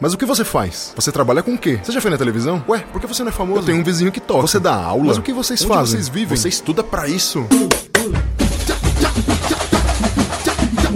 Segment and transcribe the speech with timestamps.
[0.00, 0.92] Mas o que você faz?
[0.96, 1.78] Você trabalha com o quê?
[1.82, 2.62] Você já foi na televisão?
[2.68, 3.60] Ué, por que você não é famoso?
[3.60, 4.42] Eu tenho um vizinho que toca.
[4.42, 5.04] Você dá aula?
[5.04, 5.96] Mas o que vocês Onde fazem?
[6.00, 6.36] vocês vivem?
[6.36, 7.46] Você estuda pra isso?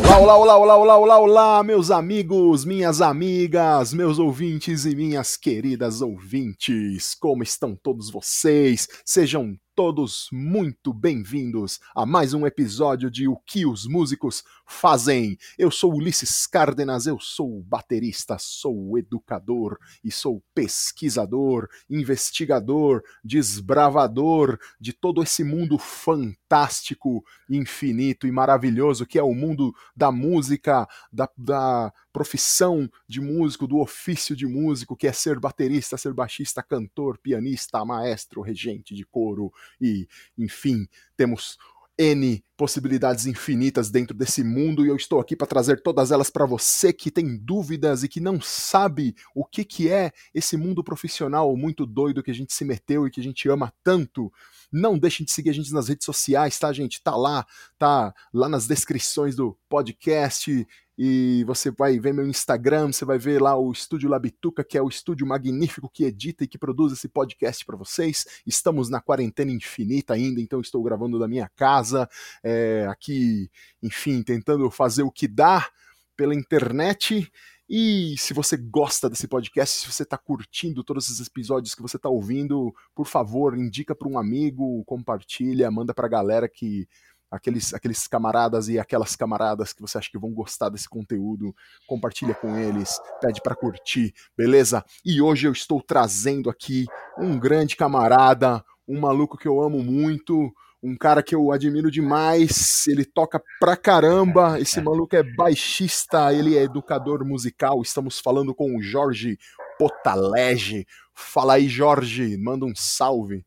[0.04, 5.36] Olá, olá, olá, olá, olá, olá, olá, meus amigos, minhas amigas, meus ouvintes e minhas
[5.36, 7.14] queridas ouvintes.
[7.14, 8.88] Como estão todos vocês?
[9.04, 15.38] Sejam todos muito bem-vindos a mais um episódio de O que os músicos fazem.
[15.58, 24.92] Eu sou Ulisses Cárdenas, eu sou baterista, sou educador e sou pesquisador, investigador, desbravador de
[24.92, 31.92] todo esse mundo fantástico, infinito e maravilhoso que é o mundo da música, da, da
[32.12, 37.82] profissão de músico, do ofício de músico, que é ser baterista, ser baixista, cantor, pianista,
[37.86, 39.50] maestro, regente de coro
[39.80, 40.06] e,
[40.36, 41.56] enfim, temos
[41.98, 46.44] N possibilidades infinitas dentro desse mundo e eu estou aqui para trazer todas elas para
[46.44, 51.56] você que tem dúvidas e que não sabe o que, que é esse mundo profissional
[51.56, 54.32] muito doido que a gente se meteu e que a gente ama tanto.
[54.72, 57.02] Não deixem de seguir a gente nas redes sociais, tá, gente?
[57.02, 57.46] Tá lá,
[57.78, 60.66] tá lá nas descrições do podcast
[60.98, 64.82] e você vai ver meu Instagram, você vai ver lá o Estúdio Labituca, que é
[64.82, 68.26] o estúdio magnífico que edita e que produz esse podcast para vocês.
[68.44, 72.08] Estamos na quarentena infinita ainda, então estou gravando da minha casa,
[72.42, 73.48] é, aqui,
[73.80, 75.70] enfim, tentando fazer o que dá
[76.16, 77.30] pela internet.
[77.70, 81.96] E se você gosta desse podcast, se você está curtindo todos esses episódios que você
[81.96, 86.88] está ouvindo, por favor, indica para um amigo, compartilha, manda para a galera que
[87.30, 91.54] aqueles, aqueles camaradas e aquelas camaradas que você acha que vão gostar desse conteúdo,
[91.86, 94.84] compartilha com eles, pede para curtir, beleza?
[95.04, 96.86] E hoje eu estou trazendo aqui
[97.18, 102.86] um grande camarada, um maluco que eu amo muito, um cara que eu admiro demais,
[102.86, 108.76] ele toca pra caramba, esse maluco é baixista, ele é educador musical, estamos falando com
[108.76, 109.38] o Jorge
[109.78, 110.86] Potalege.
[111.14, 113.44] Fala aí, Jorge, manda um salve.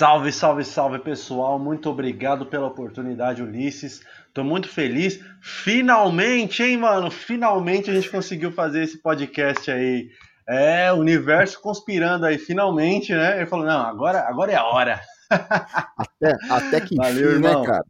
[0.00, 4.00] Salve, salve, salve pessoal, muito obrigado pela oportunidade, Ulisses.
[4.32, 5.22] Tô muito feliz.
[5.42, 7.10] Finalmente, hein, mano?
[7.10, 10.08] Finalmente a gente conseguiu fazer esse podcast aí.
[10.48, 13.36] É, o universo conspirando aí, finalmente, né?
[13.36, 15.02] Ele falou: não, agora, agora é a hora.
[15.28, 17.84] Até, até que Valeu, enfim, né, cara?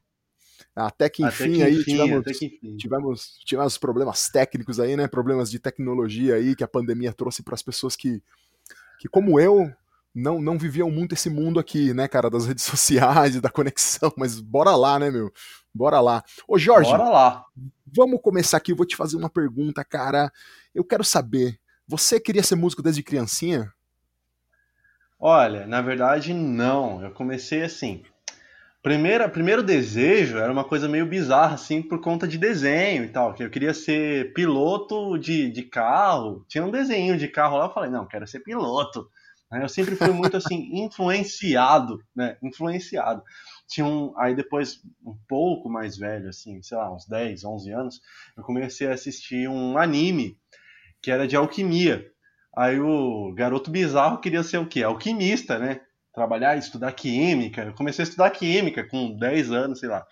[0.75, 2.77] Até que Até enfim que aí enfim, tivemos, até que enfim.
[2.77, 5.07] tivemos, tivemos problemas técnicos aí, né?
[5.07, 8.21] Problemas de tecnologia aí que a pandemia trouxe para as pessoas que,
[8.99, 9.73] que, como eu,
[10.15, 14.13] não, não viviam muito esse mundo aqui, né, cara, das redes sociais e da conexão.
[14.17, 15.33] Mas bora lá, né, meu?
[15.75, 16.25] Bora lá.
[16.49, 17.45] Ô, Jorge, Bora lá.
[17.87, 18.73] vamos começar aqui.
[18.73, 20.33] Eu vou te fazer uma pergunta, cara.
[20.75, 23.73] Eu quero saber, você queria ser músico desde criancinha?
[25.19, 27.03] Olha, na verdade, não.
[27.03, 28.03] Eu comecei assim.
[28.83, 33.35] Primeira, primeiro desejo era uma coisa meio bizarra, assim, por conta de desenho e tal.
[33.35, 36.45] Que eu queria ser piloto de, de carro.
[36.49, 39.11] Tinha um desenho de carro lá, eu falei, não, quero ser piloto.
[39.51, 42.37] Aí Eu sempre fui muito assim, influenciado, né?
[42.43, 43.23] Influenciado.
[43.69, 48.01] Tinha um, aí depois, um pouco mais velho, assim, sei lá, uns 10, 11 anos,
[48.37, 50.37] eu comecei a assistir um anime
[51.03, 52.07] que era de alquimia.
[52.57, 54.83] Aí o garoto bizarro queria ser o quê?
[54.83, 55.81] Alquimista, né?
[56.13, 57.63] Trabalhar, estudar química.
[57.63, 60.05] Eu comecei a estudar química com 10 anos, sei lá.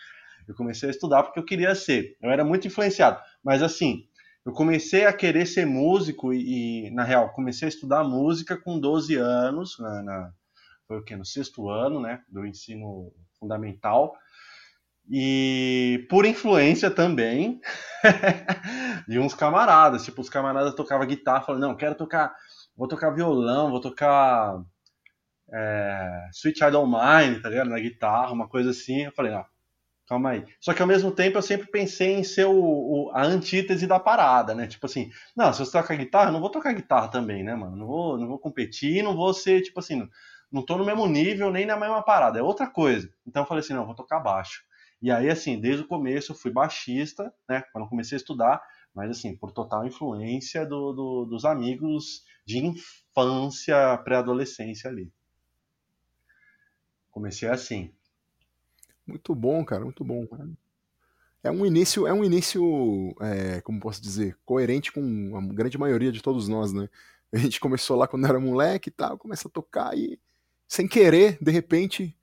[0.46, 2.16] Eu comecei a estudar porque eu queria ser.
[2.22, 3.20] Eu era muito influenciado.
[3.44, 4.04] Mas assim,
[4.48, 8.80] eu comecei a querer ser músico e, e, na real, comecei a estudar música com
[8.80, 10.32] 12 anos, na, na-
[10.88, 11.16] foi o quê?
[11.16, 14.14] No sexto ano, né, do ensino fundamental.
[15.10, 17.60] E por influência também
[19.08, 22.34] de uns camaradas, tipo, os camaradas tocavam guitarra, falaram, não, quero tocar,
[22.76, 24.62] vou tocar violão, vou tocar
[25.52, 27.70] é, Sweet Child Mine, tá ligado?
[27.70, 29.04] Na guitarra, uma coisa assim.
[29.04, 29.44] Eu falei, não,
[30.08, 30.44] calma aí.
[30.60, 34.00] Só que ao mesmo tempo eu sempre pensei em ser o, o- a antítese da
[34.00, 34.66] parada, né?
[34.66, 37.76] Tipo assim, não, se você tocar guitarra, eu não vou tocar guitarra também, né, mano?
[37.76, 40.08] Não vou, não vou competir, não vou ser, tipo assim, não,
[40.50, 43.08] não tô no mesmo nível, nem na mesma parada, é outra coisa.
[43.26, 44.62] Então eu falei assim, não, vou tocar baixo.
[45.00, 47.62] E aí, assim, desde o começo eu fui baixista, né?
[47.72, 48.60] Quando comecei a estudar,
[48.94, 55.12] mas assim, por total influência do- do- dos amigos de infância, pré-adolescência ali.
[57.10, 57.92] Comecei assim.
[59.08, 60.26] Muito bom, cara, muito bom.
[61.42, 66.12] É um início, é um início, é, como posso dizer, coerente com a grande maioria
[66.12, 66.90] de todos nós, né?
[67.32, 70.20] A gente começou lá quando era moleque e tal, começa a tocar e,
[70.68, 72.14] sem querer, de repente,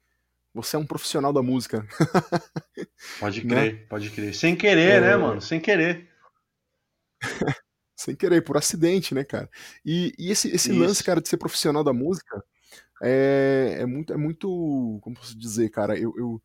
[0.54, 1.88] você é um profissional da música.
[3.20, 3.56] Pode Né?
[3.56, 4.36] crer, pode crer.
[4.36, 5.02] Sem querer, É.
[5.02, 5.42] né, mano?
[5.42, 6.08] Sem querer.
[7.96, 9.50] sem querer, por acidente, né, cara?
[9.84, 10.80] E, e esse, esse Isso.
[10.80, 12.44] lance, cara, de ser profissional da música
[13.02, 16.42] é, é muito, é muito, como posso dizer, cara, eu, eu-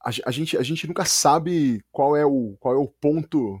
[0.00, 3.60] a, a gente, a gente nunca sabe qual é o, qual é o ponto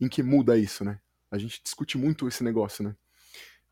[0.00, 0.98] em que muda isso, né?
[1.30, 2.94] a gente discute muito esse negócio, né?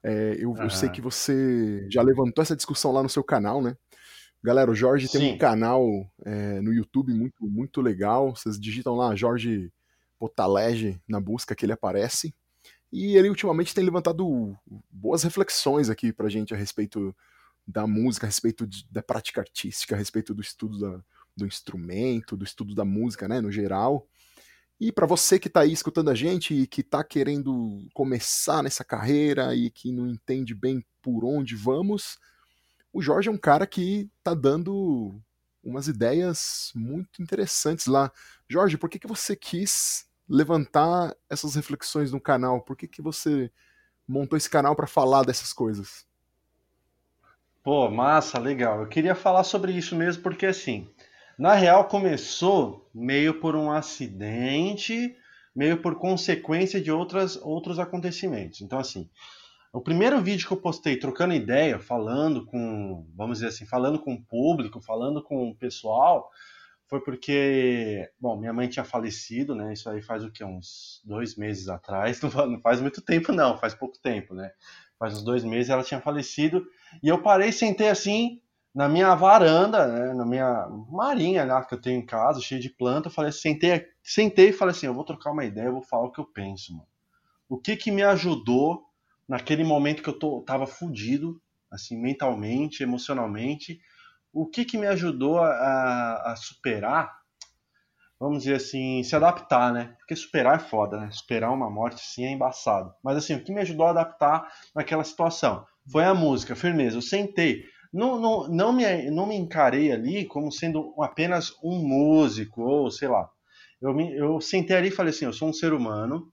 [0.03, 3.77] É, eu, eu, sei que você já levantou essa discussão lá no seu canal, né?
[4.43, 5.19] Galera, o Jorge Sim.
[5.19, 5.85] tem um canal
[6.25, 8.37] é, no YouTube muito, muito legal.
[8.37, 9.73] Vocês digitam lá Jorge
[10.21, 12.33] Botalege na busca que ele aparece.
[12.93, 14.57] E ele ultimamente tem levantado
[14.89, 17.15] boas reflexões aqui pra gente a respeito
[17.67, 21.05] da música, a respeito de, da prática artística, a respeito do estudo da,
[21.39, 24.07] do instrumento, do estudo da música, né, no geral.
[24.81, 28.85] E para você que está aí escutando a gente e que está querendo começar nessa
[28.85, 32.19] carreira e que não entende bem por onde vamos,
[32.93, 35.21] o Jorge é um cara que está dando
[35.63, 38.13] umas ideias muito interessantes lá.
[38.49, 42.63] Jorge, por que, que você quis levantar essas reflexões no canal?
[42.63, 43.51] Por que, que você
[44.07, 46.07] montou esse canal para falar dessas coisas?
[47.63, 48.81] Pô, massa, legal.
[48.81, 50.89] Eu queria falar sobre isso mesmo porque assim,
[51.39, 55.17] na real começou meio por um acidente,
[55.55, 58.61] meio por consequência de outras, outros acontecimentos.
[58.61, 59.09] Então assim,
[59.73, 64.15] o primeiro vídeo que eu postei trocando ideia, falando com, vamos dizer assim, falando com
[64.15, 66.31] o público, falando com o pessoal,
[66.89, 69.75] foi porque, bom, minha mãe tinha falecido, né?
[69.75, 70.43] Isso aí faz o que?
[70.43, 72.21] Uns dois meses atrás.
[72.49, 74.51] Não faz muito tempo, não, faz pouco tempo, né?
[74.99, 76.67] Faz uns dois meses ela tinha falecido.
[77.03, 78.41] E eu parei, sentei assim,
[78.79, 82.71] na minha varanda, né, na minha marinha lá que eu tenho em casa, cheia de
[82.71, 83.09] planta.
[83.09, 86.05] Eu falei, sentei, sentei e falei assim: eu vou trocar uma ideia, eu vou falar
[86.05, 86.87] o que eu penso, mano.
[87.49, 88.85] O que que me ajudou
[89.27, 93.81] naquele momento que eu tô, tava fudido, assim, mentalmente, emocionalmente
[94.33, 97.19] o que, que me ajudou a, a, superar,
[98.21, 99.97] vamos dizer assim, se adaptar, né?
[99.99, 101.11] Porque superar é foda, né?
[101.11, 102.95] Superar uma morte, sim, é embaçado.
[103.03, 106.97] Mas assim, o que me ajudou a adaptar naquela situação foi a música, firmeza.
[106.97, 112.63] Eu sentei, não, não, não, me, não me encarei ali como sendo apenas um músico,
[112.63, 113.29] ou sei lá.
[113.81, 116.33] Eu, me, eu sentei ali e falei assim: eu sou um ser humano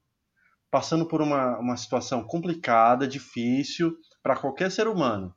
[0.72, 5.34] passando por uma, uma situação complicada, difícil para qualquer ser humano.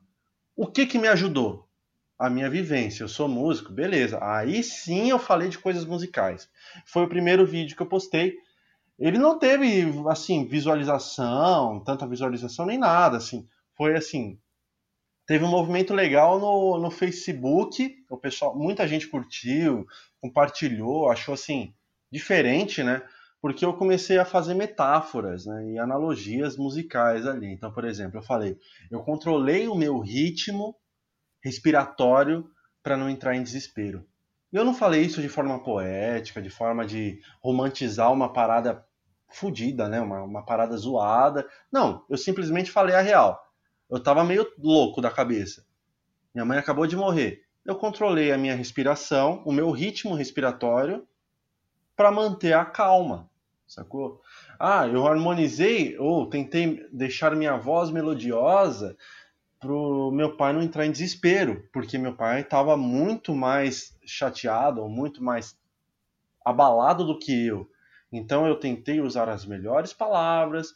[0.55, 1.69] O que, que me ajudou?
[2.19, 3.03] a minha vivência.
[3.03, 4.19] Eu sou músico, beleza.
[4.21, 6.49] Aí sim eu falei de coisas musicais.
[6.85, 8.35] Foi o primeiro vídeo que eu postei.
[8.99, 13.47] Ele não teve, assim, visualização, tanta visualização nem nada, assim.
[13.77, 14.37] Foi assim.
[15.29, 18.03] Teve um movimento legal no, no Facebook.
[18.09, 19.85] O pessoal, muita gente curtiu,
[20.19, 21.71] compartilhou, achou assim
[22.11, 23.03] diferente, né?
[23.39, 27.45] Porque eu comecei a fazer metáforas né, e analogias musicais ali.
[27.45, 28.57] Então, por exemplo, eu falei,
[28.89, 30.75] eu controlei o meu ritmo
[31.43, 32.49] respiratório
[32.81, 34.03] para não entrar em desespero.
[34.51, 38.83] Eu não falei isso de forma poética, de forma de romantizar uma parada
[39.29, 40.01] fodida, né?
[40.01, 41.47] Uma, uma parada zoada.
[41.71, 43.39] Não, eu simplesmente falei a real.
[43.89, 45.65] Eu tava meio louco da cabeça.
[46.33, 47.43] Minha mãe acabou de morrer.
[47.65, 51.07] Eu controlei a minha respiração, o meu ritmo respiratório,
[51.95, 53.29] para manter a calma,
[53.67, 54.21] sacou?
[54.59, 58.95] Ah, eu harmonizei ou tentei deixar minha voz melodiosa
[59.59, 64.89] pro meu pai não entrar em desespero, porque meu pai estava muito mais chateado, ou
[64.89, 65.57] muito mais
[66.45, 67.69] abalado do que eu.
[68.11, 70.73] Então eu tentei usar as melhores palavras,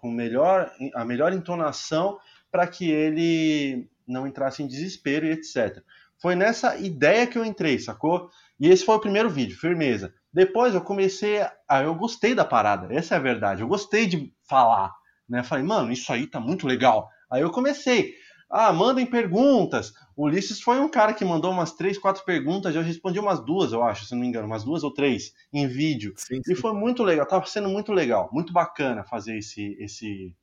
[0.00, 2.18] com melhor, a melhor entonação
[2.52, 5.82] para que ele não entrasse em desespero e etc.
[6.20, 8.30] Foi nessa ideia que eu entrei, sacou?
[8.60, 10.14] E esse foi o primeiro vídeo, firmeza.
[10.32, 11.82] Depois eu comecei a.
[11.82, 13.62] Eu gostei da parada, essa é a verdade.
[13.62, 14.94] Eu gostei de falar.
[15.28, 15.42] Né?
[15.42, 17.08] Falei, mano, isso aí tá muito legal.
[17.30, 18.14] Aí eu comecei.
[18.48, 19.94] Ah, mandem perguntas.
[20.14, 22.74] O Ulisses foi um cara que mandou umas três, quatro perguntas.
[22.76, 25.66] Eu respondi umas duas, eu acho, se não me engano, umas duas ou três em
[25.66, 26.12] vídeo.
[26.16, 26.52] Sim, sim.
[26.52, 27.26] E foi muito legal.
[27.26, 30.36] Tava sendo muito legal, muito bacana fazer esse, esse,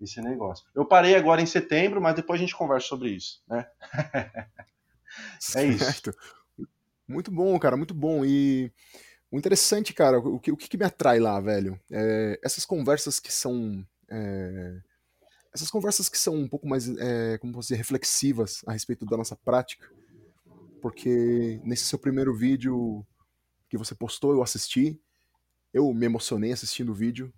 [0.00, 0.66] esse negócio.
[0.74, 3.66] Eu parei agora em setembro, mas depois a gente conversa sobre isso, né?
[5.56, 6.12] é isso.
[7.08, 8.24] Muito bom, cara, muito bom.
[8.24, 8.70] E
[9.30, 11.80] o interessante, cara, o que, o que me atrai lá, velho?
[11.90, 13.86] É, essas conversas que são.
[14.08, 14.80] É
[15.56, 19.34] essas conversas que são um pouco mais, é, como você reflexivas a respeito da nossa
[19.34, 19.90] prática,
[20.82, 23.04] porque nesse seu primeiro vídeo
[23.68, 25.00] que você postou, eu assisti,
[25.72, 27.32] eu me emocionei assistindo o vídeo.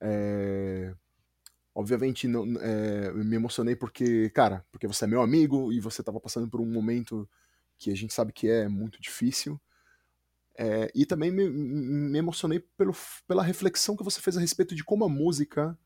[0.00, 0.94] É,
[1.76, 6.18] obviamente, não, é, me emocionei porque, cara, porque você é meu amigo e você estava
[6.18, 7.28] passando por um momento
[7.76, 9.60] que a gente sabe que é muito difícil.
[10.56, 12.94] É, e também me, me emocionei pelo,
[13.28, 15.78] pela reflexão que você fez a respeito de como a música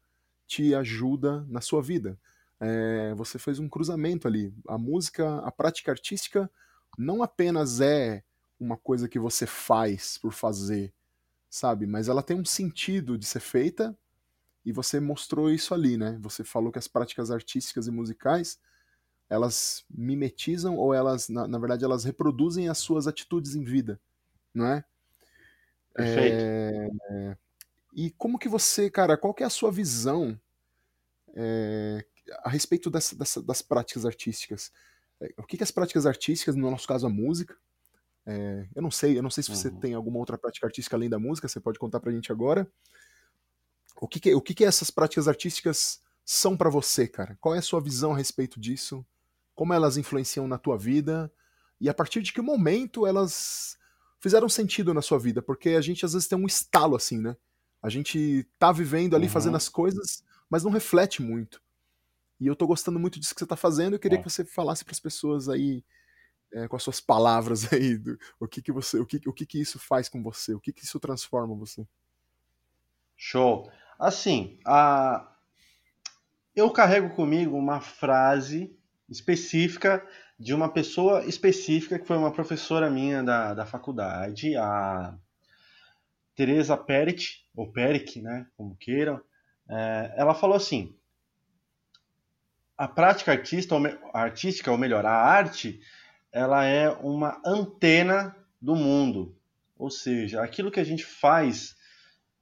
[0.46, 2.16] te ajuda na sua vida.
[2.60, 4.54] É, você fez um cruzamento ali.
[4.68, 6.48] A música, a prática artística
[6.96, 8.22] não apenas é
[8.60, 10.94] uma coisa que você faz por fazer,
[11.48, 11.84] sabe?
[11.84, 13.98] Mas ela tem um sentido de ser feita
[14.64, 16.18] e você mostrou isso ali, né?
[16.20, 18.58] Você falou que as práticas artísticas e musicais
[19.28, 24.00] elas mimetizam ou elas, na, na verdade, elas reproduzem as suas atitudes em vida,
[24.52, 24.84] não é?
[25.94, 26.36] Perfeito.
[27.10, 27.36] É,
[27.92, 30.38] E como que você, cara, qual que é a sua visão
[31.34, 32.04] é,
[32.42, 34.72] a respeito dessa, dessa, das práticas artísticas?
[35.20, 37.56] É, o que, que as práticas artísticas, no nosso caso a música,
[38.26, 39.78] é, eu não sei, eu não sei se você uhum.
[39.78, 42.68] tem alguma outra prática artística além da música, você pode contar pra gente agora.
[44.00, 47.36] O que, que o que, que essas práticas artísticas são para você, cara?
[47.40, 49.04] Qual é a sua visão a respeito disso?
[49.54, 51.30] Como elas influenciam na tua vida?
[51.80, 53.78] E a partir de que momento elas
[54.20, 55.42] fizeram sentido na sua vida?
[55.42, 57.36] Porque a gente às vezes tem um estalo assim, né?
[57.82, 59.32] A gente tá vivendo ali uhum.
[59.32, 61.62] fazendo as coisas, mas não reflete muito.
[62.38, 63.94] E eu tô gostando muito disso que você tá fazendo.
[63.94, 64.22] Eu queria é.
[64.22, 65.84] que você falasse para as pessoas aí
[66.52, 69.46] é, com as suas palavras aí do, o que que você, o que o que
[69.46, 71.86] que isso faz com você, o que que isso transforma você.
[73.16, 73.70] Show.
[74.00, 75.26] Assim, a
[76.56, 78.74] eu carrego comigo uma frase
[79.08, 80.04] específica
[80.38, 85.14] de uma pessoa específica que foi uma professora minha da, da faculdade, a
[86.34, 89.20] Teresa Perit, ou Peric, né, como queiram,
[89.68, 90.96] é, ela falou assim:
[92.78, 93.82] a prática artista, ou,
[94.14, 95.78] artística, ou melhor, a arte,
[96.32, 99.36] ela é uma antena do mundo.
[99.76, 101.76] Ou seja, aquilo que a gente faz,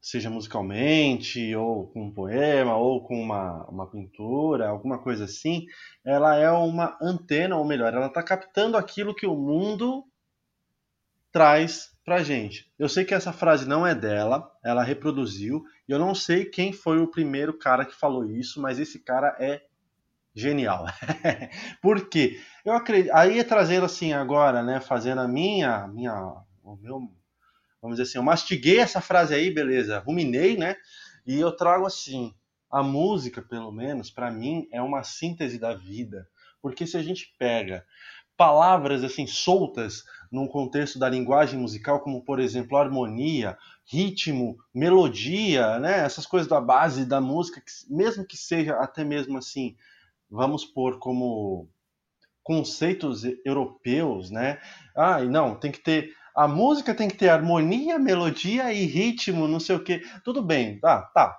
[0.00, 5.66] seja musicalmente, ou com um poema, ou com uma, uma pintura, alguma coisa assim,
[6.04, 10.04] ela é uma antena, ou melhor, ela está captando aquilo que o mundo
[11.32, 12.72] traz pra gente.
[12.78, 16.72] Eu sei que essa frase não é dela, ela reproduziu, e eu não sei quem
[16.72, 19.62] foi o primeiro cara que falou isso, mas esse cara é
[20.34, 20.86] genial.
[21.82, 22.40] Por quê?
[22.64, 26.14] Eu acredito, aí trazendo assim agora, né, fazendo a minha, minha,
[26.62, 27.10] o meu,
[27.80, 30.76] vamos dizer assim, eu mastiguei essa frase aí, beleza, ruminei, né,
[31.26, 32.34] e eu trago assim,
[32.70, 36.28] a música, pelo menos, para mim, é uma síntese da vida,
[36.60, 37.84] porque se a gente pega
[38.38, 45.98] palavras assim soltas num contexto da linguagem musical, como por exemplo harmonia, ritmo, melodia, né?
[46.04, 49.76] Essas coisas da base da música, mesmo que seja até mesmo assim
[50.30, 51.68] vamos pôr como
[52.42, 54.60] conceitos europeus, né?
[54.94, 59.58] Ah, não, tem que ter a música tem que ter harmonia, melodia e ritmo, não
[59.58, 60.02] sei o quê.
[60.22, 61.36] Tudo bem, tá, tá.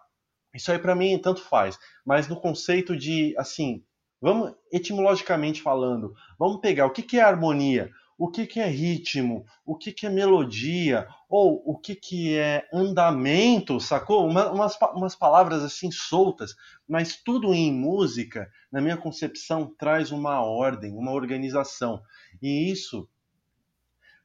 [0.54, 3.82] Isso aí para mim tanto faz, mas no conceito de assim,
[4.22, 9.46] vamos etimologicamente falando, vamos pegar o que, que é harmonia, o que, que é ritmo,
[9.66, 14.28] o que, que é melodia, ou o que, que é andamento, sacou?
[14.28, 16.54] Uma, umas, umas palavras assim soltas,
[16.86, 22.02] mas tudo em música, na minha concepção, traz uma ordem, uma organização.
[22.42, 23.08] E isso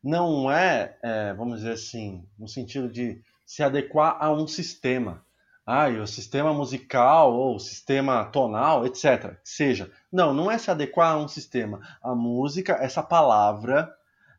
[0.05, 5.25] não é, é vamos dizer assim, no sentido de se adequar a um sistema
[5.67, 9.39] ah, o sistema musical ou o sistema tonal, etc.
[9.43, 9.91] Seja.
[10.13, 11.81] Não, não é se adequar a um sistema.
[12.03, 13.91] A música, essa palavra,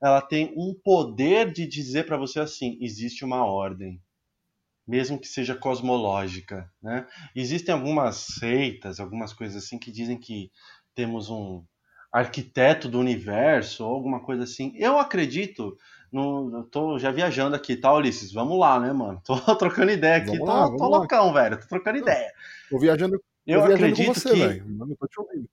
[0.02, 4.00] ela tem um poder de dizer para você assim: existe uma ordem,
[4.88, 6.72] mesmo que seja cosmológica.
[6.82, 7.08] Né?
[7.36, 10.52] Existem algumas seitas, algumas coisas assim que dizem que
[10.94, 11.64] temos um
[12.16, 14.74] arquiteto do universo ou alguma coisa assim.
[14.78, 15.78] Eu acredito
[16.10, 18.32] no, tô já viajando aqui, tá, Ulisses?
[18.32, 19.22] Vamos lá, né, mano?
[19.26, 21.60] Tô trocando ideia aqui, vamos tô, lá, tô loucão, velho.
[21.60, 22.32] Tô trocando ideia.
[22.70, 24.62] Tô viajando, eu tô viajando acredito você, que...
[24.62, 25.50] Mano, tô te ouvindo.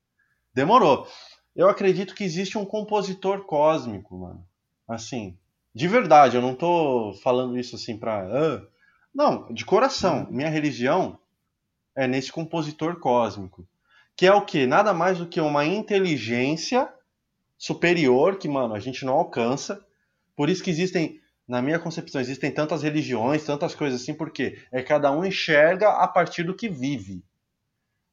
[0.53, 1.05] Demorou.
[1.53, 4.45] Eu acredito que existe um compositor cósmico, mano.
[4.87, 5.37] Assim,
[5.75, 8.23] de verdade, eu não tô falando isso assim pra.
[8.25, 8.65] Uh...
[9.13, 10.21] Não, de coração.
[10.21, 10.27] Hum.
[10.31, 11.19] Minha religião
[11.93, 13.67] é nesse compositor cósmico.
[14.15, 14.65] Que é o quê?
[14.65, 16.91] Nada mais do que uma inteligência
[17.57, 19.83] superior que, mano, a gente não alcança
[20.35, 24.81] por isso que existem, na minha concepção, existem tantas religiões, tantas coisas assim, porque é
[24.81, 27.23] cada um enxerga a partir do que vive.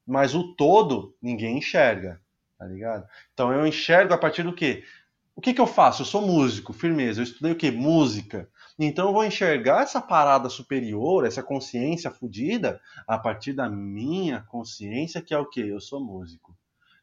[0.06, 2.20] Mas o todo ninguém enxerga,
[2.58, 3.06] tá ligado?
[3.32, 4.84] Então eu enxergo a partir do quê?
[5.34, 6.02] O que, que eu faço?
[6.02, 7.20] Eu sou músico, firmeza.
[7.20, 7.70] Eu estudei o quê?
[7.70, 8.49] Música.
[8.82, 15.20] Então eu vou enxergar essa parada superior, essa consciência fodida, a partir da minha consciência,
[15.20, 15.60] que é o quê?
[15.60, 16.56] Eu sou músico.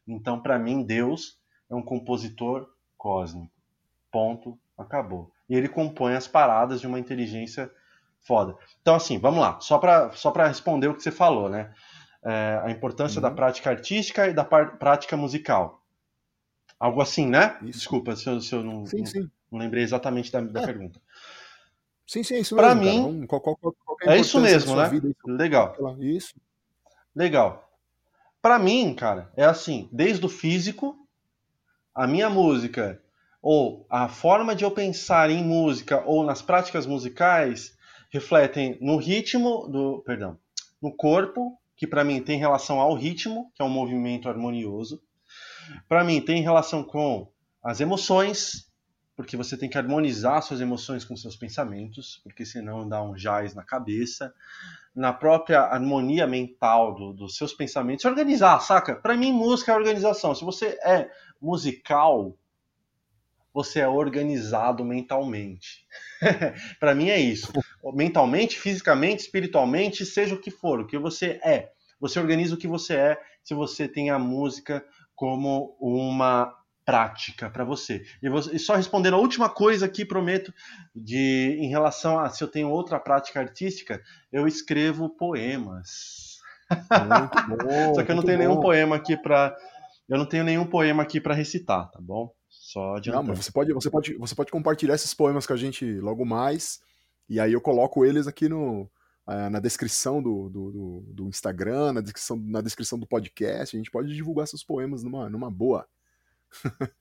[0.06, 1.38] Então, para mim, Deus
[1.70, 3.52] é um compositor cósmico.
[4.10, 5.30] Ponto acabou.
[5.48, 7.70] E ele compõe as paradas de uma inteligência
[8.20, 8.56] foda.
[8.82, 9.60] Então, assim, vamos lá.
[9.60, 11.72] Só para só responder o que você falou, né?
[12.24, 13.22] É, a importância uhum.
[13.22, 15.80] da prática artística e da prática musical.
[16.80, 17.56] Algo assim, né?
[17.62, 17.78] Isso.
[17.78, 19.30] Desculpa se eu, se eu não, sim, sim.
[19.50, 20.66] não, lembrei exatamente da, da é.
[20.66, 21.00] pergunta.
[22.08, 23.12] Sim, sim, é isso pra mesmo.
[23.12, 23.74] mim, qual, qual, qual
[24.04, 24.88] é, é isso mesmo, né?
[24.88, 25.20] Vida, isso.
[25.26, 25.76] Legal.
[26.00, 26.34] Isso.
[27.14, 27.70] Legal.
[28.40, 30.96] Para mim, cara, é assim, desde o físico,
[31.94, 32.98] a minha música
[33.42, 37.76] ou a forma de eu pensar em música ou nas práticas musicais
[38.10, 40.38] refletem no ritmo do, perdão,
[40.80, 45.02] no corpo, que para mim tem relação ao ritmo, que é um movimento harmonioso.
[45.86, 47.28] Para mim tem relação com
[47.62, 48.67] as emoções,
[49.18, 53.52] porque você tem que harmonizar suas emoções com seus pensamentos, porque senão dá um jazz
[53.52, 54.32] na cabeça.
[54.94, 58.94] Na própria harmonia mental do, dos seus pensamentos, organizar, saca?
[58.94, 60.36] Para mim, música é organização.
[60.36, 61.10] Se você é
[61.42, 62.38] musical,
[63.52, 65.84] você é organizado mentalmente.
[66.78, 67.52] para mim é isso.
[67.92, 71.72] Mentalmente, fisicamente, espiritualmente, seja o que for, o que você é.
[71.98, 74.84] Você organiza o que você é se você tem a música
[75.16, 76.56] como uma
[76.88, 78.02] prática para você.
[78.22, 78.56] E, você.
[78.56, 80.54] e, só respondendo a última coisa aqui, prometo,
[80.96, 84.02] de em relação a se eu tenho outra prática artística,
[84.32, 86.38] eu escrevo poemas.
[86.70, 87.94] Muito bom.
[87.94, 88.44] só que eu não tenho bom.
[88.44, 89.54] nenhum poema aqui para
[90.08, 92.32] eu não tenho nenhum poema aqui para recitar, tá bom?
[92.48, 93.24] Só adiantando.
[93.24, 96.24] Não, mas você pode, você pode, você pode compartilhar esses poemas com a gente logo
[96.24, 96.80] mais,
[97.28, 98.90] e aí eu coloco eles aqui no
[99.26, 103.76] uh, na descrição do, do, do, do, Instagram, na descrição, na descrição do podcast.
[103.76, 105.86] A gente pode divulgar seus poemas numa, numa boa.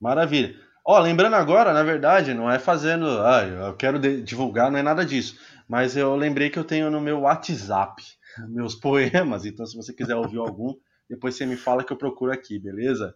[0.00, 0.54] Maravilha.
[0.86, 5.04] Ó, lembrando agora, na verdade, não é fazendo, ah, eu quero divulgar, não é nada
[5.04, 5.38] disso.
[5.66, 8.02] Mas eu lembrei que eu tenho no meu WhatsApp
[8.48, 10.74] meus poemas, então se você quiser ouvir algum,
[11.08, 13.14] depois você me fala que eu procuro aqui, beleza?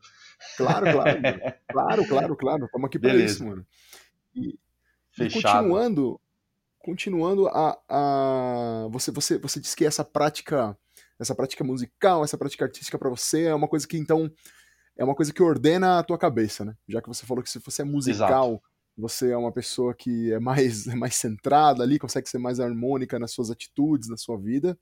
[0.56, 1.20] Claro, claro,
[1.70, 2.64] claro, claro, claro.
[2.64, 3.66] Estamos aqui para isso, mano.
[4.34, 4.58] E,
[5.10, 5.38] Fechado.
[5.38, 6.20] E continuando,
[6.78, 10.76] continuando a, a você, você, você disse que essa prática,
[11.18, 14.30] essa prática musical, essa prática artística para você é uma coisa que então
[14.98, 16.76] é uma coisa que ordena a tua cabeça, né?
[16.88, 18.62] Já que você falou que se você é musical, Exato.
[18.96, 23.16] você é uma pessoa que é mais, é mais centrada ali, consegue ser mais harmônica
[23.16, 24.76] nas suas atitudes, na sua vida.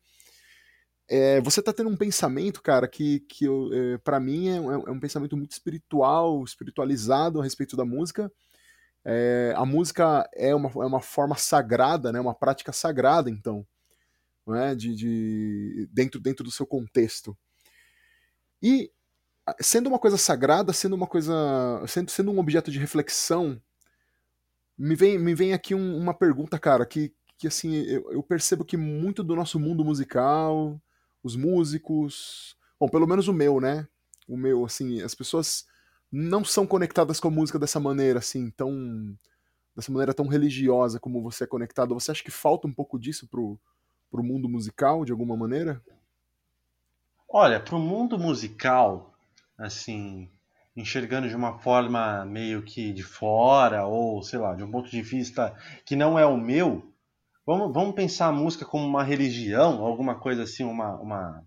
[1.08, 4.99] É, você tá tendo um pensamento, cara, que, que é, para mim é, é, um
[4.99, 8.32] pensamento muito espiritual, espiritualizado a respeito da música.
[9.04, 12.18] É, a música é uma, é uma forma sagrada, né?
[12.18, 13.64] Uma prática sagrada, então,
[14.46, 14.75] não é?
[14.75, 17.37] de, de dentro, dentro do seu contexto.
[18.62, 18.90] E
[19.61, 21.35] sendo uma coisa sagrada, sendo uma coisa.
[21.87, 23.61] sendo, sendo um objeto de reflexão,
[24.76, 28.65] me vem, me vem aqui um, uma pergunta, cara, que, que assim, eu, eu, percebo
[28.65, 30.81] que muito do nosso mundo musical,
[31.23, 32.57] os músicos.
[32.79, 33.87] Bom, pelo menos o meu, né?
[34.29, 35.66] O meu, assim, as pessoas
[36.11, 39.16] não são conectadas com a música dessa maneira, assim, tão.
[39.75, 41.94] dessa maneira tão religiosa como você é conectado.
[41.94, 43.59] Você acha que falta um pouco disso pro,
[44.11, 45.83] pro mundo musical, de alguma maneira?
[47.29, 49.15] Olha, pro mundo musical,
[49.59, 50.31] assim,
[50.77, 55.01] enxergando de uma forma meio que de fora, ou sei lá, de um ponto de
[55.01, 56.92] vista que não é o meu,
[57.47, 61.42] vamos, vamos pensar a música como uma religião, alguma coisa assim, uma, uma.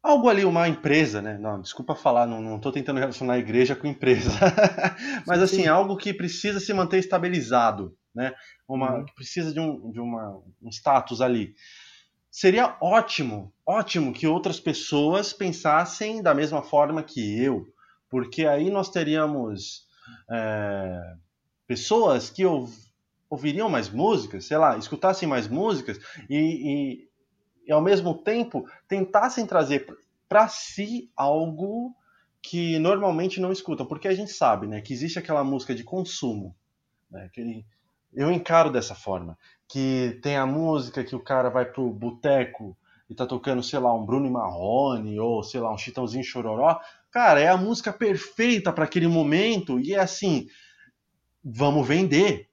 [0.00, 1.38] Algo ali, uma empresa, né?
[1.38, 4.30] Não, desculpa falar, não estou tentando relacionar a igreja com empresa.
[5.26, 5.68] Mas assim, Sim.
[5.68, 8.34] algo que precisa se manter estabilizado, né?
[8.68, 9.04] Uma, uhum.
[9.06, 11.54] Que precisa de, um, de uma, um status ali
[12.34, 17.64] seria ótimo, ótimo que outras pessoas pensassem da mesma forma que eu,
[18.10, 19.86] porque aí nós teríamos
[20.28, 21.14] é,
[21.64, 22.42] pessoas que
[23.30, 25.96] ouviriam mais músicas, sei lá, escutassem mais músicas
[26.28, 27.08] e, e,
[27.68, 29.86] e ao mesmo tempo tentassem trazer
[30.28, 31.94] para si algo
[32.42, 36.52] que normalmente não escutam, porque a gente sabe, né, que existe aquela música de consumo,
[37.08, 37.64] né, aquele,
[38.12, 42.76] eu encaro dessa forma que tem a música que o cara vai pro boteco
[43.08, 46.80] e tá tocando, sei lá, um Bruno Marrone ou, sei lá, um Chitãozinho Chororó.
[47.10, 50.46] Cara, é a música perfeita para aquele momento e é assim,
[51.44, 52.48] vamos vender.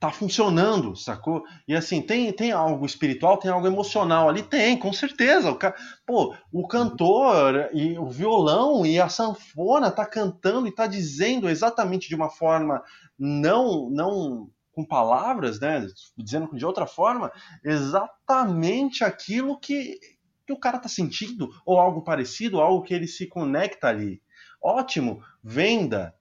[0.00, 1.42] Tá funcionando, sacou?
[1.66, 4.44] E assim, tem, tem algo espiritual, tem algo emocional ali?
[4.44, 5.50] Tem, com certeza.
[5.50, 5.74] O ca...
[6.06, 12.08] Pô, o cantor e o violão e a sanfona tá cantando e tá dizendo exatamente
[12.08, 12.80] de uma forma
[13.18, 15.84] não não com palavras, né,
[16.16, 17.32] dizendo de outra forma,
[17.64, 19.98] exatamente aquilo que,
[20.46, 24.22] que o cara está sentindo, ou algo parecido, algo que ele se conecta ali.
[24.62, 26.14] Ótimo, venda,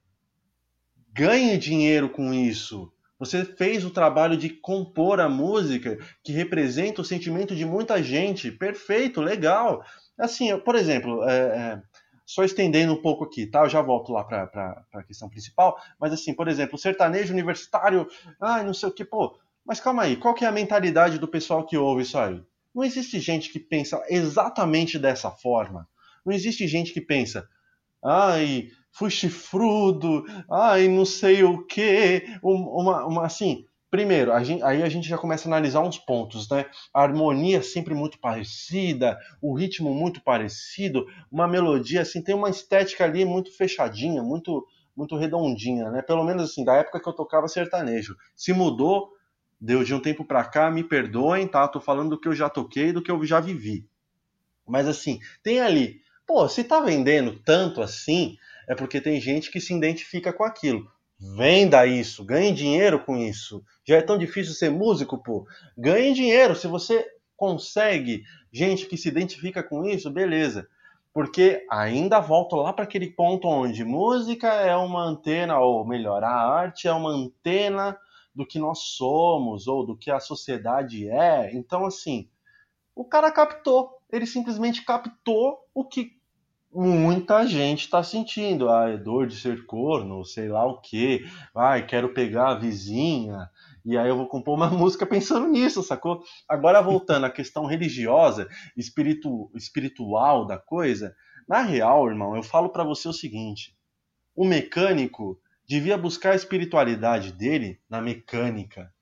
[1.13, 2.91] ganhe dinheiro com isso.
[3.20, 8.50] Você fez o trabalho de compor a música que representa o sentimento de muita gente.
[8.50, 9.84] Perfeito, legal.
[10.17, 11.82] Assim, por exemplo, é, é,
[12.28, 13.62] só estendendo um pouco aqui, tá?
[13.62, 15.82] Eu já volto lá para a questão principal.
[15.98, 18.06] Mas assim, por exemplo, sertanejo universitário,
[18.40, 19.40] ai, não sei o que, pô.
[19.66, 22.44] Mas calma aí, qual que é a mentalidade do pessoal que ouve isso aí?
[22.76, 25.88] Não existe gente que pensa exatamente dessa forma.
[26.26, 27.48] Não existe gente que pensa,
[28.04, 33.66] ai, fui chifrudo, ai, não sei o que, uma, uma assim.
[33.89, 36.65] Primeiro, a gente, aí a gente já começa a analisar uns pontos, né?
[36.93, 43.06] A harmonia sempre muito parecida, o ritmo muito parecido, uma melodia assim, tem uma estética
[43.06, 46.02] ali muito fechadinha, muito muito redondinha, né?
[46.02, 48.17] Pelo menos assim, da época que eu tocava sertanejo.
[48.36, 49.13] Se mudou,
[49.62, 51.67] deu de um tempo para cá, me perdoem, tá?
[51.67, 53.88] Tô falando do que eu já toquei, do que eu já vivi.
[54.67, 59.62] Mas assim, tem ali, pô, se tá vendendo tanto assim, é porque tem gente que
[59.62, 60.91] se identifica com aquilo.
[61.19, 63.63] Venda isso, ganhe dinheiro com isso.
[63.84, 65.47] Já é tão difícil ser músico, pô.
[65.75, 66.56] Ganhe dinheiro.
[66.56, 70.67] Se você consegue gente que se identifica com isso, beleza.
[71.12, 76.30] Porque ainda volto lá para aquele ponto onde música é uma antena, ou melhor, a
[76.30, 77.97] arte é uma antena
[78.36, 81.51] do que nós somos ou do que a sociedade é.
[81.56, 82.30] Então, assim,
[82.95, 83.89] o cara captou.
[84.12, 86.16] Ele simplesmente captou o que
[86.86, 88.70] muita gente está sentindo.
[88.70, 91.26] Ah, é dor de ser corno, sei lá o quê.
[91.56, 93.50] Ai, quero pegar a vizinha.
[93.84, 96.22] E aí eu vou compor uma música pensando nisso, sacou?
[96.48, 101.16] Agora voltando à questão religiosa, espiritu, espiritual da coisa,
[101.48, 103.76] na real, irmão, eu falo para você o seguinte:
[104.36, 108.94] o mecânico devia buscar a espiritualidade dele na mecânica.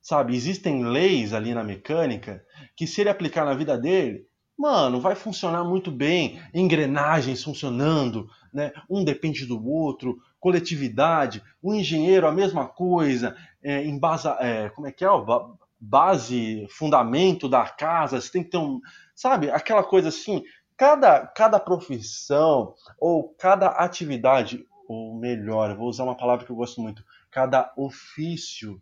[0.00, 2.42] Sabe, existem leis ali na mecânica
[2.74, 4.26] que se ele aplicar na vida dele,
[4.60, 8.70] mano, vai funcionar muito bem, engrenagens funcionando, né?
[8.90, 14.86] Um depende do outro, coletividade, o engenheiro a mesma coisa, é, em base, é, como
[14.86, 18.82] é que é, ó, base, fundamento da casa, você tem que ter um,
[19.14, 20.44] sabe, aquela coisa assim,
[20.76, 26.82] cada, cada profissão ou cada atividade, ou melhor, vou usar uma palavra que eu gosto
[26.82, 28.78] muito, cada ofício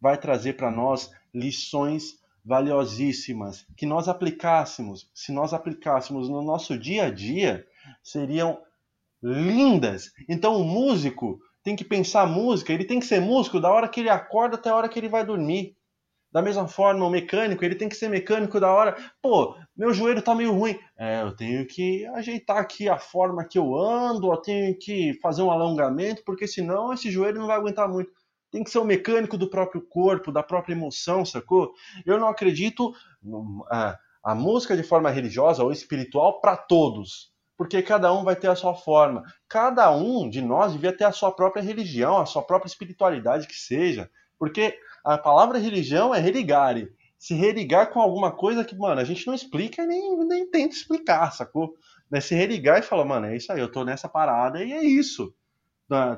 [0.00, 7.04] vai trazer para nós lições valiosíssimas que nós aplicássemos, se nós aplicássemos no nosso dia
[7.04, 7.66] a dia,
[8.02, 8.60] seriam
[9.22, 10.10] lindas.
[10.28, 14.00] Então o músico tem que pensar música, ele tem que ser músico da hora que
[14.00, 15.76] ele acorda até a hora que ele vai dormir.
[16.32, 18.96] Da mesma forma, o mecânico, ele tem que ser mecânico da hora.
[19.20, 20.78] Pô, meu joelho tá meio ruim.
[20.98, 25.42] É, eu tenho que ajeitar aqui a forma que eu ando, eu tenho que fazer
[25.42, 28.10] um alongamento, porque senão esse joelho não vai aguentar muito
[28.52, 31.72] tem que ser o mecânico do próprio corpo, da própria emoção, sacou?
[32.04, 32.94] Eu não acredito
[33.70, 38.48] a, a música de forma religiosa ou espiritual para todos, porque cada um vai ter
[38.48, 39.24] a sua forma.
[39.48, 43.58] Cada um de nós devia ter a sua própria religião, a sua própria espiritualidade que
[43.58, 46.92] seja, porque a palavra religião é religare.
[47.18, 51.32] Se religar com alguma coisa que, mano, a gente não explica nem, nem tenta explicar,
[51.32, 51.74] sacou?
[52.20, 55.34] Se religar e falar, mano, é isso aí, eu tô nessa parada e é isso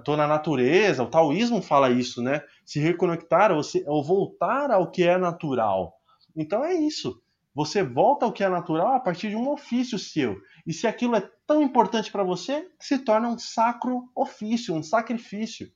[0.05, 2.43] tô na natureza, o taoísmo fala isso, né?
[2.65, 5.95] Se reconectar ou, ou voltar ao que é natural.
[6.37, 7.21] Então é isso.
[7.55, 10.37] Você volta ao que é natural a partir de um ofício seu.
[10.67, 15.71] E se aquilo é tão importante para você, se torna um sacro ofício, um sacrifício.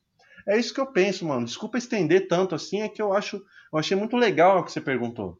[0.47, 1.45] É isso que eu penso, mano.
[1.45, 3.37] Desculpa estender tanto assim, é que eu acho,
[3.71, 5.39] eu achei muito legal o que você perguntou.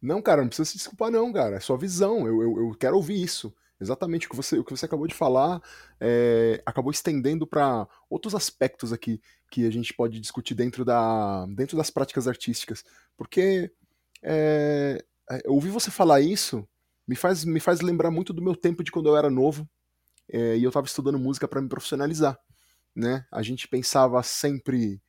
[0.00, 1.56] Não, cara, não precisa se desculpar, não, cara.
[1.56, 2.26] É sua visão.
[2.26, 3.54] Eu, eu, eu quero ouvir isso.
[3.80, 5.62] Exatamente o que você, o que você acabou de falar
[6.00, 11.76] é, acabou estendendo para outros aspectos aqui que a gente pode discutir dentro, da, dentro
[11.76, 12.84] das práticas artísticas.
[13.16, 13.70] Porque
[14.22, 15.04] é,
[15.46, 16.68] ouvir você falar isso
[17.06, 19.68] me faz, me faz lembrar muito do meu tempo de quando eu era novo
[20.30, 22.38] é, e eu estava estudando música para me profissionalizar.
[22.94, 23.24] Né?
[23.30, 25.00] A gente pensava sempre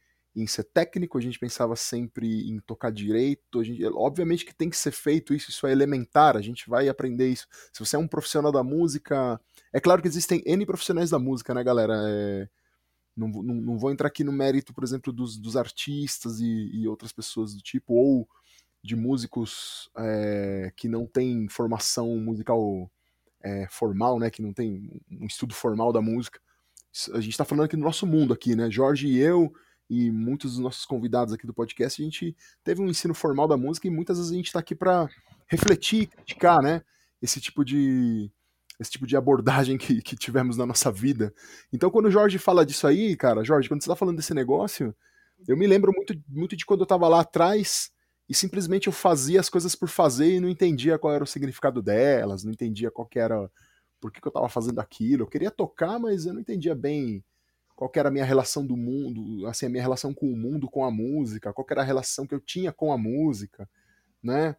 [0.42, 3.64] em ser técnico, a gente pensava sempre em tocar direito.
[3.64, 7.30] Gente, obviamente que tem que ser feito isso, isso é elementar, a gente vai aprender
[7.30, 7.48] isso.
[7.74, 9.40] Se você é um profissional da música.
[9.74, 11.94] É claro que existem N profissionais da música, né, galera?
[12.08, 12.50] É,
[13.16, 16.88] não, não, não, vou entrar aqui no mérito, por exemplo, dos, dos artistas e, e,
[16.88, 18.28] outras pessoas do tipo, ou
[18.82, 22.90] de músicos é, que não têm formação musical
[23.42, 24.30] é, formal, né?
[24.30, 26.40] Que não tem um estudo formal da música.
[27.14, 28.70] A gente está falando aqui do nosso mundo aqui, né?
[28.72, 29.54] Jorge e eu
[29.90, 33.58] e muitos dos nossos convidados aqui do podcast, a gente teve um ensino formal da
[33.58, 35.10] música e muitas vezes a gente está aqui para
[35.48, 36.84] refletir, criticar, né?
[37.22, 38.32] Esse tipo de
[38.80, 41.34] esse tipo de abordagem que, que tivemos na nossa vida.
[41.74, 44.96] Então, quando o Jorge fala disso aí, cara, Jorge, quando você está falando desse negócio,
[45.46, 47.92] eu me lembro muito, muito de quando eu estava lá atrás
[48.30, 51.82] e simplesmente eu fazia as coisas por fazer e não entendia qual era o significado
[51.82, 53.52] delas, não entendia qual era,
[54.00, 55.24] por que, que eu estava fazendo aquilo.
[55.24, 57.22] Eu queria tocar, mas eu não entendia bem
[57.80, 60.84] qual era a minha relação do mundo, assim, a minha relação com o mundo, com
[60.84, 63.70] a música, qual era a relação que eu tinha com a música,
[64.22, 64.58] né?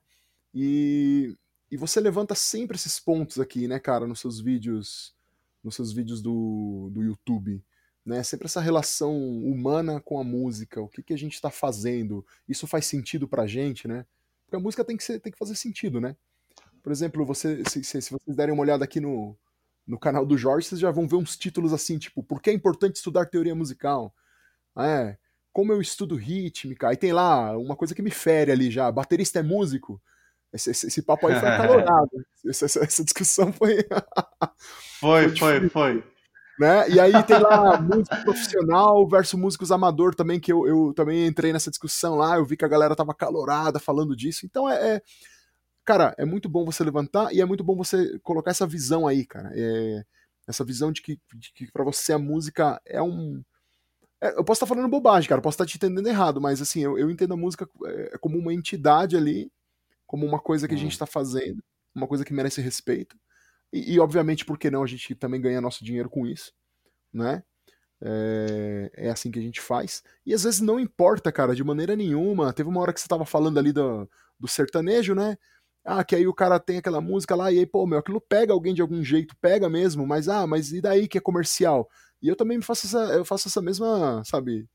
[0.54, 1.37] E,
[1.70, 5.14] e você levanta sempre esses pontos aqui, né, cara, nos seus vídeos,
[5.62, 7.62] nos seus vídeos do, do YouTube,
[8.06, 8.22] né?
[8.22, 12.66] Sempre essa relação humana com a música, o que, que a gente está fazendo, isso
[12.66, 14.06] faz sentido pra gente, né?
[14.46, 16.16] Porque a música tem que, ser, tem que fazer sentido, né?
[16.83, 19.37] Por exemplo, você, se, se, se vocês derem uma olhada aqui no,
[19.90, 22.53] no canal do Jorge, vocês já vão ver uns títulos assim, tipo, por que é
[22.53, 24.14] importante estudar teoria musical?
[24.79, 25.16] É,
[25.53, 29.40] como eu estudo rítmica, aí tem lá uma coisa que me fere ali já, baterista
[29.40, 30.00] é músico?
[30.53, 32.11] Esse, esse, esse papo aí foi acalorado.
[32.48, 33.79] essa, essa, essa, discussão foi.
[35.00, 36.05] foi, foi, foi,
[36.59, 36.90] Né?
[36.90, 41.53] E aí tem lá músico profissional versus músicos amador também, que eu, eu também entrei
[41.53, 44.46] nessa discussão lá, eu vi que a galera tava calorada falando disso.
[44.46, 45.03] Então é, é
[45.90, 49.26] cara, é muito bom você levantar e é muito bom você colocar essa visão aí,
[49.26, 49.50] cara.
[49.53, 50.05] É,
[50.46, 53.42] essa visão de que, de que para você a música é um.
[54.20, 56.96] É, eu posso estar falando bobagem, cara, posso estar te entendendo errado, mas assim, eu,
[56.96, 59.50] eu entendo a música é, como uma entidade ali,
[60.07, 61.61] como uma coisa que a gente está fazendo,
[61.92, 63.18] uma coisa que merece respeito.
[63.72, 66.53] E, e, obviamente, por que não a gente também ganha nosso dinheiro com isso,
[67.12, 67.42] né?
[68.00, 70.05] É, é, assim que a gente faz.
[70.24, 72.53] E às vezes não importa, cara, de maneira nenhuma.
[72.53, 75.37] Teve uma hora que você tava falando ali do, do sertanejo, né?
[75.92, 78.53] Ah, que aí o cara tem aquela música lá, e aí, pô, meu, aquilo pega
[78.53, 81.88] alguém de algum jeito, pega mesmo, mas ah, mas e daí que é comercial?
[82.22, 84.68] E eu também faço essa, eu faço essa mesma, sabe,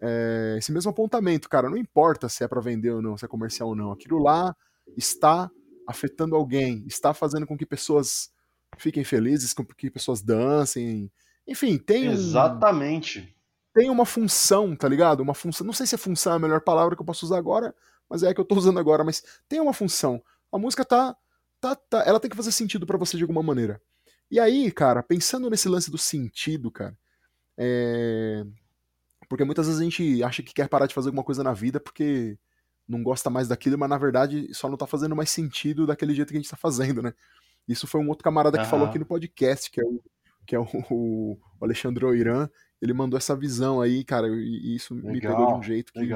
[0.00, 1.68] é, esse mesmo apontamento, cara.
[1.68, 3.92] Não importa se é para vender ou não, se é comercial ou não.
[3.92, 4.56] Aquilo lá
[4.96, 5.50] está
[5.86, 8.30] afetando alguém, está fazendo com que pessoas
[8.78, 11.12] fiquem felizes, com que pessoas dancem.
[11.46, 13.20] Enfim, tem Exatamente.
[13.20, 15.20] Um, tem uma função, tá ligado?
[15.20, 15.66] Uma função.
[15.66, 17.74] Não sei se é função é a melhor palavra que eu posso usar agora,
[18.08, 20.22] mas é a que eu tô usando agora, mas tem uma função.
[20.52, 21.16] A música tá.
[21.60, 23.80] tá, tá ela tem que fazer sentido para você de alguma maneira.
[24.30, 26.96] E aí, cara, pensando nesse lance do sentido, cara.
[27.56, 28.44] É...
[29.28, 31.80] Porque muitas vezes a gente acha que quer parar de fazer alguma coisa na vida
[31.80, 32.38] porque
[32.88, 36.28] não gosta mais daquilo, mas na verdade só não tá fazendo mais sentido daquele jeito
[36.28, 37.12] que a gente tá fazendo, né?
[37.66, 40.00] Isso foi um outro camarada que falou aqui no podcast, que é o,
[40.46, 42.48] que é o, o Alexandre Oiran.
[42.80, 46.06] Ele mandou essa visão aí, cara, e isso legal, me pegou de um jeito que,
[46.06, 46.14] que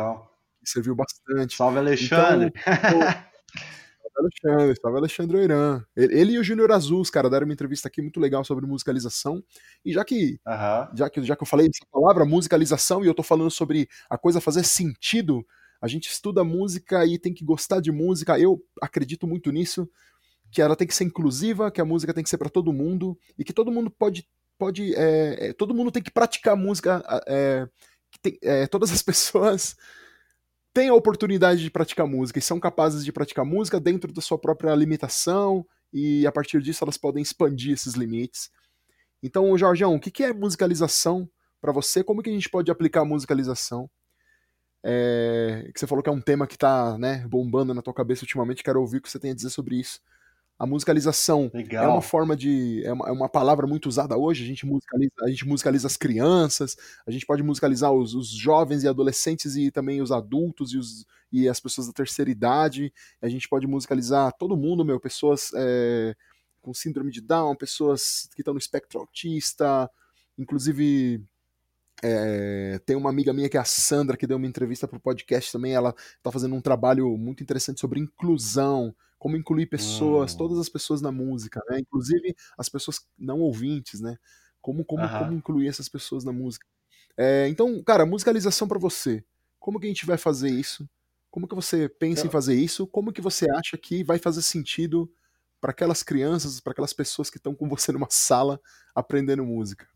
[0.64, 1.57] serviu bastante.
[1.57, 2.53] Salve, Alexandre!
[2.55, 3.01] Então,
[4.20, 5.85] Alexandre, salve Alexandre Oiran.
[5.96, 9.42] Ele, ele, e o Júnior Azuls, cara, deram uma entrevista aqui muito legal sobre musicalização.
[9.85, 10.96] E já que, uhum.
[10.96, 14.16] já que, já que eu falei essa palavra, musicalização, e eu tô falando sobre a
[14.16, 15.44] coisa fazer sentido,
[15.80, 18.38] a gente estuda música e tem que gostar de música.
[18.38, 19.88] Eu acredito muito nisso,
[20.50, 23.18] que ela tem que ser inclusiva, que a música tem que ser para todo mundo
[23.38, 24.28] e que todo mundo pode,
[24.59, 27.02] pode, é, todo mundo tem que praticar música.
[27.26, 27.66] É,
[28.20, 29.76] tem, é, todas as pessoas
[30.72, 34.38] têm a oportunidade de praticar música e são capazes de praticar música dentro da sua
[34.38, 38.50] própria limitação e a partir disso elas podem expandir esses limites.
[39.22, 41.28] Então, Jorgeão, o que é musicalização
[41.61, 42.02] para você?
[42.02, 43.90] Como que a gente pode aplicar a musicalização?
[44.83, 48.24] É, que você falou que é um tema que está né, bombando na tua cabeça
[48.24, 50.00] ultimamente, quero ouvir o que você tem a dizer sobre isso.
[50.61, 51.85] A musicalização Legal.
[51.87, 52.83] é uma forma de.
[52.85, 54.44] É uma, é uma, palavra muito usada hoje.
[54.44, 58.85] A gente musicaliza, a gente musicaliza as crianças, a gente pode musicalizar os, os jovens
[58.85, 62.92] e adolescentes e também os adultos e, os, e as pessoas da terceira idade.
[63.23, 66.14] A gente pode musicalizar todo mundo, meu, pessoas é,
[66.61, 69.90] com síndrome de Down, pessoas que estão no espectro autista,
[70.37, 71.25] inclusive
[72.03, 75.01] é, tem uma amiga minha que é a Sandra, que deu uma entrevista para o
[75.01, 75.73] podcast também.
[75.73, 80.38] Ela está fazendo um trabalho muito interessante sobre inclusão, como incluir pessoas, hum.
[80.38, 81.78] todas as pessoas na música, né?
[81.78, 84.16] Inclusive as pessoas não ouvintes, né?
[84.62, 86.66] Como, como, como incluir essas pessoas na música.
[87.18, 89.22] É, então, cara, musicalização para você.
[89.59, 90.88] Como que a gente vai fazer isso?
[91.30, 92.87] Como que você pensa em fazer isso?
[92.87, 95.09] Como que você acha que vai fazer sentido
[95.61, 98.59] para aquelas crianças, para aquelas pessoas que estão com você numa sala
[98.94, 99.87] aprendendo música?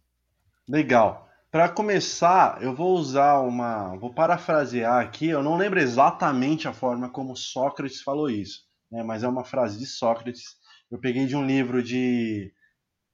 [0.68, 1.30] Legal.
[1.50, 3.96] Para começar, eu vou usar uma.
[3.96, 9.24] Vou parafrasear aqui, eu não lembro exatamente a forma como Sócrates falou isso, né, mas
[9.24, 10.57] é uma frase de Sócrates.
[10.88, 12.54] Eu peguei de um livro de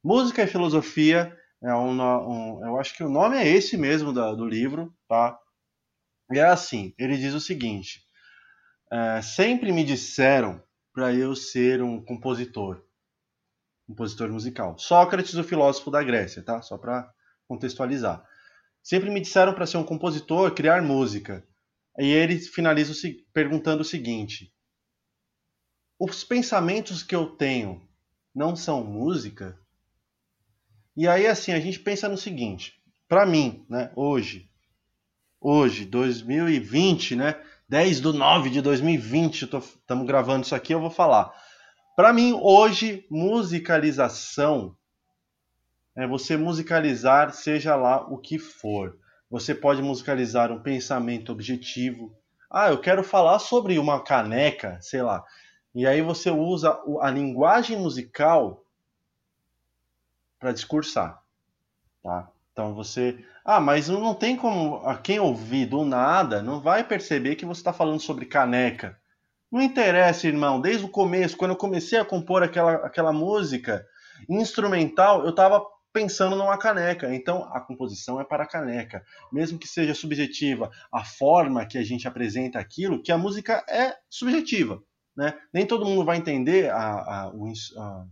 [0.05, 1.35] Música e Filosofia.
[1.63, 5.39] É um, um eu acho que o nome é esse mesmo da, do livro, tá?
[6.31, 8.03] E é assim: ele diz o seguinte:
[8.93, 10.63] é, sempre me disseram
[10.93, 12.85] para eu ser um compositor,
[13.87, 14.79] compositor musical.
[14.79, 16.61] Sócrates, o filósofo da Grécia, tá?
[16.61, 17.11] Só para
[17.49, 18.23] contextualizar.
[18.83, 21.43] Sempre me disseram para ser um compositor, criar música.
[21.99, 22.93] E ele finaliza
[23.33, 24.53] perguntando o seguinte:
[26.01, 27.87] Os pensamentos que eu tenho
[28.35, 29.61] não são música?
[30.97, 34.49] E aí, assim, a gente pensa no seguinte: para mim, né, hoje,
[35.39, 41.35] hoje, 2020, né, 10 de 9 de 2020, estamos gravando isso aqui, eu vou falar.
[41.95, 44.75] Para mim, hoje, musicalização
[45.95, 48.99] é você musicalizar, seja lá o que for.
[49.31, 52.17] Você pode musicalizar um pensamento objetivo.
[52.51, 55.23] Ah, eu quero falar sobre uma caneca, sei lá.
[55.75, 58.65] E aí você usa a linguagem musical
[60.39, 61.23] para discursar,
[62.03, 62.31] tá?
[62.53, 67.47] Então você, ah, mas não tem como quem ouvir do nada não vai perceber que
[67.47, 68.99] você está falando sobre caneca.
[69.51, 70.61] Não interessa, irmão.
[70.61, 73.85] Desde o começo, quando eu comecei a compor aquela, aquela música
[74.29, 77.13] instrumental, eu estava pensando numa caneca.
[77.15, 79.05] Então, a composição é para a caneca.
[79.33, 83.97] Mesmo que seja subjetiva, a forma que a gente apresenta aquilo, que a música é
[84.09, 84.81] subjetiva.
[85.17, 85.39] Né?
[85.53, 88.05] Nem todo mundo vai entender a, a, a,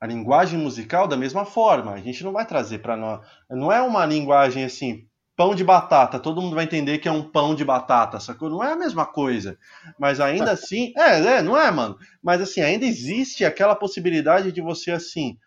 [0.00, 1.92] a linguagem musical da mesma forma.
[1.92, 3.26] A gente não vai trazer para nós.
[3.48, 7.22] Não é uma linguagem assim, pão de batata, todo mundo vai entender que é um
[7.22, 8.50] pão de batata, sacou?
[8.50, 9.58] Não é a mesma coisa.
[9.98, 11.98] Mas ainda assim, é, é, não é, mano.
[12.22, 15.38] Mas assim, ainda existe aquela possibilidade de você assim,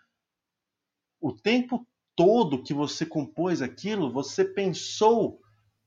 [1.22, 5.40] o tempo todo que você compôs aquilo, você pensou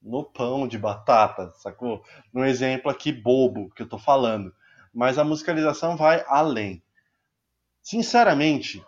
[0.03, 2.03] no pão de batata, sacou?
[2.33, 4.55] No exemplo aqui bobo que eu tô falando.
[4.93, 6.83] Mas a musicalização vai além.
[7.83, 8.85] Sinceramente,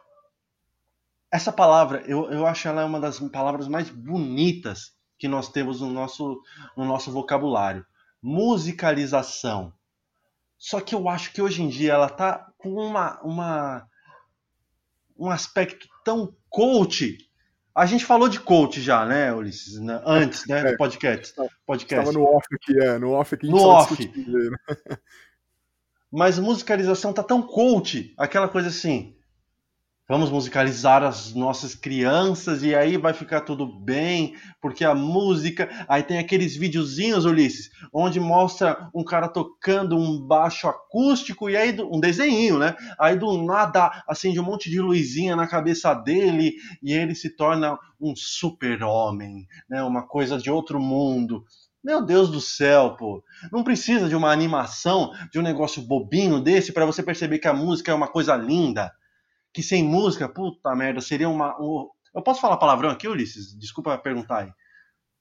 [1.30, 5.90] essa palavra, eu, eu acho ela uma das palavras mais bonitas que nós temos no
[5.90, 6.40] nosso,
[6.76, 7.84] no nosso vocabulário.
[8.22, 9.72] Musicalização.
[10.56, 13.88] Só que eu acho que hoje em dia ela tá com uma, uma
[15.18, 17.18] um aspecto tão coach.
[17.78, 19.78] A gente falou de coach já, né, Ulisses?
[19.78, 20.02] Né?
[20.04, 20.76] Antes, né, do é.
[20.76, 21.32] podcast.
[21.64, 22.08] podcast.
[22.08, 23.46] Estava no off aqui, é, no off aqui.
[23.46, 24.12] No off.
[24.16, 24.56] Né?
[26.10, 29.14] Mas musicalização tá tão coach, aquela coisa assim,
[30.08, 35.68] vamos musicalizar as nossas crianças e aí vai ficar tudo bem, porque a música.
[35.86, 41.76] Aí tem aqueles videozinhos, Ulisses, onde mostra um cara tocando um baixo acústico e aí
[41.78, 42.74] um desenho, né?
[42.98, 47.78] Aí do nada acende um monte de luzinha na cabeça dele e ele se torna
[48.00, 49.82] um super-homem, né?
[49.82, 51.44] Uma coisa de outro mundo.
[51.84, 53.22] Meu Deus do céu, pô.
[53.52, 57.52] Não precisa de uma animação, de um negócio bobinho desse para você perceber que a
[57.52, 58.90] música é uma coisa linda
[59.58, 61.60] que sem música, puta merda, seria uma.
[61.60, 61.90] Um...
[62.14, 63.58] Eu posso falar palavrão aqui, Ulisses?
[63.58, 64.52] Desculpa perguntar aí.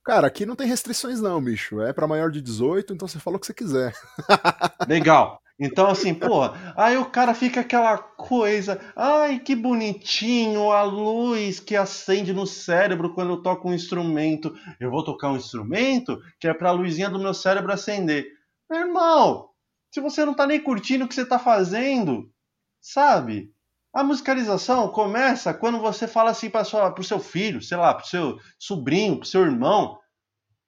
[0.04, 1.80] Cara, aqui não tem restrições não, bicho.
[1.80, 3.92] É para maior de 18, então você fala o que você quiser.
[4.86, 5.42] Legal.
[5.58, 11.74] Então, assim, porra, aí o cara fica aquela coisa, ai, que bonitinho, a luz que
[11.74, 14.54] acende no cérebro quando eu toco um instrumento.
[14.78, 18.28] Eu vou tocar um instrumento que é pra luzinha do meu cérebro acender.
[18.70, 19.48] Meu irmão,
[19.92, 22.30] se você não tá nem curtindo o que você tá fazendo,
[22.80, 23.52] sabe?
[23.98, 28.06] A musicalização começa quando você fala assim para o seu filho, sei lá, para o
[28.06, 29.98] seu sobrinho, para o seu irmão,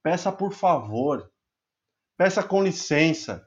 [0.03, 1.31] peça por favor,
[2.17, 3.47] peça com licença.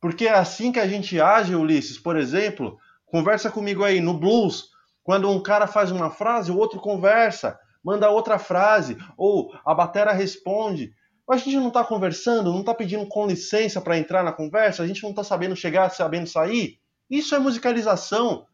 [0.00, 4.70] Porque é assim que a gente age, Ulisses, por exemplo, conversa comigo aí no blues,
[5.04, 10.12] quando um cara faz uma frase, o outro conversa, manda outra frase, ou a batera
[10.12, 10.92] responde.
[11.30, 14.88] A gente não está conversando, não está pedindo com licença para entrar na conversa, a
[14.88, 16.80] gente não está sabendo chegar, sabendo sair.
[17.08, 18.44] Isso é musicalização.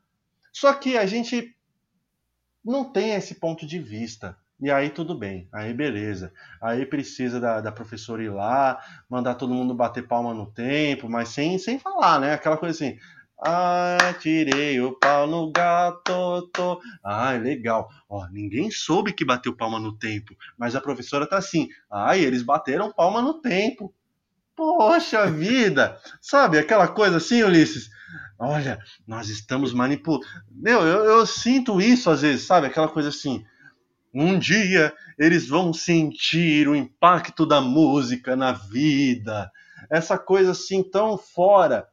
[0.53, 1.55] Só que a gente
[2.65, 4.37] não tem esse ponto de vista.
[4.61, 6.33] E aí tudo bem, aí beleza.
[6.61, 11.31] Aí precisa da, da professora ir lá, mandar todo mundo bater palma no tempo, mas
[11.31, 12.35] sem, sem falar, né?
[12.35, 12.99] Aquela coisa assim.
[13.43, 16.47] Ah, tirei o pau no gato.
[16.53, 16.79] Tô.
[17.03, 17.89] Ah, legal.
[18.07, 21.69] Ó, ninguém soube que bateu palma no tempo, mas a professora tá assim.
[21.91, 23.95] Ah, eles bateram palma no tempo.
[24.55, 25.99] Poxa vida!
[26.21, 27.89] Sabe aquela coisa assim, Ulisses?
[28.43, 30.27] Olha, nós estamos manipulando.
[30.51, 32.67] Meu, eu, eu sinto isso às vezes, sabe?
[32.67, 33.45] Aquela coisa assim.
[34.15, 39.53] Um dia eles vão sentir o impacto da música na vida.
[39.91, 41.87] Essa coisa assim tão fora.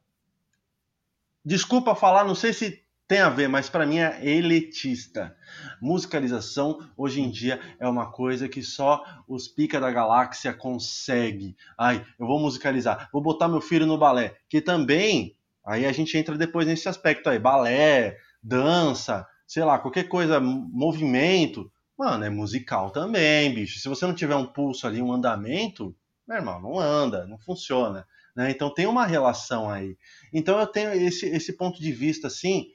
[1.44, 5.36] Desculpa falar, não sei se tem a ver, mas para mim é elitista.
[5.82, 11.58] Musicalização hoje em dia é uma coisa que só os pica da galáxia consegue.
[11.78, 15.37] Ai, eu vou musicalizar, vou botar meu filho no balé, que também
[15.68, 21.70] Aí a gente entra depois nesse aspecto aí, balé, dança, sei lá, qualquer coisa, movimento.
[22.00, 23.78] Mano, é musical também, bicho.
[23.78, 25.94] Se você não tiver um pulso ali, um andamento,
[26.26, 28.08] meu irmão, não anda, não funciona.
[28.34, 28.50] Né?
[28.50, 29.98] Então tem uma relação aí.
[30.32, 32.68] Então eu tenho esse, esse ponto de vista assim,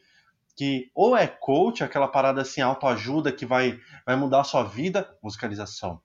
[0.54, 5.08] que ou é coach, aquela parada assim, autoajuda que vai, vai mudar a sua vida,
[5.22, 5.98] musicalização.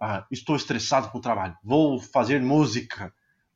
[0.00, 3.12] Ah, estou estressado com o trabalho, vou fazer música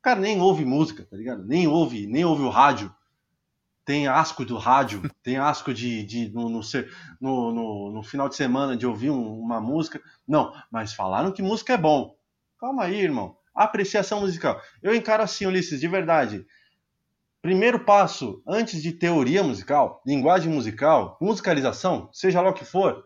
[0.09, 1.45] cara nem ouve música, tá ligado?
[1.45, 2.95] Nem ouve, nem ouve o rádio.
[3.85, 6.63] Tem asco do rádio, tem asco de, de no, no,
[7.21, 10.01] no, no, final de semana de ouvir um, uma música.
[10.27, 12.17] Não, mas falaram que música é bom.
[12.59, 13.37] Calma aí, irmão.
[13.55, 14.61] Apreciação musical.
[14.83, 16.47] Eu encaro assim, Ulisses, de verdade.
[17.43, 23.05] Primeiro passo, antes de teoria musical, linguagem musical, musicalização, seja lá o que for,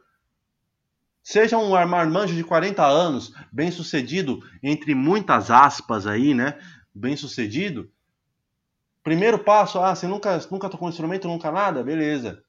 [1.23, 6.59] seja um marmanjo de 40 anos, bem sucedido, entre muitas aspas aí, né?
[6.94, 7.90] Bem sucedido,
[9.02, 11.83] primeiro passo, ah, você nunca, nunca tocou um instrumento, nunca nada?
[11.83, 12.44] Beleza.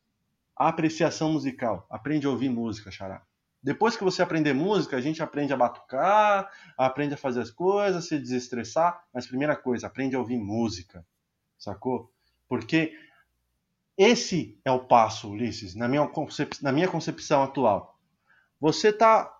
[0.55, 1.85] A apreciação musical.
[1.89, 3.23] Aprende a ouvir música, xará.
[3.61, 8.07] Depois que você aprender música, a gente aprende a batucar, aprende a fazer as coisas,
[8.07, 9.03] se desestressar.
[9.13, 11.05] Mas primeira coisa, aprende a ouvir música.
[11.57, 12.11] Sacou?
[12.47, 12.93] Porque
[13.97, 16.61] esse é o passo, Ulisses, na minha, concep...
[16.61, 17.97] na minha concepção atual.
[18.59, 19.32] Você está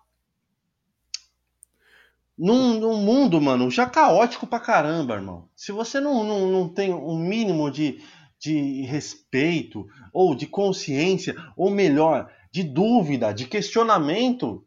[2.36, 5.48] num, num, mundo, mano, já caótico pra caramba, irmão.
[5.54, 8.02] Se você não, não, não tem um mínimo de,
[8.38, 14.64] de respeito, ou de consciência, ou melhor, de dúvida, de questionamento,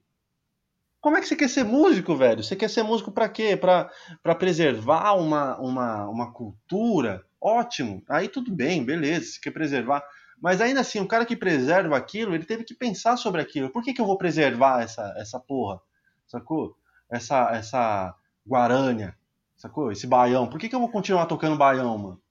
[0.99, 2.43] como é que você quer ser músico, velho?
[2.43, 3.55] Você quer ser músico para quê?
[3.55, 7.23] Para preservar uma, uma, uma cultura?
[7.39, 10.03] Ótimo, aí tudo bem, beleza, você quer preservar.
[10.41, 13.71] Mas ainda assim, o cara que preserva aquilo, ele teve que pensar sobre aquilo.
[13.71, 15.79] Por que, que eu vou preservar essa, essa porra?
[16.27, 16.75] Sacou?
[17.09, 18.15] Essa, essa
[18.47, 19.17] guarânia,
[19.55, 19.91] sacou?
[19.91, 20.47] Esse baião.
[20.49, 22.21] Por que, que eu vou continuar tocando baião, mano?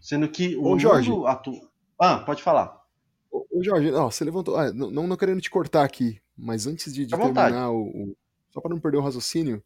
[0.00, 1.10] Sendo que o Ô, Jorge.
[1.26, 1.68] atu...
[1.98, 2.82] Ah, pode falar.
[3.30, 4.56] Ô, Jorge, ó, você levantou.
[4.56, 8.16] Ah, não, não, querendo te cortar aqui, mas antes de, de terminar o, o-
[8.50, 9.62] Só para não perder o raciocínio,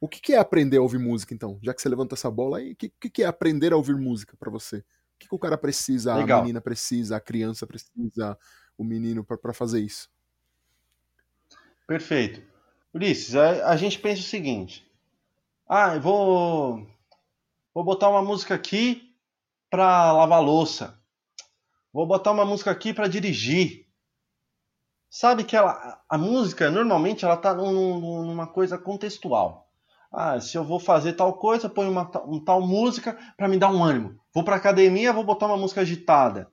[0.00, 1.58] o que, que é aprender a ouvir música, então?
[1.62, 3.96] Já que você levantou essa bola aí, o que, que, que é aprender a ouvir
[3.96, 4.78] música para você?
[4.78, 4.84] O
[5.18, 6.40] que, que o cara precisa, Legal.
[6.40, 8.38] a menina precisa, a criança precisa,
[8.76, 10.10] o menino para fazer isso?
[11.86, 12.42] Perfeito.
[12.94, 14.86] Ulisses, a, a gente pensa o seguinte.
[15.68, 16.86] Ah, eu vou,
[17.74, 19.14] vou botar uma música aqui
[19.70, 20.98] pra lavar louça.
[21.92, 23.86] Vou botar uma música aqui pra dirigir.
[25.10, 29.68] Sabe que ela, a música, normalmente, ela tá num- num- numa coisa contextual.
[30.10, 33.58] Ah, se eu vou fazer tal coisa, ponho uma, ta- um tal música pra me
[33.58, 34.18] dar um ânimo.
[34.34, 36.50] Vou pra academia, vou botar uma música agitada.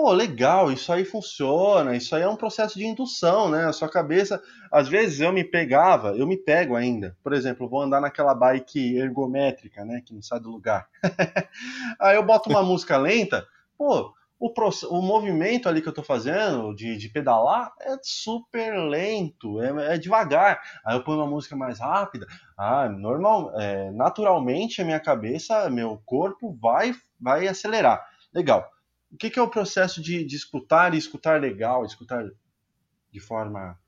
[0.00, 3.64] Pô, legal, isso aí funciona, isso aí é um processo de indução, né?
[3.64, 4.40] A sua cabeça,
[4.70, 7.16] às vezes eu me pegava, eu me pego ainda.
[7.20, 10.88] Por exemplo, vou andar naquela bike ergométrica, né, que não sai do lugar.
[11.98, 13.44] aí eu boto uma música lenta,
[13.76, 14.52] pô, o,
[14.88, 19.98] o movimento ali que eu tô fazendo de, de pedalar é super lento, é, é
[19.98, 20.62] devagar.
[20.86, 22.24] Aí eu ponho uma música mais rápida,
[22.56, 28.06] ah, normal, é, naturalmente a minha cabeça, meu corpo vai, vai acelerar.
[28.32, 28.77] Legal.
[29.10, 32.28] O que, que é o processo de, de escutar e escutar legal, escutar
[33.10, 33.78] de forma,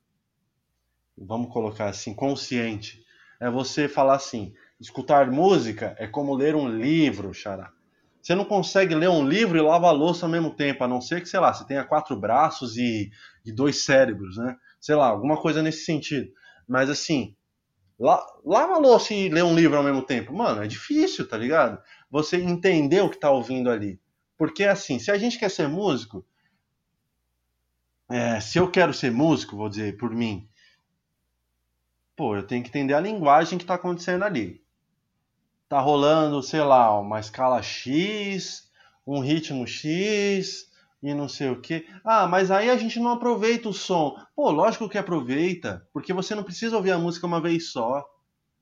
[1.17, 3.03] vamos colocar assim, consciente?
[3.39, 7.71] É você falar assim: escutar música é como ler um livro, xará.
[8.21, 11.01] Você não consegue ler um livro e lavar a louça ao mesmo tempo, a não
[11.01, 13.09] ser que, sei lá, você tenha quatro braços e,
[13.43, 14.55] e dois cérebros, né?
[14.79, 16.31] Sei lá, alguma coisa nesse sentido.
[16.67, 17.35] Mas assim,
[17.99, 20.33] la, lava a louça e ler um livro ao mesmo tempo.
[20.33, 21.81] Mano, é difícil, tá ligado?
[22.11, 23.99] Você entender o que tá ouvindo ali.
[24.41, 26.25] Porque assim, se a gente quer ser músico,
[28.09, 30.49] é, se eu quero ser músico, vou dizer por mim,
[32.15, 34.65] pô, eu tenho que entender a linguagem que tá acontecendo ali.
[35.69, 38.67] Tá rolando, sei lá, uma escala X,
[39.05, 40.71] um ritmo X
[41.03, 41.87] e não sei o que.
[42.03, 44.15] Ah, mas aí a gente não aproveita o som.
[44.35, 48.03] Pô, lógico que aproveita, porque você não precisa ouvir a música uma vez só.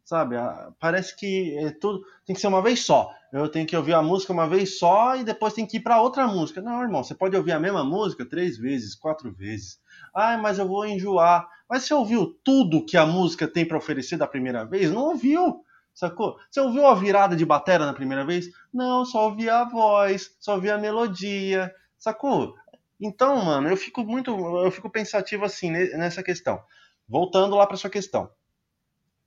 [0.10, 0.36] Sabe?
[0.38, 3.12] Ah, Parece que é tudo tem que ser uma vez só.
[3.32, 6.01] Eu tenho que ouvir a música uma vez só e depois tem que ir para
[6.01, 6.62] outra música.
[6.62, 9.80] Não, irmão, você pode ouvir a mesma música três vezes, quatro vezes.
[10.12, 11.47] Ah, mas eu vou enjoar.
[11.70, 14.91] Mas você ouviu tudo que a música tem para oferecer da primeira vez?
[14.91, 16.38] Não ouviu, sacou?
[16.49, 18.47] Você ouviu a virada de batera na primeira vez?
[18.74, 22.55] Não, só ouvi a voz, só ouvi a melodia, sacou?
[22.99, 26.60] Então, mano, eu fico muito, eu fico pensativo assim ne- nessa questão.
[27.07, 28.28] Voltando lá para sua questão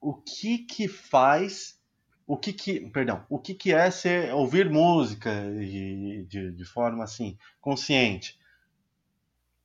[0.02, 1.78] o que que faz,
[2.26, 7.04] o que que, perdão, o que que é ser, ouvir música de, de, de forma
[7.04, 8.36] assim, consciente?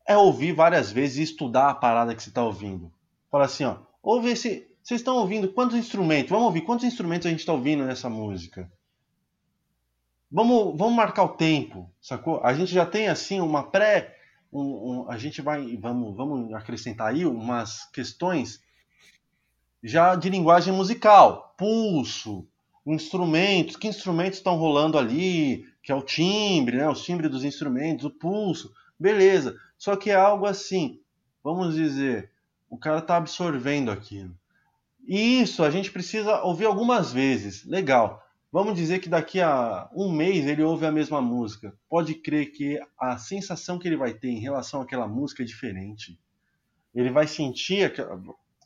[0.07, 2.93] É ouvir várias vezes e estudar a parada que você está ouvindo.
[3.31, 6.29] Fala assim, ó, ouve esse, vocês estão ouvindo quantos instrumentos?
[6.29, 8.71] Vamos ouvir quantos instrumentos a gente está ouvindo nessa música?
[10.31, 12.41] Vamos, vamos marcar o tempo, sacou?
[12.43, 14.15] A gente já tem assim uma pré,
[14.53, 18.61] um, um- a gente vai, vamos, vamos acrescentar aí umas questões
[19.87, 22.45] já de linguagem musical, pulso,
[22.85, 28.03] instrumentos, que instrumentos estão rolando ali, que é o timbre, né, os timbres dos instrumentos,
[28.03, 29.55] o pulso, beleza.
[29.77, 30.99] Só que é algo assim,
[31.41, 32.29] vamos dizer,
[32.69, 34.37] o cara está absorvendo aquilo.
[35.07, 38.21] E isso a gente precisa ouvir algumas vezes, legal.
[38.51, 41.73] Vamos dizer que daqui a um mês ele ouve a mesma música.
[41.89, 46.19] Pode crer que a sensação que ele vai ter em relação àquela música é diferente.
[46.93, 47.93] Ele vai sentir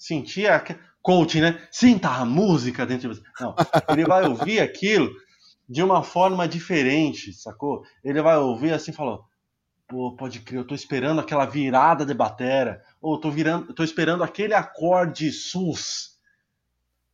[0.01, 0.47] sentir
[1.01, 1.59] a coach, né?
[1.71, 3.23] Sinta a música dentro de você.
[3.39, 3.55] Não,
[3.89, 5.11] ele vai ouvir aquilo
[5.67, 7.83] de uma forma diferente, sacou?
[8.03, 9.23] Ele vai ouvir assim, falou:
[9.87, 14.23] "Pô, pode crer, eu tô esperando aquela virada de batera, ou tô virando, tô esperando
[14.23, 16.11] aquele acorde sus".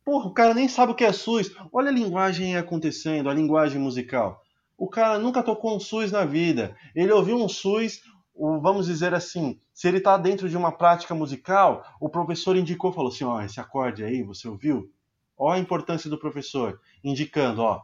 [0.04, 1.50] Porra, o cara nem sabe o que é sus.
[1.70, 4.42] Olha a linguagem acontecendo, a linguagem musical.
[4.76, 6.74] O cara nunca tocou um sus na vida.
[6.94, 8.00] Ele ouviu um sus,
[8.38, 12.92] o- vamos dizer assim, se ele está dentro de uma prática musical, o professor indicou,
[12.92, 14.90] falou assim, ó, esse acorde aí, você ouviu?
[15.36, 17.80] Ó a importância do professor, indicando, ó,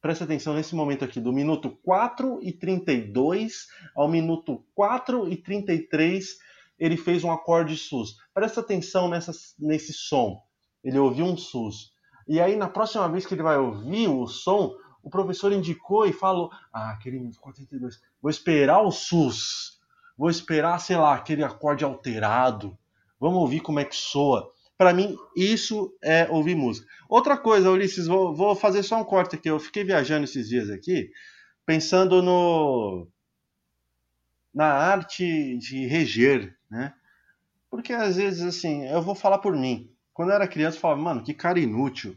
[0.00, 6.36] presta atenção nesse momento aqui, do minuto 4 e 32 ao minuto 4 e 33,
[6.78, 8.16] ele fez um acorde sus.
[8.34, 10.40] Presta atenção nessa, nesse som.
[10.84, 11.92] Ele ouviu um sus.
[12.28, 16.12] E aí, na próxima vez que ele vai ouvir o som, o professor indicou e
[16.12, 19.75] falou, ah, aquele minuto 42, vou esperar o sus
[20.16, 22.76] vou esperar, sei lá, aquele acorde alterado.
[23.20, 24.50] Vamos ouvir como é que soa.
[24.78, 26.86] Para mim, isso é ouvir música.
[27.08, 29.48] Outra coisa, Ulisses, vou, vou fazer só um corte aqui.
[29.48, 31.10] Eu fiquei viajando esses dias aqui,
[31.64, 33.08] pensando no
[34.52, 36.94] na arte de reger, né?
[37.70, 39.90] Porque às vezes, assim, eu vou falar por mim.
[40.14, 42.16] Quando eu era criança, eu falava, mano, que cara inútil,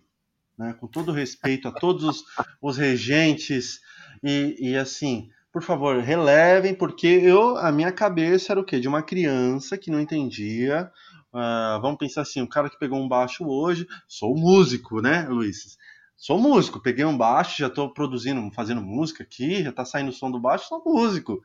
[0.57, 0.73] né?
[0.79, 2.23] Com todo respeito a todos os,
[2.61, 3.81] os regentes
[4.23, 8.79] e, e, assim, por favor, relevem, porque eu, a minha cabeça era o quê?
[8.79, 10.91] De uma criança que não entendia.
[11.33, 15.77] Uh, vamos pensar assim, o cara que pegou um baixo hoje, sou músico, né, Luiz?
[16.15, 20.13] Sou músico, peguei um baixo, já estou produzindo, fazendo música aqui, já está saindo o
[20.13, 21.41] som do baixo, sou músico.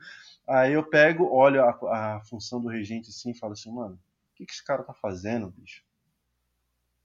[0.46, 1.70] Aí eu pego, olho a,
[2.16, 4.92] a função do regente assim e falo assim, mano, o que, que esse cara tá
[4.92, 5.82] fazendo, bicho?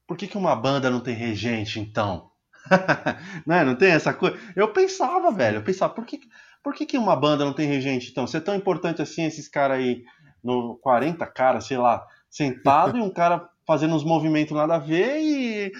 [0.08, 2.32] Por que, que uma banda não tem regente, então?
[3.46, 3.64] não, é?
[3.64, 4.38] não tem essa coisa?
[4.56, 6.20] Eu pensava, velho, eu pensava, por que,
[6.64, 8.28] por que, que uma banda não tem regente, então?
[8.28, 10.04] Se é tão importante assim, esses caras aí,
[10.44, 15.20] no 40 caras, sei lá, sentado e um cara fazendo uns movimentos nada a ver
[15.20, 15.72] e.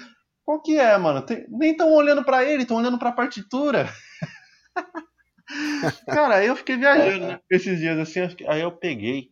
[0.44, 1.22] Qual que é, mano?
[1.22, 1.46] Tem...
[1.48, 3.88] Nem estão olhando para ele, estão olhando para a partitura.
[6.06, 9.30] cara, eu fiquei viajando né, esses dias assim, aí eu peguei.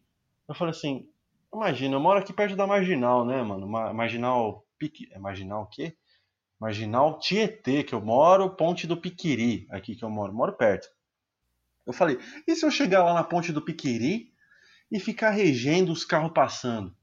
[0.48, 1.08] Eu falei assim,
[1.52, 3.66] imagina, eu moro aqui perto da Marginal, né, mano?
[3.66, 5.08] Marginal Pique.
[5.12, 5.96] É Marginal o quê?
[6.58, 10.88] Marginal Tietê, que eu moro, Ponte do Piquiri, aqui que eu moro, moro perto.
[11.88, 14.30] Eu falei, e se eu chegar lá na Ponte do Piquiri
[14.92, 16.94] e ficar regendo os carros passando?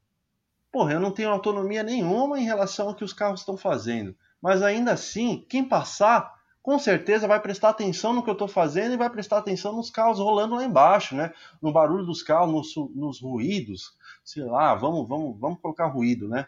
[0.72, 4.16] Porra, eu não tenho autonomia nenhuma em relação ao que os carros estão fazendo.
[4.40, 8.94] Mas ainda assim, quem passar, com certeza vai prestar atenção no que eu estou fazendo
[8.94, 11.32] e vai prestar atenção nos carros rolando lá embaixo, né?
[11.60, 16.46] No barulho dos carros, nos, nos ruídos, sei lá, vamos, vamos, vamos colocar ruído, né?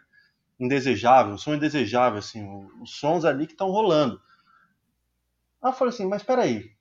[0.59, 2.45] indesejável, um som indesejável, assim,
[2.81, 4.21] os sons ali que estão rolando.
[5.63, 6.73] Aí eu falei assim, mas peraí,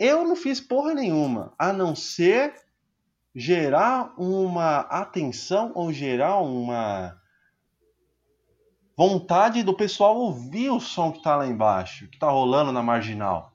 [0.00, 2.54] eu não fiz porra nenhuma, a não ser
[3.34, 7.20] gerar uma atenção ou gerar uma
[8.96, 13.54] vontade do pessoal ouvir o som que está lá embaixo, que está rolando na marginal.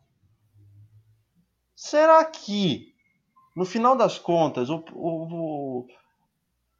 [1.75, 2.93] Será que,
[3.55, 5.87] no final das contas, o, o,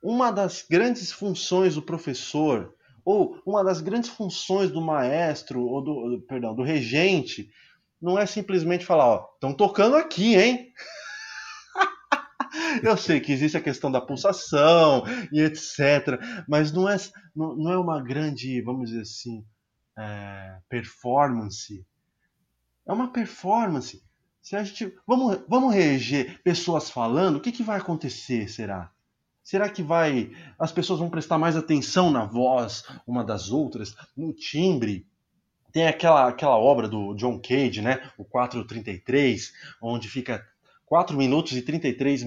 [0.01, 6.21] uma das grandes funções do professor, ou uma das grandes funções do maestro, ou do,
[6.27, 7.51] perdão, do regente,
[8.01, 10.73] não é simplesmente falar, ó, estão tocando aqui, hein?
[12.83, 16.97] Eu sei que existe a questão da pulsação e etc, mas não é,
[17.35, 19.45] não, é uma grande, vamos dizer assim,
[19.97, 21.85] é, performance.
[22.85, 24.03] É uma performance.
[24.41, 28.91] Se a gente vamos, vamos reger pessoas falando, o que, que vai acontecer, será?
[29.43, 34.33] Será que vai as pessoas vão prestar mais atenção na voz uma das outras, no
[34.33, 35.07] timbre?
[35.75, 38.09] Tem aquela, aquela obra do John Cage, né?
[38.17, 39.51] O 433,
[39.81, 40.47] onde fica
[40.85, 42.23] 4 minutos e 33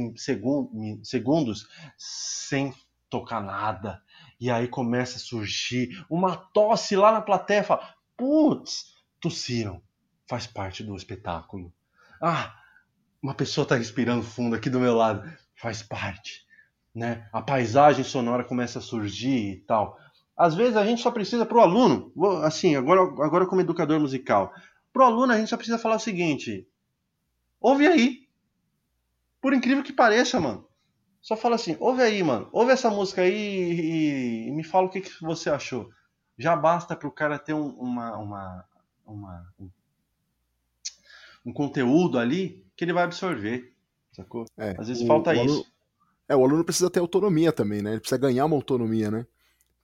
[1.02, 2.74] segundos sem
[3.08, 4.02] tocar nada.
[4.38, 7.64] E aí começa a surgir uma tosse lá na plateia.
[7.64, 9.80] Fala, Putz, tossiram.
[10.28, 11.72] Faz parte do espetáculo.
[12.20, 12.54] Ah,
[13.22, 15.26] uma pessoa está respirando fundo aqui do meu lado.
[15.56, 16.46] Faz parte
[16.98, 17.28] né?
[17.32, 19.98] A paisagem sonora começa a surgir e tal.
[20.38, 22.12] Às vezes a gente só precisa para o aluno,
[22.44, 24.54] assim, agora, agora como educador musical,
[24.92, 26.64] para o aluno a gente só precisa falar o seguinte:
[27.60, 28.28] ouve aí.
[29.40, 30.66] Por incrível que pareça, mano.
[31.20, 32.48] Só fala assim, ouve aí, mano.
[32.52, 35.90] Ouve essa música aí e, e me fala o que, que você achou.
[36.38, 38.64] Já basta para o cara ter um, uma, uma,
[39.04, 39.54] uma,
[41.44, 43.74] um, conteúdo ali que ele vai absorver.
[44.12, 44.46] Sacou?
[44.56, 45.66] É, Às vezes o, falta o isso.
[46.28, 47.92] É, o aluno precisa ter autonomia também, né?
[47.92, 49.26] Ele precisa ganhar uma autonomia, né?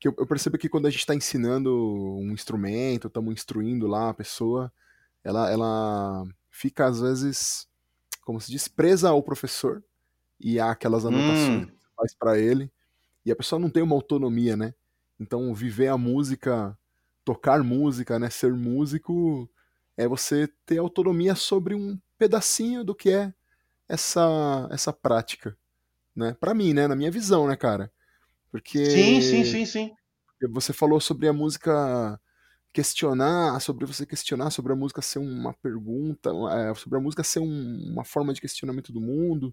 [0.05, 1.74] Porque eu, eu percebo que quando a gente está ensinando
[2.18, 4.70] um instrumento, estamos instruindo lá a pessoa,
[5.22, 7.66] ela, ela fica às vezes,
[8.22, 9.82] como se diz, presa ao professor
[10.38, 11.66] e há aquelas anotações hum.
[11.66, 12.70] que faz para ele
[13.24, 14.74] e a pessoa não tem uma autonomia, né?
[15.18, 16.76] Então viver a música,
[17.24, 18.28] tocar música, né?
[18.28, 19.48] Ser músico
[19.96, 23.32] é você ter autonomia sobre um pedacinho do que é
[23.88, 25.57] essa essa prática
[26.14, 26.36] né?
[26.38, 26.86] Para mim, né?
[26.86, 27.90] Na minha visão, né, cara?
[28.55, 28.86] Porque.
[28.86, 29.92] Sim, sim, sim, sim.
[30.52, 32.20] Você falou sobre a música
[32.72, 37.40] questionar, sobre você questionar sobre a música ser uma pergunta, é, sobre a música ser
[37.40, 39.52] um, uma forma de questionamento do mundo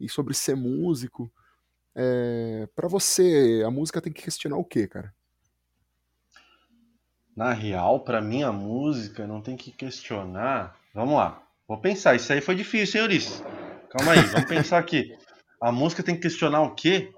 [0.00, 1.30] e sobre ser músico.
[1.94, 5.12] É, para você, a música tem que questionar o quê, cara?
[7.36, 10.78] Na real, para mim a música não tem que questionar.
[10.94, 12.16] Vamos lá, vou pensar.
[12.16, 13.44] Isso aí foi difícil, hein, Ulisses?
[13.90, 15.14] Calma aí, vamos pensar aqui.
[15.60, 17.12] A música tem que questionar o quê?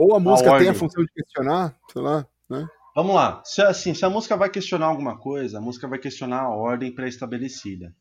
[0.00, 2.66] Ou a música a tem a função de questionar, sei lá, né?
[2.96, 3.42] Vamos lá.
[3.44, 6.90] Se, assim, se a música vai questionar alguma coisa, a música vai questionar a ordem
[6.90, 7.94] pré-estabelecida.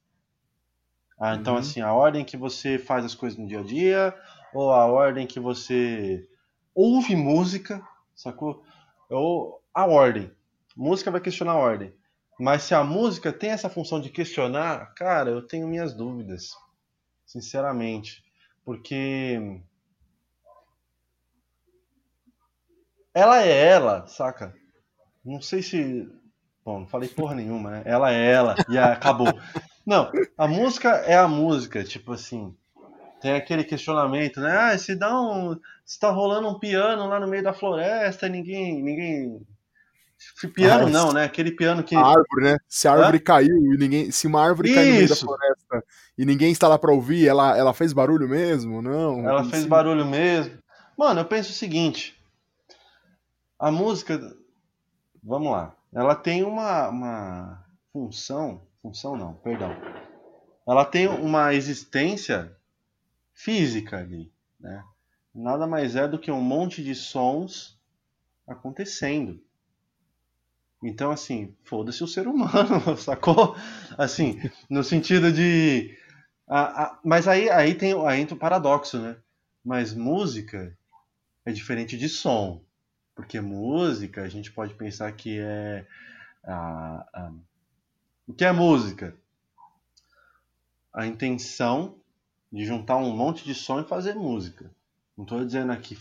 [1.20, 1.60] Ah, então, uhum.
[1.60, 4.16] assim, a ordem que você faz as coisas no dia a dia,
[4.54, 6.26] ou a ordem que você
[6.74, 7.86] ouve música,
[8.16, 8.64] sacou?
[9.10, 10.32] Ou a ordem.
[10.78, 11.94] Música vai questionar a ordem.
[12.40, 16.52] Mas se a música tem essa função de questionar, cara, eu tenho minhas dúvidas.
[17.26, 18.24] Sinceramente.
[18.64, 19.62] Porque
[23.20, 24.54] ela é ela, saca?
[25.24, 26.10] Não sei se.
[26.64, 27.82] Bom, não falei porra nenhuma, né?
[27.86, 29.28] Ela é ela e acabou.
[29.86, 32.56] Não, a música é a música, tipo assim.
[33.22, 34.56] Tem aquele questionamento, né?
[34.56, 35.60] Ah, se dá um.
[35.86, 38.82] Se tá rolando um piano lá no meio da floresta e ninguém.
[38.82, 39.42] ninguém
[40.54, 41.24] Piano ah, não, né?
[41.24, 41.96] Aquele piano que.
[41.96, 42.58] A árvore, né?
[42.68, 43.22] Se a árvore Hã?
[43.22, 44.12] caiu e ninguém.
[44.12, 45.84] Se uma árvore caiu no meio da floresta
[46.18, 48.82] e ninguém está lá para ouvir, ela, ela fez barulho mesmo?
[48.82, 49.28] Não.
[49.28, 49.70] Ela fez sim.
[49.70, 50.58] barulho mesmo.
[50.98, 52.19] Mano, eu penso o seguinte.
[53.60, 54.18] A música.
[55.22, 55.76] Vamos lá.
[55.92, 58.62] Ela tem uma, uma função.
[58.82, 59.76] Função não, perdão.
[60.66, 62.56] Ela tem uma existência
[63.34, 64.82] física ali, né?
[65.36, 67.78] Nada mais é do que um monte de sons
[68.48, 69.42] acontecendo.
[70.82, 73.58] Então, assim, foda-se o ser humano, sacou?
[73.98, 74.40] Assim,
[74.70, 75.98] no sentido de.
[76.48, 79.18] A, a, mas aí, aí, tem, aí tem o paradoxo, né?
[79.64, 80.76] Mas música
[81.46, 82.64] é diferente de som.
[83.20, 85.86] Porque música, a gente pode pensar que é.
[86.42, 87.32] A, a,
[88.26, 89.14] o que é música?
[90.94, 91.98] A intenção
[92.50, 94.72] de juntar um monte de som e fazer música.
[95.18, 95.98] Não estou dizendo aqui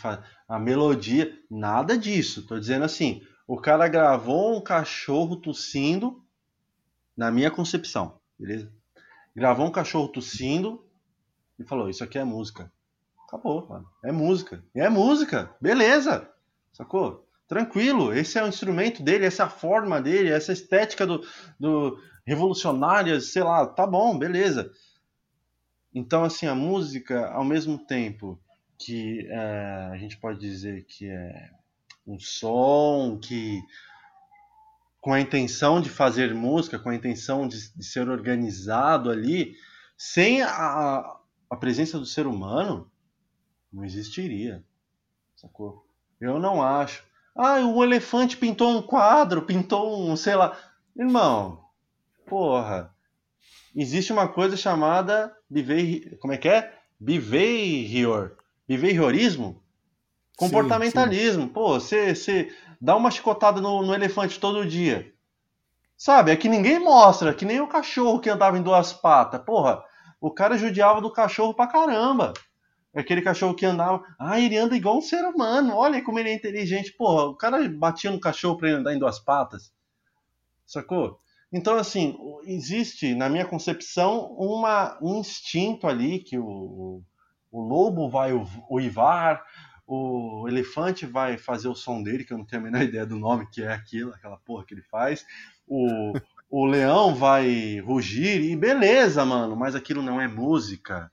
[0.48, 2.38] a melodia, nada disso.
[2.38, 6.24] Estou dizendo assim, o cara gravou um cachorro tossindo,
[7.16, 8.72] na minha concepção, beleza?
[9.34, 10.86] Gravou um cachorro tossindo
[11.58, 12.72] e falou: Isso aqui é música.
[13.26, 13.90] Acabou, mano.
[14.04, 14.64] É música.
[14.72, 15.52] É música.
[15.60, 16.32] Beleza.
[16.78, 17.28] Sacou?
[17.48, 18.12] Tranquilo.
[18.12, 21.26] Esse é o instrumento dele, essa é a forma dele, essa estética do,
[21.58, 23.66] do revolucionária, sei lá.
[23.66, 24.70] Tá bom, beleza.
[25.92, 28.40] Então, assim, a música, ao mesmo tempo
[28.78, 31.50] que é, a gente pode dizer que é
[32.06, 33.60] um som que
[35.00, 39.56] com a intenção de fazer música, com a intenção de, de ser organizado ali,
[39.96, 41.18] sem a,
[41.50, 42.88] a presença do ser humano,
[43.72, 44.64] não existiria.
[45.34, 45.87] Sacou?
[46.20, 47.04] Eu não acho.
[47.36, 50.56] Ah, o elefante pintou um quadro, pintou um, sei lá.
[50.96, 51.64] Irmão,
[52.26, 52.92] porra.
[53.74, 56.74] Existe uma coisa chamada behavior, como é que é?
[56.98, 58.36] Behavior.
[58.66, 59.62] Behaviorismo?
[60.36, 61.42] Comportamentalismo.
[61.42, 61.52] Sim, sim.
[61.52, 65.12] Pô, você, você dá uma chicotada no, no, elefante todo dia.
[65.96, 66.30] Sabe?
[66.30, 69.40] É que ninguém mostra, que nem o cachorro que andava em duas patas.
[69.42, 69.82] Porra,
[70.20, 72.32] o cara judiava do cachorro pra caramba.
[72.98, 74.02] Aquele cachorro que andava.
[74.18, 75.74] Ah, ele anda igual um ser humano.
[75.76, 76.92] Olha como ele é inteligente.
[76.92, 79.72] Porra, o cara batia no cachorro pra ele andar em duas patas.
[80.66, 81.20] Sacou?
[81.52, 87.02] Então, assim, existe, na minha concepção, uma, um instinto ali que o,
[87.50, 88.32] o lobo vai
[88.70, 89.42] uivar,
[89.86, 93.16] o elefante vai fazer o som dele, que eu não tenho a menor ideia do
[93.16, 95.24] nome que é aquilo, aquela porra que ele faz.
[95.66, 96.12] O,
[96.50, 101.10] o leão vai rugir e beleza, mano, mas aquilo não é música.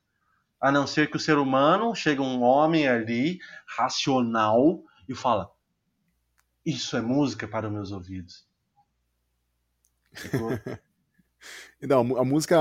[0.65, 3.37] A não ser que o ser humano chega um homem ali,
[3.67, 5.51] racional, e fala:
[6.65, 8.47] Isso é música para os meus ouvidos.
[11.79, 12.57] não, a música.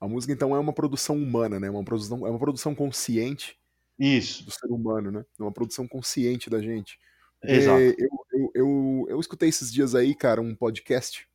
[0.00, 1.68] A música, então, é uma produção humana, né?
[1.68, 3.60] Uma produção, é uma produção consciente
[3.98, 4.42] isso.
[4.46, 5.26] do ser humano, né?
[5.38, 6.98] É uma produção consciente da gente.
[7.44, 7.78] Exato.
[7.78, 7.94] Eu,
[8.32, 11.28] eu, eu, eu, escutei esses dias aí, cara, um podcast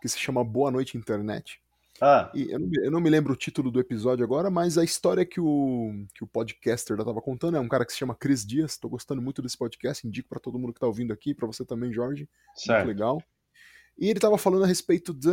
[0.00, 1.61] que se chama Boa Noite Internet.
[2.00, 2.30] Ah.
[2.34, 5.40] Eu não, eu não me lembro o título do episódio agora, mas a história que
[5.40, 8.76] o, que o podcaster tava contando é um cara que se chama Cris Dias.
[8.76, 11.64] Tô gostando muito desse podcast, indico para todo mundo que tá ouvindo aqui, para você
[11.64, 12.28] também, Jorge.
[12.54, 12.86] Certo.
[12.86, 13.22] Muito legal.
[13.98, 15.28] E ele estava falando a respeito de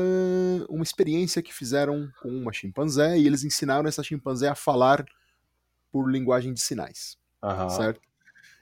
[0.69, 5.05] uma experiência que fizeram com uma chimpanzé e eles ensinaram essa chimpanzé a falar
[5.91, 7.69] por linguagem de sinais, uhum.
[7.69, 8.01] certo?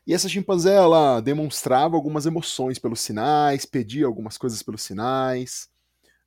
[0.05, 5.69] E essa chimpanzé, ela demonstrava algumas emoções pelos sinais, pedia algumas coisas pelos sinais.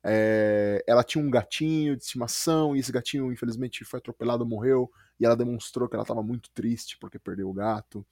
[0.03, 4.91] É, ela tinha um gatinho de estimação e esse gatinho, infelizmente, foi atropelado, morreu.
[5.19, 8.05] E ela demonstrou que ela estava muito triste porque perdeu o gato.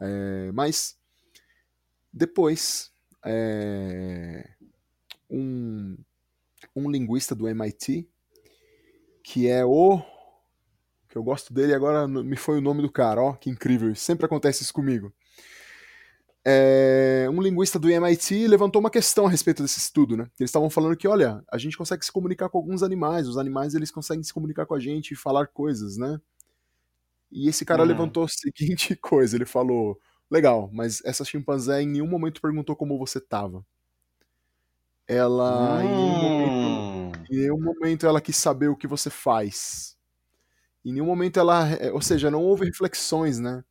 [0.00, 0.96] É, mas
[2.12, 2.92] depois,
[3.24, 4.50] é,
[5.30, 5.96] um,
[6.76, 8.08] um linguista do MIT,
[9.22, 10.02] que é o
[11.08, 14.24] que eu gosto dele, agora me foi o nome do cara, ó, que incrível, sempre
[14.24, 15.12] acontece isso comigo.
[16.44, 20.24] É, um linguista do MIT levantou uma questão a respeito desse estudo, né?
[20.38, 23.74] Eles estavam falando que, olha, a gente consegue se comunicar com alguns animais, os animais
[23.74, 26.20] eles conseguem se comunicar com a gente e falar coisas, né?
[27.30, 27.88] E esse cara uhum.
[27.88, 32.98] levantou a seguinte coisa, ele falou, legal, mas essa chimpanzé em nenhum momento perguntou como
[32.98, 33.64] você tava.
[35.06, 39.96] Ela, em, nenhum momento, em nenhum momento ela quis saber o que você faz.
[40.84, 41.68] Em nenhum momento ela.
[41.70, 43.62] É, ou seja, não houve reflexões, né?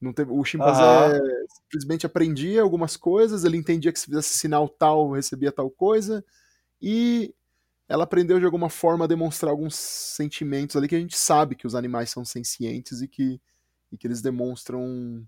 [0.00, 1.46] Não teve, o chimpanzé uhum.
[1.72, 6.22] Simplesmente aprendia algumas coisas, ele entendia que se fizesse sinal tal, recebia tal coisa,
[6.80, 7.34] e
[7.88, 11.66] ela aprendeu de alguma forma a demonstrar alguns sentimentos ali que a gente sabe que
[11.66, 13.40] os animais são sencientes e que,
[13.90, 15.26] e que eles demonstram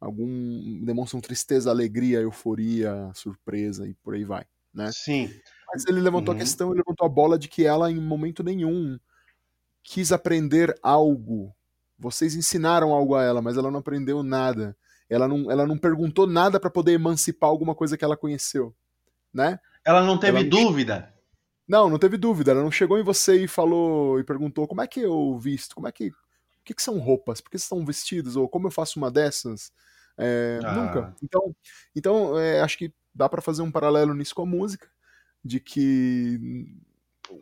[0.00, 4.90] algum demonstram tristeza, alegria, euforia, surpresa e por aí vai, né?
[4.92, 5.30] Sim.
[5.72, 6.40] Mas ele levantou uhum.
[6.40, 8.98] a questão, ele levantou a bola de que ela em momento nenhum
[9.82, 11.54] quis aprender algo.
[11.98, 14.76] Vocês ensinaram algo a ela, mas ela não aprendeu nada.
[15.12, 18.74] Ela não, ela não perguntou nada para poder emancipar alguma coisa que ela conheceu,
[19.32, 19.58] né?
[19.84, 20.48] Ela não teve ela...
[20.48, 21.12] dúvida.
[21.68, 22.52] Não, não teve dúvida.
[22.52, 25.88] Ela não chegou em você e falou e perguntou como é que eu visto, como
[25.88, 26.14] é que, o
[26.64, 29.72] que, que são roupas, por que são vestidos ou como eu faço uma dessas.
[30.16, 30.72] É, ah.
[30.72, 31.16] Nunca.
[31.22, 31.56] Então,
[31.94, 34.88] então é, acho que dá para fazer um paralelo nisso com a música,
[35.44, 36.38] de que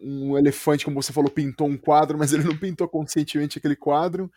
[0.02, 4.30] um elefante, como você falou, pintou um quadro, mas ele não pintou conscientemente aquele quadro.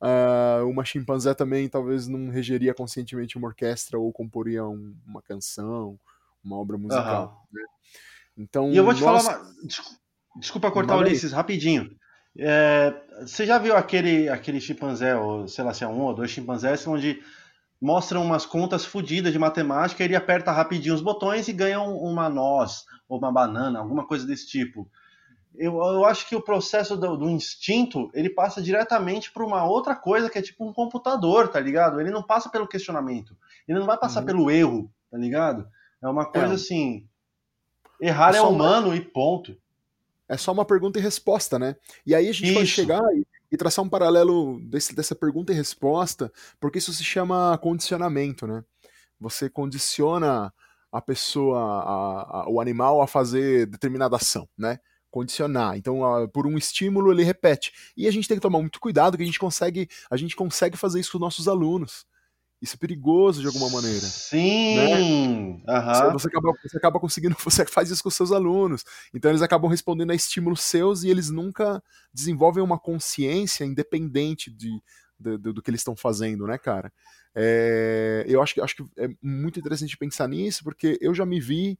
[0.00, 5.98] Uh, uma chimpanzé também talvez não regeria conscientemente uma orquestra ou comporia um, uma canção,
[6.44, 7.46] uma obra musical.
[7.50, 7.60] Uhum.
[7.60, 7.66] Né?
[8.36, 9.24] Então, e eu vou te nós...
[9.24, 9.52] falar uma...
[10.38, 11.90] Desculpa cortar Ulisses, rapidinho.
[12.38, 16.30] É, você já viu aquele, aquele chimpanzé, ou sei lá se é um ou dois
[16.30, 17.22] chimpanzés, onde
[17.80, 22.84] mostram umas contas fodidas de matemática, ele aperta rapidinho os botões e ganha uma noz,
[23.08, 24.90] ou uma banana, alguma coisa desse tipo.
[25.58, 29.94] Eu, eu acho que o processo do, do instinto, ele passa diretamente para uma outra
[29.94, 32.00] coisa que é tipo um computador, tá ligado?
[32.00, 33.36] Ele não passa pelo questionamento,
[33.66, 34.26] ele não vai passar uhum.
[34.26, 35.66] pelo erro, tá ligado?
[36.02, 36.54] É uma coisa é.
[36.54, 37.08] assim,
[38.00, 38.96] Errar é, é humano uma...
[38.96, 39.56] e ponto.
[40.28, 41.76] É só uma pergunta e resposta, né?
[42.04, 42.54] E aí a gente isso.
[42.54, 47.04] pode chegar e, e, traçar um paralelo desse, dessa pergunta e resposta, porque isso se
[47.04, 48.64] chama condicionamento, né?
[49.20, 50.52] Você condiciona
[50.90, 54.80] a pessoa, a, a, o animal a fazer determinada ação, né?
[55.16, 55.78] Condicionar.
[55.78, 57.72] Então, a, por um estímulo, ele repete.
[57.96, 60.76] E a gente tem que tomar muito cuidado, que a gente consegue, a gente consegue
[60.76, 62.04] fazer isso com nossos alunos.
[62.60, 64.04] Isso é perigoso de alguma maneira.
[64.04, 64.76] Sim!
[64.76, 65.00] Né?
[65.00, 66.12] Uhum.
[66.12, 68.84] Você, acaba, você acaba conseguindo, você faz isso com seus alunos.
[69.14, 74.82] Então eles acabam respondendo a estímulos seus e eles nunca desenvolvem uma consciência independente de,
[75.18, 76.92] de do que eles estão fazendo, né, cara?
[77.34, 81.40] É, eu acho que, acho que é muito interessante pensar nisso, porque eu já me
[81.40, 81.78] vi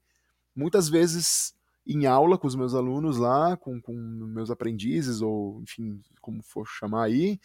[0.55, 1.55] muitas vezes
[1.87, 6.67] em aula com os meus alunos lá, com, com meus aprendizes, ou enfim, como for
[6.67, 7.39] chamar aí,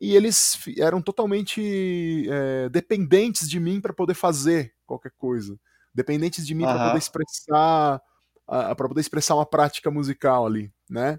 [0.00, 5.58] e eles eram totalmente é, dependentes de mim para poder fazer qualquer coisa,
[5.94, 6.70] dependentes de mim uhum.
[6.70, 8.02] para poder expressar
[8.46, 11.18] para poder expressar uma prática musical ali, né?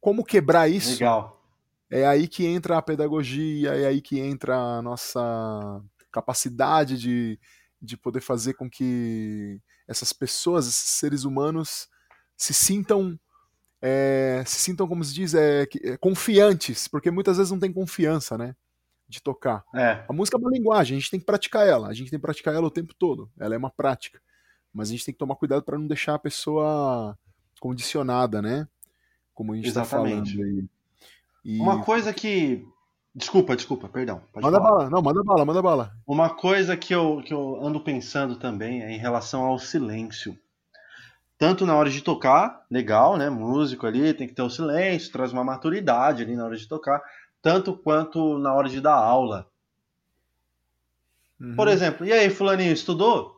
[0.00, 0.92] Como quebrar isso?
[0.92, 1.42] Legal.
[1.90, 5.82] É aí que entra a pedagogia, é aí que entra a nossa
[6.12, 7.38] capacidade de,
[7.86, 11.88] de poder fazer com que essas pessoas, esses seres humanos,
[12.36, 13.18] se sintam
[13.80, 18.36] é, se sintam, como se diz, é, é, confiantes, porque muitas vezes não tem confiança,
[18.36, 18.56] né?
[19.08, 19.64] De tocar.
[19.74, 20.04] É.
[20.08, 22.22] A música é uma linguagem, a gente tem que praticar ela, a gente tem que
[22.22, 24.20] praticar ela o tempo todo, ela é uma prática.
[24.72, 27.16] Mas a gente tem que tomar cuidado para não deixar a pessoa
[27.60, 28.66] condicionada, né?
[29.32, 30.64] Como a gente está falando aí.
[31.44, 31.60] E...
[31.60, 32.66] Uma coisa que.
[33.16, 34.20] Desculpa, desculpa, perdão.
[34.34, 34.70] manda falar.
[34.70, 35.92] bala, não, manda bala, manda bala.
[36.06, 40.38] Uma coisa que eu, que eu ando pensando também é em relação ao silêncio
[41.38, 43.28] tanto na hora de tocar, legal, né?
[43.28, 47.02] Músico ali tem que ter o silêncio, traz uma maturidade ali na hora de tocar,
[47.42, 49.46] tanto quanto na hora de dar aula.
[51.38, 51.54] Uhum.
[51.54, 53.36] Por exemplo, e aí, fulaninho, estudou?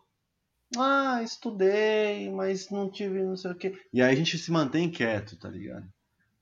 [0.77, 3.77] Ah, estudei, mas não tive não sei o quê.
[3.93, 5.85] E aí a gente se mantém quieto, tá ligado?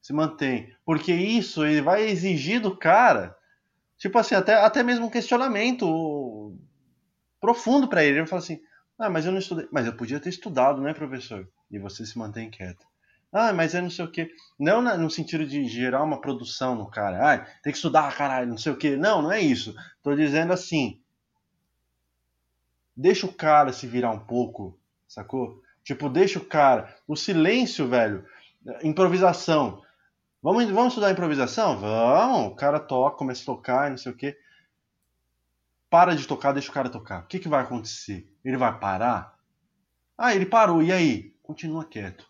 [0.06, 0.72] Se mantém.
[0.84, 3.36] Porque isso ele vai exigir do cara,
[3.98, 6.56] tipo assim, até, até mesmo um questionamento
[7.40, 8.20] profundo para ele.
[8.20, 8.60] Ele fala assim,
[8.96, 9.66] ah, mas eu não estudei.
[9.72, 11.48] Mas eu podia ter estudado, né, professor?
[11.68, 12.86] E você se mantém quieto.
[13.32, 14.30] Ah, mas é não sei o quê.
[14.56, 17.34] Não no sentido de gerar uma produção no cara.
[17.34, 18.94] Ah, tem que estudar, caralho, não sei o quê.
[18.94, 19.74] Não, não é isso.
[20.04, 21.00] Tô dizendo assim.
[22.96, 24.78] Deixa o cara se virar um pouco,
[25.08, 25.60] sacou?
[25.82, 26.94] Tipo, deixa o cara.
[27.08, 28.24] O silêncio, velho.
[28.84, 29.84] Improvisação.
[30.46, 31.76] Vamos, vamos estudar improvisação?
[31.78, 32.52] Vamos.
[32.52, 34.36] O cara toca, começa a tocar, não sei o quê
[35.96, 37.22] para de tocar, deixa o cara tocar.
[37.22, 38.30] O que, que vai acontecer?
[38.44, 39.34] Ele vai parar?
[40.18, 41.34] Ah, ele parou, e aí?
[41.42, 42.26] Continua quieto.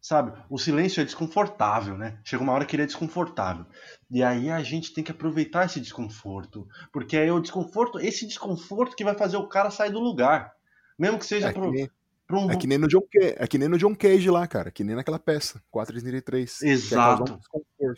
[0.00, 0.32] Sabe?
[0.48, 2.18] O silêncio é desconfortável, né?
[2.24, 3.66] Chega uma hora que ele é desconfortável.
[4.10, 6.66] E aí a gente tem que aproveitar esse desconforto.
[6.92, 10.54] Porque é o desconforto, esse desconforto que vai fazer o cara sair do lugar.
[10.98, 11.90] Mesmo que seja é pro, que nem,
[12.36, 12.50] um...
[12.50, 14.70] é que nem no John Cage, é que nem no John Cage lá, cara.
[14.70, 16.62] Que nem naquela peça, 433.
[16.62, 17.40] Exato.
[17.54, 17.94] Um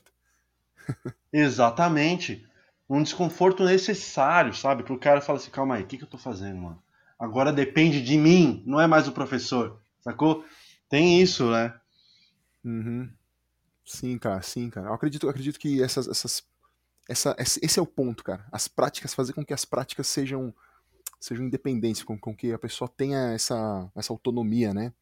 [1.32, 2.48] Exatamente
[2.90, 4.82] um desconforto necessário, sabe?
[4.82, 6.82] Para o cara falar assim, calma aí, o que, que eu tô fazendo, mano?
[7.16, 10.44] Agora depende de mim, não é mais o professor, sacou?
[10.88, 11.72] Tem isso, né?
[12.64, 13.08] Uhum.
[13.84, 14.88] Sim, cara, sim, cara.
[14.88, 16.42] Eu acredito, eu acredito que essas, essas,
[17.08, 18.44] essa, esse é o ponto, cara.
[18.50, 20.52] As práticas, fazer com que as práticas sejam,
[21.20, 24.92] sejam independentes, com, com que a pessoa tenha essa, essa autonomia, né?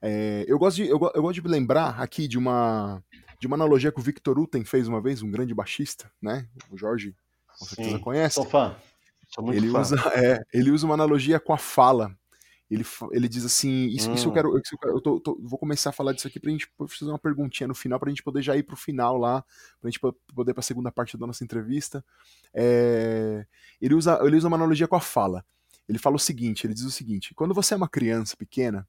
[0.00, 3.02] É, eu, gosto de, eu, eu, gosto de lembrar aqui de uma,
[3.40, 6.46] de uma analogia que o Victor Uten fez uma vez, um grande baixista, né?
[6.70, 7.16] O Jorge,
[7.58, 8.34] com certeza Sim, conhece.
[8.34, 8.76] Sou fã.
[9.28, 9.80] Sou muito ele fã.
[9.80, 12.16] Usa, é, ele usa uma analogia com a fala.
[12.70, 14.14] Ele, ele diz assim: Isso, hum.
[14.14, 14.34] isso eu hum.
[14.34, 14.58] quero.
[14.58, 17.10] Isso eu, quero, eu tô, tô, vou começar a falar disso aqui pra gente fazer
[17.10, 19.42] uma perguntinha no final, pra gente poder já ir pro final lá,
[19.80, 20.00] pra gente
[20.34, 22.04] poder pra segunda parte da nossa entrevista.
[22.52, 23.46] É,
[23.80, 25.44] ele, usa, ele usa uma analogia com a fala.
[25.88, 28.86] Ele fala o seguinte: ele diz o seguinte: quando você é uma criança pequena,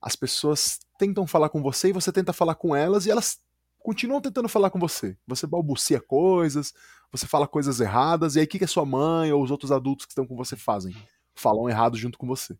[0.00, 3.38] as pessoas tentam falar com você e você tenta falar com elas e elas
[3.78, 5.16] continuam tentando falar com você.
[5.26, 6.74] Você balbucia coisas,
[7.10, 9.70] você fala coisas erradas, e aí o que, que a sua mãe ou os outros
[9.70, 10.96] adultos que estão com você fazem?
[11.34, 12.56] Falam errado junto com você.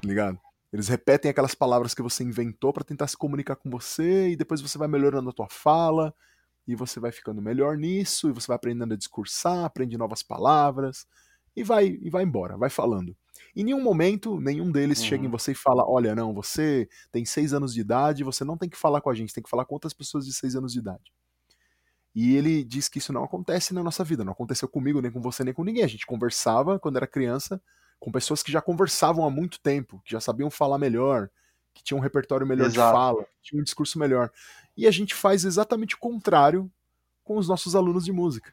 [0.00, 0.38] Tá ligado?
[0.72, 4.60] Eles repetem aquelas palavras que você inventou para tentar se comunicar com você, e depois
[4.60, 6.14] você vai melhorando a tua fala,
[6.66, 11.06] e você vai ficando melhor nisso, e você vai aprendendo a discursar, aprende novas palavras,
[11.54, 13.14] e vai, e vai embora, vai falando.
[13.54, 15.06] Em nenhum momento, nenhum deles uhum.
[15.06, 18.56] chega em você e fala: Olha, não, você tem seis anos de idade, você não
[18.56, 20.72] tem que falar com a gente, tem que falar com outras pessoas de seis anos
[20.72, 21.12] de idade.
[22.14, 25.20] E ele diz que isso não acontece na nossa vida, não aconteceu comigo, nem com
[25.20, 25.82] você, nem com ninguém.
[25.82, 27.60] A gente conversava quando era criança
[28.02, 31.30] com pessoas que já conversavam há muito tempo, que já sabiam falar melhor,
[31.72, 32.88] que tinham um repertório melhor Exato.
[32.88, 34.28] de fala, que tinham um discurso melhor.
[34.76, 36.68] E a gente faz exatamente o contrário
[37.22, 38.52] com os nossos alunos de música.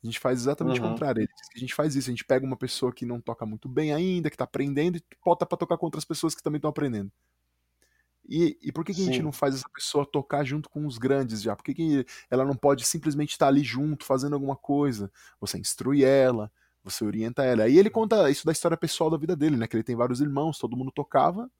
[0.00, 0.86] A gente faz exatamente uhum.
[0.86, 1.28] o contrário.
[1.56, 4.30] a gente faz isso, a gente pega uma pessoa que não toca muito bem ainda,
[4.30, 7.10] que está aprendendo, e bota para tocar com outras pessoas que também estão aprendendo.
[8.28, 10.98] E, e por que, que a gente não faz essa pessoa tocar junto com os
[10.98, 11.56] grandes já?
[11.56, 15.10] Por que, que ela não pode simplesmente estar tá ali junto, fazendo alguma coisa?
[15.40, 16.48] Você instrui ela,
[16.84, 17.64] você orienta ela.
[17.64, 19.66] Aí ele conta isso da história pessoal da vida dele, né?
[19.66, 21.50] Que ele tem vários irmãos, todo mundo tocava,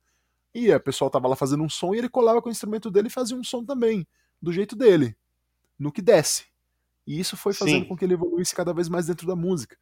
[0.55, 3.09] e a pessoa tava lá fazendo um som e ele colava com o instrumento dele
[3.09, 4.07] e fazia um som também,
[4.41, 5.17] do jeito dele,
[5.79, 6.45] no que desce.
[7.07, 7.89] E isso foi fazendo Sim.
[7.89, 9.77] com que ele evoluísse cada vez mais dentro da música.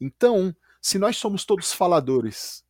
[0.00, 2.64] Então, se nós somos todos faladores,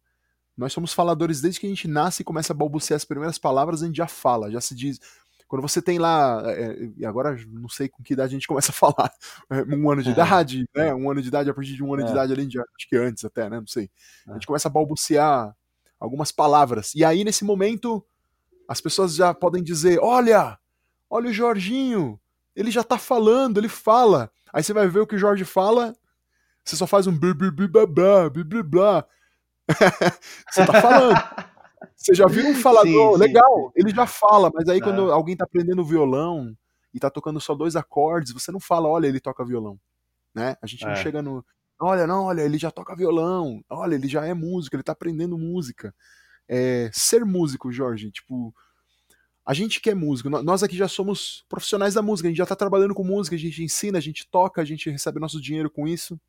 [0.57, 3.83] nós somos faladores desde que a gente nasce e começa a balbuciar as primeiras palavras,
[3.83, 4.99] a gente já fala, já se diz.
[5.49, 8.73] Quando você tem lá, é, e agora não sei com que idade a gente começa
[8.73, 9.13] a falar,
[9.51, 10.13] é, um ano de é.
[10.13, 10.95] idade, né?
[10.95, 12.13] Um ano de idade, a partir de um ano de é.
[12.13, 13.61] idade, além de, acho que antes até, né?
[13.61, 13.91] Não sei.
[14.27, 15.55] A gente começa a balbuciar
[15.99, 16.95] algumas palavras.
[16.95, 18.05] E aí, nesse momento,
[18.69, 20.59] as pessoas já podem dizer: Olha,
[21.09, 22.21] olha o Jorginho,
[22.55, 24.31] ele já tá falando, ele fala.
[24.53, 25.95] Aí você vai ver o que o Jorge fala,
[26.65, 29.07] você só faz um blá blá blá blá blá blá.
[30.51, 31.17] você tá falando.
[31.97, 33.72] Você já viu um falador sim, legal, sim.
[33.77, 36.57] ele já fala, mas aí quando alguém tá aprendendo violão
[36.93, 39.79] e tá tocando só dois acordes, você não fala, olha, ele toca violão,
[40.35, 40.57] né?
[40.62, 40.89] A gente é.
[40.89, 41.45] não chega no,
[41.81, 45.39] olha, não, olha, ele já toca violão, olha, ele já é músico, ele tá aprendendo
[45.39, 45.95] música.
[46.49, 48.55] É, ser músico, Jorge, tipo,
[49.45, 52.45] a gente que é músico, nós aqui já somos profissionais da música, a gente já
[52.45, 55.70] está trabalhando com música, a gente ensina, a gente toca, a gente recebe nosso dinheiro
[55.70, 56.20] com isso.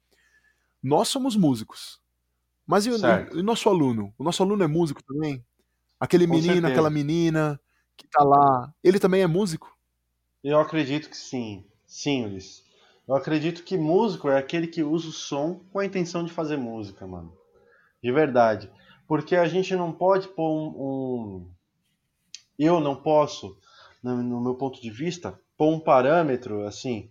[0.84, 2.00] Nós somos músicos.
[2.68, 2.98] Mas e o,
[3.34, 4.14] e o nosso aluno?
[4.18, 5.44] O nosso aluno é músico também?
[6.00, 6.74] Aquele com menino, certeza.
[6.74, 7.60] aquela menina
[7.96, 9.76] que está lá, ele também é músico?
[10.44, 11.66] Eu acredito que sim.
[11.88, 12.64] Sim, Ulisses.
[13.08, 16.58] Eu acredito que músico é aquele que usa o som com a intenção de fazer
[16.58, 17.34] música, mano.
[18.04, 18.70] De verdade.
[19.08, 21.52] Porque a gente não pode pôr um, um
[22.60, 23.58] eu não posso,
[24.04, 27.10] no, no meu ponto de vista, pôr um parâmetro assim.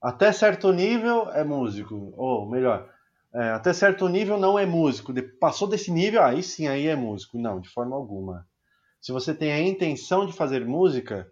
[0.00, 2.91] Até certo nível é músico, ou melhor,
[3.34, 5.12] é, até certo nível não é músico.
[5.12, 7.38] De, passou desse nível, aí sim, aí é músico.
[7.38, 8.46] Não, de forma alguma.
[9.00, 11.30] Se você tem a intenção de fazer música,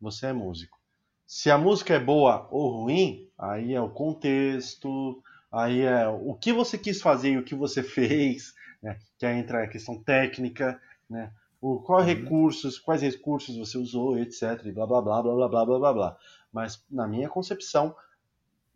[0.00, 0.78] você é músico.
[1.26, 6.52] Se a música é boa ou ruim, aí é o contexto, aí é o que
[6.52, 8.98] você quis fazer e o que você fez, né?
[9.18, 11.32] que aí entra a questão técnica, né?
[11.60, 12.06] o, qual uhum.
[12.06, 14.60] recursos, quais recursos você usou, etc.
[14.64, 16.16] E blá blá blá blá blá blá blá blá blá.
[16.52, 17.94] Mas na minha concepção,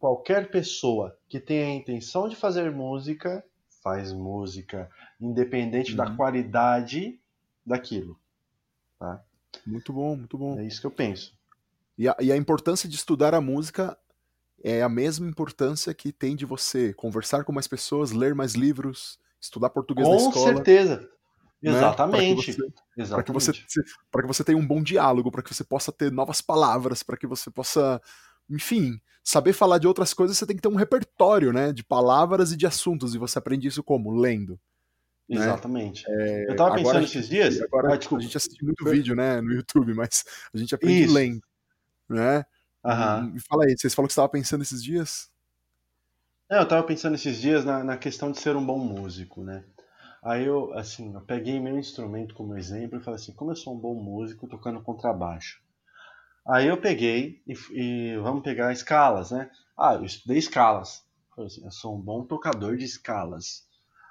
[0.05, 3.42] qualquer pessoa que tenha a intenção de fazer música
[3.82, 5.96] faz música, independente uhum.
[5.96, 7.18] da qualidade
[7.64, 8.20] daquilo.
[8.98, 9.24] Tá?
[9.66, 10.59] Muito bom, muito bom.
[10.59, 11.34] É isso que eu penso.
[11.96, 13.96] E a, e a importância de estudar a música
[14.62, 19.18] é a mesma importância que tem de você conversar com mais pessoas, ler mais livros,
[19.40, 20.50] estudar português com na escola.
[20.50, 21.09] Com certeza.
[21.62, 22.61] Exatamente.
[22.61, 23.07] Né?
[23.07, 26.12] Para que, você, você, que você tenha um bom diálogo, para que você possa ter
[26.12, 28.02] novas palavras, para que você possa,
[28.49, 32.53] enfim, saber falar de outras coisas, você tem que ter um repertório, né, de palavras
[32.53, 34.12] e de assuntos, e você aprende isso como?
[34.12, 34.61] Lendo.
[35.28, 35.36] Né?
[35.36, 36.09] Exatamente.
[36.09, 36.42] Né?
[36.45, 37.61] É, eu tava pensando esses dias.
[37.62, 41.14] Agora ah, a gente assiste muito vídeo, né, no YouTube, mas a gente aprende isso.
[41.14, 41.42] lendo,
[42.09, 42.45] né?
[42.84, 43.32] Uhum.
[43.32, 45.30] Me fala aí, vocês falaram que você estava pensando esses dias?
[46.51, 49.64] É, eu estava pensando esses dias na, na questão de ser um bom músico, né?
[50.22, 53.74] Aí eu, assim, eu peguei meu instrumento como exemplo e falei assim, como eu sou
[53.74, 55.64] um bom músico tocando contrabaixo.
[56.47, 59.51] Aí eu peguei e, e vamos pegar escalas, né?
[59.76, 61.03] Ah, eu estudei escalas.
[61.38, 63.66] Assim, eu sou um bom tocador de escalas.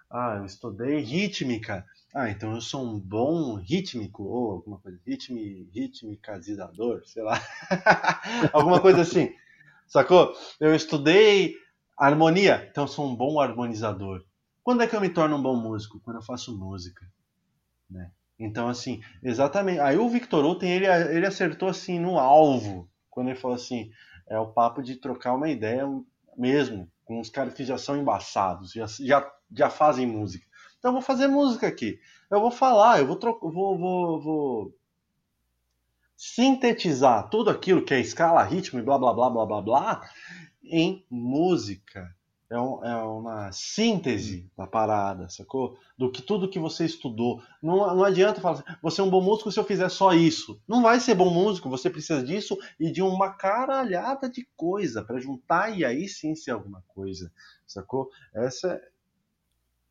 [0.09, 1.86] Ah, eu estudei rítmica.
[2.13, 7.39] Ah, então eu sou um bom rítmico, ou alguma coisa, ritmi, ritmicazador, sei lá.
[8.51, 9.34] alguma coisa assim.
[9.88, 10.34] Sacou?
[10.59, 11.55] Eu estudei
[11.97, 14.23] harmonia, então eu sou um bom harmonizador.
[14.63, 15.99] Quando é que eu me torno um bom músico?
[15.99, 17.05] Quando eu faço música.
[17.89, 18.11] Né?
[18.39, 19.79] Então, assim, exatamente.
[19.79, 23.91] Aí o Victor Uten, ele, ele acertou assim no alvo, quando ele falou assim:
[24.27, 25.84] é o papo de trocar uma ideia
[26.38, 30.45] mesmo, com os caras que já são embaçados, já, já, já fazem música.
[30.79, 31.99] Então eu vou fazer música aqui.
[32.29, 34.75] Eu vou falar, eu vou, vou, vou, vou
[36.17, 40.09] sintetizar tudo aquilo que é escala, ritmo e blá blá blá blá blá blá
[40.63, 42.15] em música.
[42.54, 45.76] É, um, é, uma síntese da parada, sacou?
[45.97, 47.41] Do que tudo que você estudou.
[47.62, 50.62] Não, não adianta falar assim, você é um bom músico se eu fizer só isso.
[50.68, 55.20] Não vai ser bom músico, você precisa disso e de uma caralhada de coisa para
[55.20, 57.32] juntar e aí sim ser alguma coisa,
[57.66, 58.10] sacou?
[58.36, 58.80] Essa,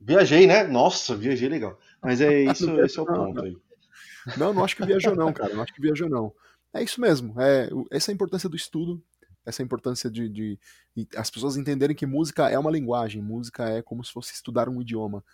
[0.05, 0.65] Viajei, né?
[0.65, 1.79] Nossa, viajei legal.
[2.03, 3.57] Mas é isso, esse é o ponto aí.
[4.37, 5.55] Não, não acho que viajou não, cara.
[5.55, 6.33] Não acho que viajou não.
[6.75, 7.41] É isso mesmo.
[7.41, 9.03] É, essa é a importância do estudo,
[9.45, 10.59] essa importância de, de,
[10.95, 14.69] de, as pessoas entenderem que música é uma linguagem, música é como se fosse estudar
[14.69, 15.25] um idioma.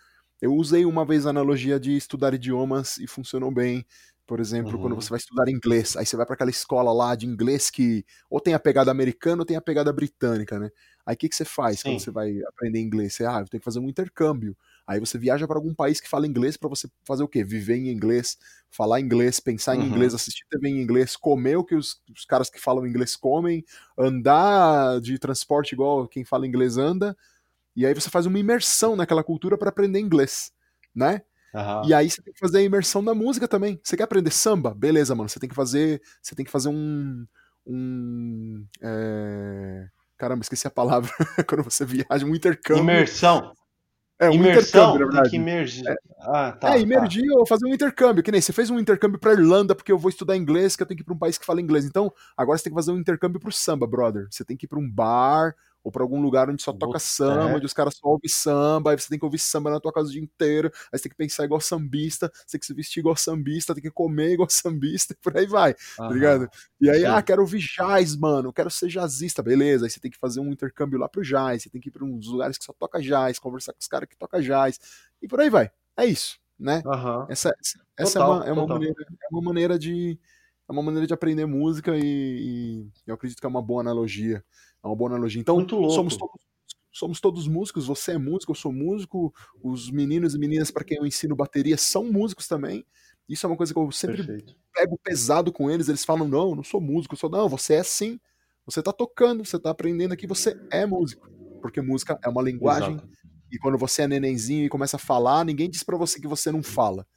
[0.41, 3.85] Eu usei uma vez a analogia de estudar idiomas e funcionou bem.
[4.25, 4.81] Por exemplo, uhum.
[4.81, 8.05] quando você vai estudar inglês, aí você vai para aquela escola lá de inglês que
[8.29, 10.69] ou tem a pegada americana ou tem a pegada britânica, né?
[11.05, 11.89] Aí o que, que você faz Sim.
[11.89, 13.15] quando você vai aprender inglês?
[13.15, 14.55] Você, ah, eu tenho que fazer um intercâmbio.
[14.89, 17.43] Aí você viaja para algum país que fala inglês para você fazer o quê?
[17.43, 18.39] Viver em inglês,
[18.71, 19.85] falar inglês, pensar em uhum.
[19.85, 23.63] inglês, assistir TV em inglês, comer o que os, os, caras que falam inglês comem,
[23.95, 27.15] andar de transporte igual quem fala inglês anda.
[27.75, 30.51] E aí você faz uma imersão naquela cultura para aprender inglês,
[30.95, 31.21] né?
[31.53, 31.85] Uhum.
[31.85, 33.79] E aí você tem que fazer a imersão na música também.
[33.83, 34.73] Você quer aprender samba?
[34.73, 35.29] Beleza, mano.
[35.29, 36.01] Você tem que fazer.
[36.19, 37.27] Você tem que fazer um.
[37.63, 39.87] um é...
[40.17, 41.11] Caramba, esqueci a palavra.
[41.47, 42.83] Quando você viaja, um intercâmbio.
[42.83, 43.53] Imersão.
[44.19, 45.29] É, um Imersão, intercâmbio, na verdade.
[45.29, 45.87] Tem que imergir.
[45.87, 47.39] É, ah, tá, é imergir tá.
[47.39, 50.09] ou fazer um intercâmbio, que nem você fez um intercâmbio pra Irlanda porque eu vou
[50.09, 51.85] estudar inglês, que eu tenho que ir pra um país que fala inglês.
[51.85, 54.27] Então, agora você tem que fazer um intercâmbio pro samba, brother.
[54.29, 57.51] Você tem que ir pra um bar ou para algum lugar onde só toca samba,
[57.51, 57.55] é.
[57.55, 60.09] onde os caras só ouvem samba, aí você tem que ouvir samba na tua casa
[60.09, 62.99] o dia inteiro, aí você tem que pensar igual sambista, você tem que se vestir
[62.99, 66.07] igual sambista, tem que comer igual sambista, e por aí vai, uhum.
[66.07, 66.49] tá ligado?
[66.81, 67.05] E aí, Sim.
[67.05, 70.51] ah, quero ouvir jazz, mano, quero ser jazzista, beleza, aí você tem que fazer um
[70.51, 73.39] intercâmbio lá pro jazz, você tem que ir pra uns lugares que só toca jazz,
[73.39, 74.79] conversar com os caras que toca jazz,
[75.21, 75.71] e por aí vai.
[75.97, 76.81] É isso, né?
[76.85, 77.25] Uhum.
[77.29, 77.53] Essa,
[77.97, 80.19] essa total, é, uma, é, uma maneira, é uma maneira de
[80.69, 84.43] é uma maneira de aprender música e, e, eu acredito que é uma boa analogia.
[84.83, 85.41] É uma boa analogia.
[85.41, 86.41] Então, somos todos,
[86.91, 90.99] somos todos músicos, você é músico, eu sou músico, os meninos e meninas para quem
[90.99, 92.85] eu ensino bateria são músicos também.
[93.27, 94.55] Isso é uma coisa que eu sempre Perfeito.
[94.71, 95.89] pego pesado com eles.
[95.89, 97.15] Eles falam: não, eu não sou músico.
[97.15, 98.19] Eu sou, não, você é sim.
[98.65, 101.27] Você está tocando, você está aprendendo aqui, você é músico.
[101.61, 102.93] Porque música é uma linguagem.
[102.93, 103.09] Exato.
[103.51, 106.51] E quando você é nenenzinho e começa a falar, ninguém diz para você que você
[106.51, 107.07] não fala.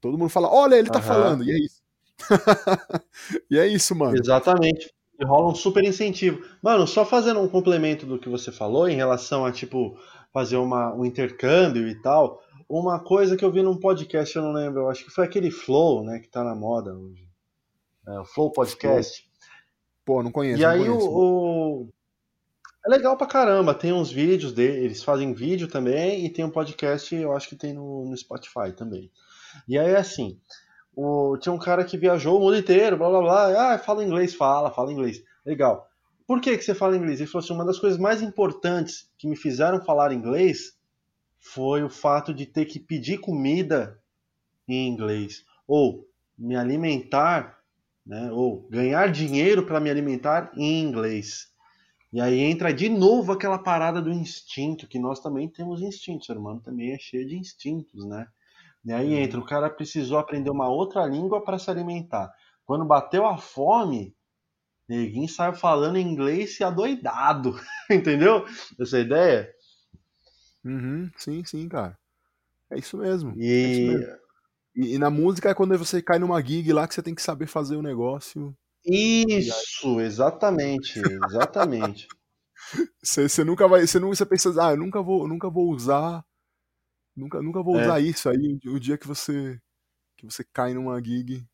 [0.00, 1.79] Todo mundo fala: olha, ele está falando, e é isso.
[3.50, 4.16] e é isso, mano.
[4.16, 4.92] Exatamente.
[5.18, 6.42] E rola um super incentivo.
[6.62, 9.98] Mano, só fazendo um complemento do que você falou em relação a, tipo,
[10.32, 12.40] fazer uma, um intercâmbio e tal.
[12.68, 15.50] Uma coisa que eu vi num podcast, eu não lembro, eu acho que foi aquele
[15.50, 17.28] Flow, né, que tá na moda hoje.
[18.06, 19.28] É, o Flow Podcast.
[20.04, 20.60] Pô, não conheço.
[20.60, 21.88] E não aí conheço, o, o,
[22.86, 26.50] É legal pra caramba, tem uns vídeos dele, eles fazem vídeo também e tem um
[26.50, 29.10] podcast, eu acho que tem no, no Spotify também.
[29.68, 30.38] E aí, assim,
[30.94, 33.74] o, tinha um cara que viajou o mundo inteiro, blá blá blá.
[33.74, 35.22] Ah, fala inglês, fala, fala inglês.
[35.44, 35.88] Legal.
[36.26, 37.20] Por que, que você fala inglês?
[37.20, 40.78] Ele falou assim: uma das coisas mais importantes que me fizeram falar inglês
[41.38, 43.98] foi o fato de ter que pedir comida
[44.68, 45.44] em inglês.
[45.66, 46.06] Ou
[46.38, 47.58] me alimentar,
[48.06, 51.50] né, ou ganhar dinheiro para me alimentar em inglês.
[52.12, 56.24] E aí entra de novo aquela parada do instinto, que nós também temos instinto, o
[56.24, 58.26] ser humano também é cheio de instintos, né?
[58.84, 62.32] E aí entra, o cara precisou aprender uma outra língua para se alimentar.
[62.64, 64.14] Quando bateu a fome,
[64.88, 67.60] ninguém saiu falando inglês e adoidado.
[67.90, 68.44] Entendeu?
[68.80, 69.52] Essa ideia?
[70.64, 71.98] Uhum, sim, sim, cara.
[72.70, 73.34] É isso mesmo.
[73.36, 73.46] E...
[73.46, 74.20] É isso mesmo.
[74.76, 77.22] E, e, na música é quando você cai numa gig lá que você tem que
[77.22, 78.56] saber fazer o negócio.
[78.86, 82.06] Isso, exatamente, exatamente.
[83.02, 86.24] você, você nunca vai, você não, você pensa, ah, eu nunca vou, nunca vou usar
[87.20, 87.82] Nunca, nunca vou é.
[87.82, 88.58] usar isso aí.
[88.66, 89.60] O dia que você
[90.16, 91.46] que você cai numa gig,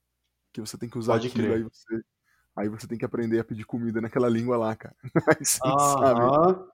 [0.53, 2.03] que você tem que usar Pode aquilo, aí você,
[2.57, 4.95] aí você tem que aprender a pedir comida naquela língua lá, cara.
[5.65, 6.67] ah,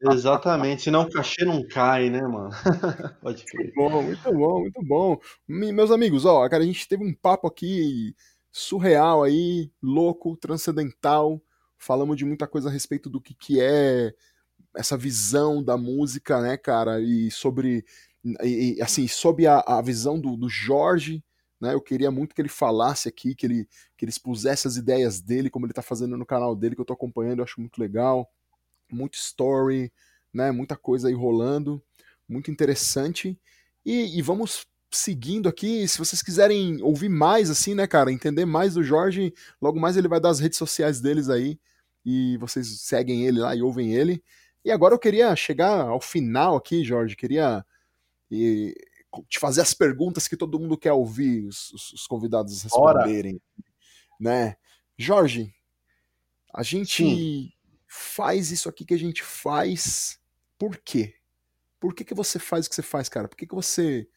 [0.00, 2.50] Exatamente, senão o cachê não cai, né, mano?
[3.22, 3.72] Pode crer.
[3.74, 5.20] Muito bom, muito bom, muito bom.
[5.46, 8.14] Meus amigos, ó, cara, a gente teve um papo aqui
[8.50, 11.40] surreal aí, louco, transcendental.
[11.78, 14.12] Falamos de muita coisa a respeito do que, que é
[14.74, 17.00] essa visão da música, né, cara?
[17.00, 17.84] E sobre
[18.42, 21.22] e, assim, sob a, a visão do, do Jorge,
[21.60, 21.74] né?
[21.74, 25.50] Eu queria muito que ele falasse aqui, que ele, que ele expusesse as ideias dele,
[25.50, 28.30] como ele está fazendo no canal dele, que eu estou acompanhando, eu acho muito legal.
[28.90, 29.92] Muito story,
[30.32, 30.50] né?
[30.52, 31.82] Muita coisa aí rolando,
[32.28, 33.38] muito interessante.
[33.84, 38.74] E, e vamos seguindo aqui, se vocês quiserem ouvir mais, assim, né, cara, entender mais
[38.74, 41.58] do Jorge, logo mais ele vai dar as redes sociais deles aí,
[42.04, 44.22] e vocês seguem ele lá e ouvem ele.
[44.64, 47.64] E agora eu queria chegar ao final aqui, Jorge, queria
[48.30, 48.74] e,
[49.28, 53.64] te fazer as perguntas que todo mundo quer ouvir os, os convidados responderem, Ora.
[54.20, 54.56] né?
[54.98, 55.54] Jorge,
[56.52, 57.52] a gente Sim.
[57.86, 60.20] faz isso aqui que a gente faz
[60.58, 61.14] por quê?
[61.78, 63.28] Por que, que você faz o que você faz, cara?
[63.28, 64.08] Por que, que você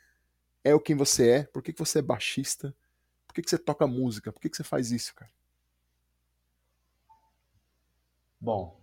[0.64, 1.44] é o quem você é?
[1.44, 2.76] Por que, que você é baixista?
[3.28, 4.32] Por que, que você toca música?
[4.32, 5.32] Por que, que você faz isso, cara?
[8.40, 8.80] Bom,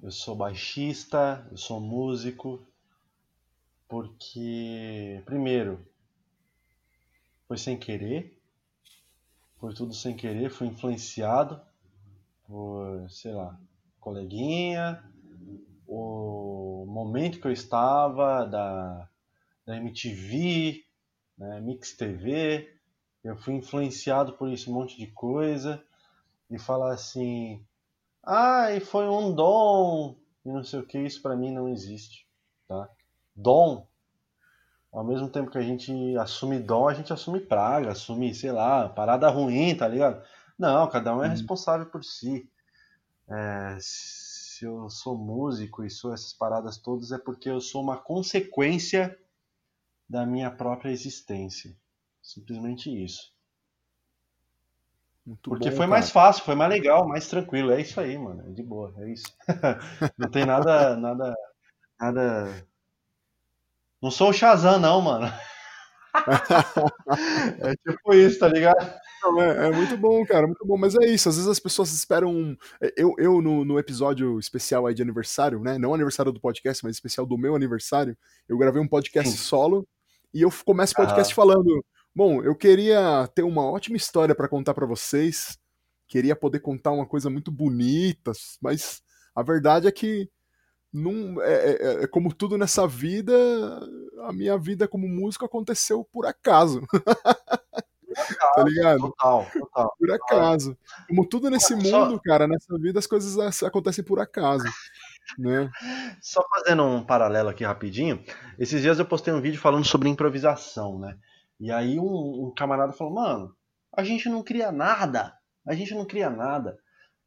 [0.00, 2.64] eu sou baixista, eu sou músico,
[3.88, 5.86] porque, primeiro,
[7.46, 8.36] foi sem querer,
[9.58, 11.60] foi tudo sem querer, fui influenciado
[12.44, 13.58] por, sei lá,
[14.00, 15.02] coleguinha,
[15.86, 19.08] o momento que eu estava, da,
[19.64, 20.84] da MTV,
[21.38, 22.72] né, Mix TV,
[23.22, 25.82] eu fui influenciado por esse monte de coisa
[26.50, 27.64] e falar assim,
[28.22, 32.26] ah, e foi um dom e não sei o que, isso para mim não existe,
[32.68, 32.88] tá?
[33.36, 33.86] Dom,
[34.90, 38.88] ao mesmo tempo que a gente assume dom, a gente assume praga, assume, sei lá,
[38.88, 40.24] parada ruim, tá ligado?
[40.58, 41.32] Não, cada um é uhum.
[41.32, 42.48] responsável por si.
[43.28, 47.98] É, se eu sou músico e sou essas paradas todas, é porque eu sou uma
[47.98, 49.18] consequência
[50.08, 51.76] da minha própria existência.
[52.22, 53.36] Simplesmente isso.
[55.26, 55.90] Muito Porque bom, foi cara.
[55.90, 57.72] mais fácil, foi mais legal, mais tranquilo.
[57.72, 58.48] É isso aí, mano.
[58.48, 59.26] É de boa, é isso.
[60.16, 61.34] não tem nada, nada,
[62.00, 62.66] nada.
[64.06, 65.26] Não sou o Shazam, não, mano.
[67.58, 68.80] é tipo isso, tá ligado?
[69.40, 70.76] É, é, muito bom, cara, muito bom.
[70.78, 72.56] Mas é isso, às vezes as pessoas esperam.
[72.80, 75.76] É, eu, eu no, no episódio especial aí de aniversário, né?
[75.76, 78.16] Não aniversário do podcast, mas especial do meu aniversário,
[78.48, 79.36] eu gravei um podcast Sim.
[79.38, 79.84] solo
[80.32, 81.84] e eu começo o podcast falando:
[82.14, 85.58] Bom, eu queria ter uma ótima história para contar para vocês,
[86.06, 88.30] queria poder contar uma coisa muito bonita,
[88.62, 89.02] mas
[89.34, 90.30] a verdade é que
[90.96, 93.34] num, é, é, é, é como tudo nessa vida,
[94.24, 96.80] a minha vida como músico aconteceu por acaso.
[98.54, 99.00] tá ligado?
[99.00, 99.94] Total, total.
[99.98, 100.78] Por acaso.
[101.06, 104.64] Como tudo nesse mundo, cara, nessa vida as coisas acontecem por acaso.
[105.38, 105.70] Né?
[106.22, 108.24] Só fazendo um paralelo aqui rapidinho,
[108.58, 111.18] esses dias eu postei um vídeo falando sobre improvisação, né?
[111.60, 113.54] E aí um, um camarada falou, mano,
[113.94, 115.34] a gente não cria nada,
[115.66, 116.78] a gente não cria nada,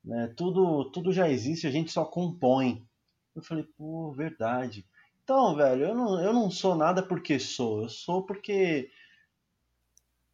[0.03, 0.33] né?
[0.35, 2.83] Tudo, tudo já existe, a gente só compõe.
[3.39, 4.85] Eu falei, pô, verdade.
[5.23, 8.89] Então, velho, eu não, eu não sou nada porque sou, eu sou porque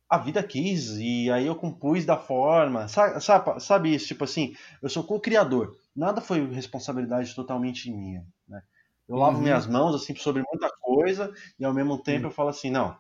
[0.10, 4.56] a vida quis e aí eu compus da forma, sabe, sabe, sabe isso, tipo assim,
[4.82, 8.26] eu sou co-criador nada foi responsabilidade totalmente minha.
[8.48, 8.62] Né?
[9.08, 9.44] Eu lavo uhum.
[9.44, 12.30] minhas mãos assim sobre muita coisa e ao mesmo tempo uhum.
[12.30, 12.98] eu falo assim, não,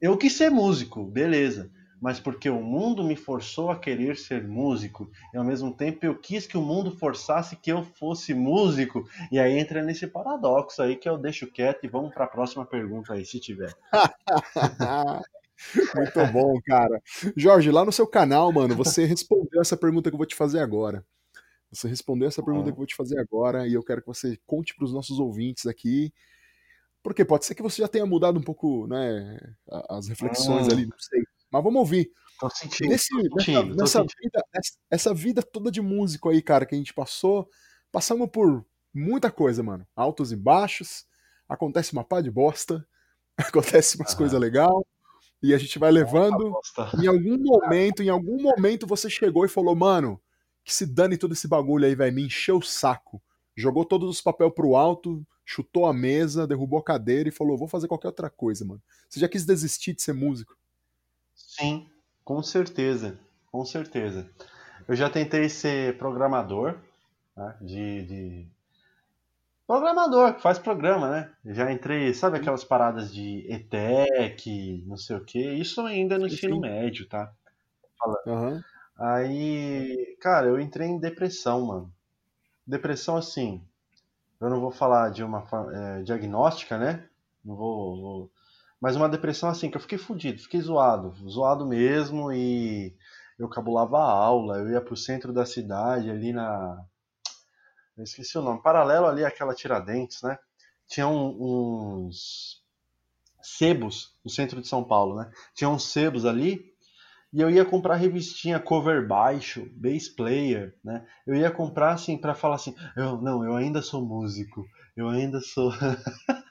[0.00, 5.10] eu quis ser músico, beleza, mas porque o mundo me forçou a querer ser músico
[5.34, 9.38] e ao mesmo tempo eu quis que o mundo forçasse que eu fosse músico e
[9.38, 13.14] aí entra nesse paradoxo aí que eu deixo quieto e vamos para a próxima pergunta
[13.14, 13.74] aí, se tiver.
[15.94, 17.02] Muito bom, cara.
[17.36, 20.60] Jorge, lá no seu canal, mano, você respondeu essa pergunta que eu vou te fazer
[20.60, 21.04] agora.
[21.70, 24.38] Você respondeu essa pergunta que eu vou te fazer agora e eu quero que você
[24.46, 26.12] conte para os nossos ouvintes aqui.
[27.02, 29.38] Porque pode ser que você já tenha mudado um pouco né,
[29.88, 31.22] as reflexões ali, não sei.
[31.50, 32.10] Mas vamos ouvir.
[32.38, 34.20] Tô sentindo, Nesse, tô sentindo, nessa, nessa sentindo.
[34.22, 34.44] Vida,
[34.90, 37.48] essa vida toda de músico aí, cara, que a gente passou,
[37.90, 38.64] passamos por
[38.94, 39.86] muita coisa, mano.
[39.96, 41.04] Altos e baixos,
[41.48, 42.86] acontece uma pá de bosta,
[43.36, 44.70] acontece umas coisas legais,
[45.42, 46.52] e a gente vai levando.
[47.02, 50.20] Em algum momento, em algum momento você chegou e falou, mano,
[50.64, 53.22] que se dane todo esse bagulho aí, vai me encheu o saco.
[53.56, 57.66] Jogou todos os papéis pro alto, chutou a mesa, derrubou a cadeira e falou: vou
[57.66, 58.82] fazer qualquer outra coisa, mano.
[59.08, 60.54] Você já quis desistir de ser músico?
[61.58, 61.88] Sim,
[62.24, 63.18] com certeza.
[63.50, 64.28] Com certeza.
[64.86, 66.78] Eu já tentei ser programador,
[67.36, 68.46] né, de, de,
[69.68, 71.30] Programador, que faz programa, né?
[71.44, 76.58] Já entrei, sabe aquelas paradas de ETEC, não sei o que, isso ainda no ensino
[76.58, 77.30] médio, tá?
[78.24, 78.62] Uhum.
[78.98, 81.92] Aí, cara, eu entrei em depressão, mano.
[82.66, 83.62] Depressão assim,
[84.40, 87.06] eu não vou falar de uma é, diagnóstica, né?
[87.44, 88.30] Não vou, vou,
[88.80, 92.94] Mas uma depressão assim, que eu fiquei fudido, fiquei zoado, zoado mesmo e
[93.38, 96.78] eu cabulava a aula, eu ia pro centro da cidade, ali na.
[97.96, 100.38] Eu esqueci o nome, paralelo ali àquela Tiradentes, né?
[100.88, 102.62] tinha um, uns
[103.42, 105.30] sebos no centro de São Paulo, né?
[105.54, 106.64] Tinha uns sebos ali
[107.32, 111.06] e eu ia comprar revistinha cover baixo, bass player, né?
[111.26, 115.40] Eu ia comprar assim para falar assim, eu não, eu ainda sou músico, eu ainda
[115.40, 115.70] sou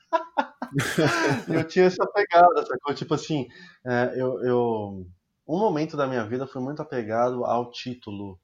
[1.48, 2.94] eu tinha essa pegada, sacou?
[2.94, 3.48] Tipo assim,
[3.85, 5.07] é, eu, eu
[5.48, 8.38] um momento da minha vida foi muito apegado ao título,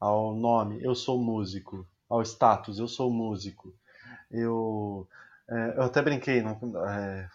[0.00, 3.72] ao nome, eu sou músico, ao status, eu sou músico.
[4.30, 5.06] Eu,
[5.48, 7.28] é, eu até brinquei, é,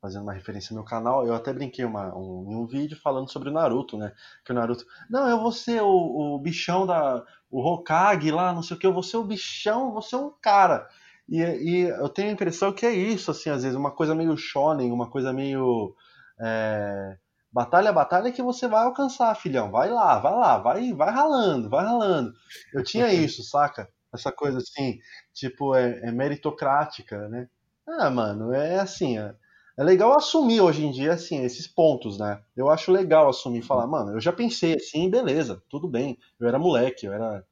[0.00, 3.48] fazendo uma referência no meu canal, eu até brinquei um, em um vídeo falando sobre
[3.48, 4.12] o Naruto, né?
[4.44, 7.24] Que o Naruto, não, eu vou ser o, o bichão da.
[7.50, 10.30] o Hokage lá, não sei o que, eu vou ser o bichão, vou ser um
[10.40, 10.88] cara.
[11.28, 14.36] E, e, eu tenho a impressão que é isso, assim, às vezes, uma coisa meio
[14.36, 15.94] shonen, uma coisa meio.
[16.40, 17.16] É,
[17.52, 19.70] batalha, batalha que você vai alcançar, filhão.
[19.70, 22.32] Vai lá, vai lá, vai, vai ralando, vai ralando.
[22.72, 23.88] Eu tinha isso, saca?
[24.12, 24.98] Essa coisa assim,
[25.34, 27.46] tipo, é, é meritocrática, né?
[27.86, 29.34] Ah, mano, é assim, é,
[29.78, 32.40] é, legal assumir hoje em dia, assim, esses pontos, né?
[32.56, 36.18] Eu acho legal assumir e falar, mano, eu já pensei assim, beleza, tudo bem.
[36.40, 37.44] Eu era moleque, eu era.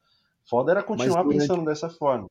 [0.49, 1.41] Foda era continuar durante...
[1.41, 2.27] pensando dessa forma.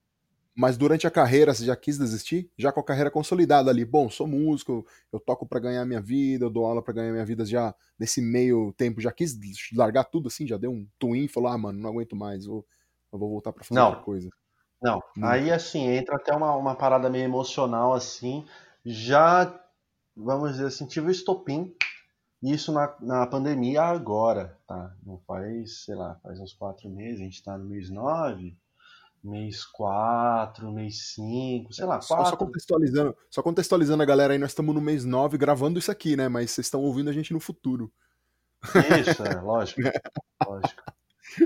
[0.55, 2.49] Mas durante a carreira você já quis desistir?
[2.57, 6.45] Já com a carreira consolidada ali, bom, sou músico, eu toco para ganhar minha vida,
[6.45, 9.37] eu dou aula para ganhar minha vida já nesse meio tempo, já quis
[9.75, 12.65] largar tudo assim, já deu um twin, falou: "Ah, mano, não aguento mais, vou
[13.11, 13.87] eu vou voltar para fazer não.
[13.89, 14.29] outra coisa".
[14.81, 15.01] Não.
[15.21, 18.45] Aí assim, entra até uma, uma parada meio emocional assim,
[18.85, 19.61] já
[20.15, 21.75] vamos dizer assim, tive o estopim
[22.43, 24.95] isso na, na pandemia agora, tá?
[25.03, 28.57] Não faz, sei lá, faz uns quatro meses, a gente tá no mês nove
[29.25, 32.07] mês 4, mês 5, sei lá, 4.
[32.07, 35.91] Só, só, contextualizando, só contextualizando a galera aí, nós estamos no mês 9 gravando isso
[35.91, 36.29] aqui, né?
[36.29, 37.91] Mas vocês estão ouvindo a gente no futuro.
[38.99, 39.81] Isso, é, lógico.
[40.47, 40.83] lógico.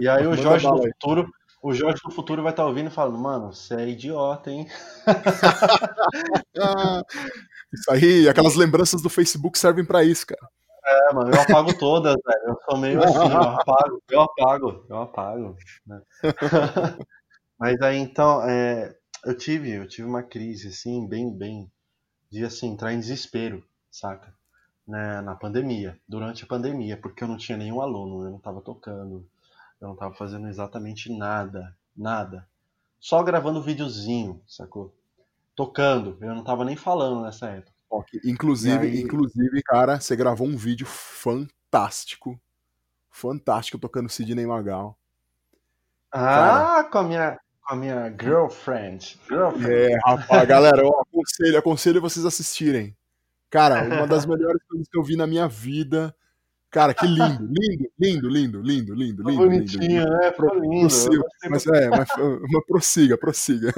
[0.01, 1.31] E aí o Jorge do futuro,
[1.63, 4.67] o Jorge do futuro vai estar tá ouvindo e falando, mano, você é idiota, hein?
[7.73, 10.49] isso aí, aquelas lembranças do Facebook servem para isso, cara.
[10.85, 12.41] É, mano, eu apago todas, velho.
[12.47, 15.55] Eu sou meio assim, eu apago, eu apago, eu apago.
[15.85, 16.01] Né?
[17.59, 18.95] Mas aí então, é,
[19.25, 21.69] eu tive, eu tive uma crise assim, bem, bem,
[22.31, 24.33] de assim, entrar em desespero, saca?
[24.87, 28.61] Né, na pandemia, durante a pandemia, porque eu não tinha nenhum aluno, eu não estava
[28.61, 29.27] tocando,
[29.79, 32.47] eu não estava fazendo exatamente nada, nada.
[32.99, 34.95] Só gravando videozinho, sacou?
[35.55, 37.73] Tocando, eu não estava nem falando nessa época.
[38.23, 39.01] Inclusive, aí...
[39.01, 42.39] inclusive, cara, você gravou um vídeo fantástico,
[43.11, 44.97] fantástico tocando Sidney Magal.
[46.11, 47.39] Ah, cara, com a minha
[47.69, 49.19] a minha girlfriend.
[49.29, 49.71] girlfriend.
[49.71, 52.97] É, rapaz, galera, eu aconselho, aconselho vocês assistirem.
[53.47, 56.13] Cara, uma das melhores coisas que eu vi na minha vida.
[56.71, 59.37] Cara, que lindo, lindo, lindo, lindo, lindo, lindo, lindo.
[59.37, 60.31] Bonitinho, lindo, né?
[60.31, 60.79] Ficou lindo.
[60.87, 62.09] Prossiga, mas, é, mas,
[62.51, 63.73] mas prossiga, prossiga.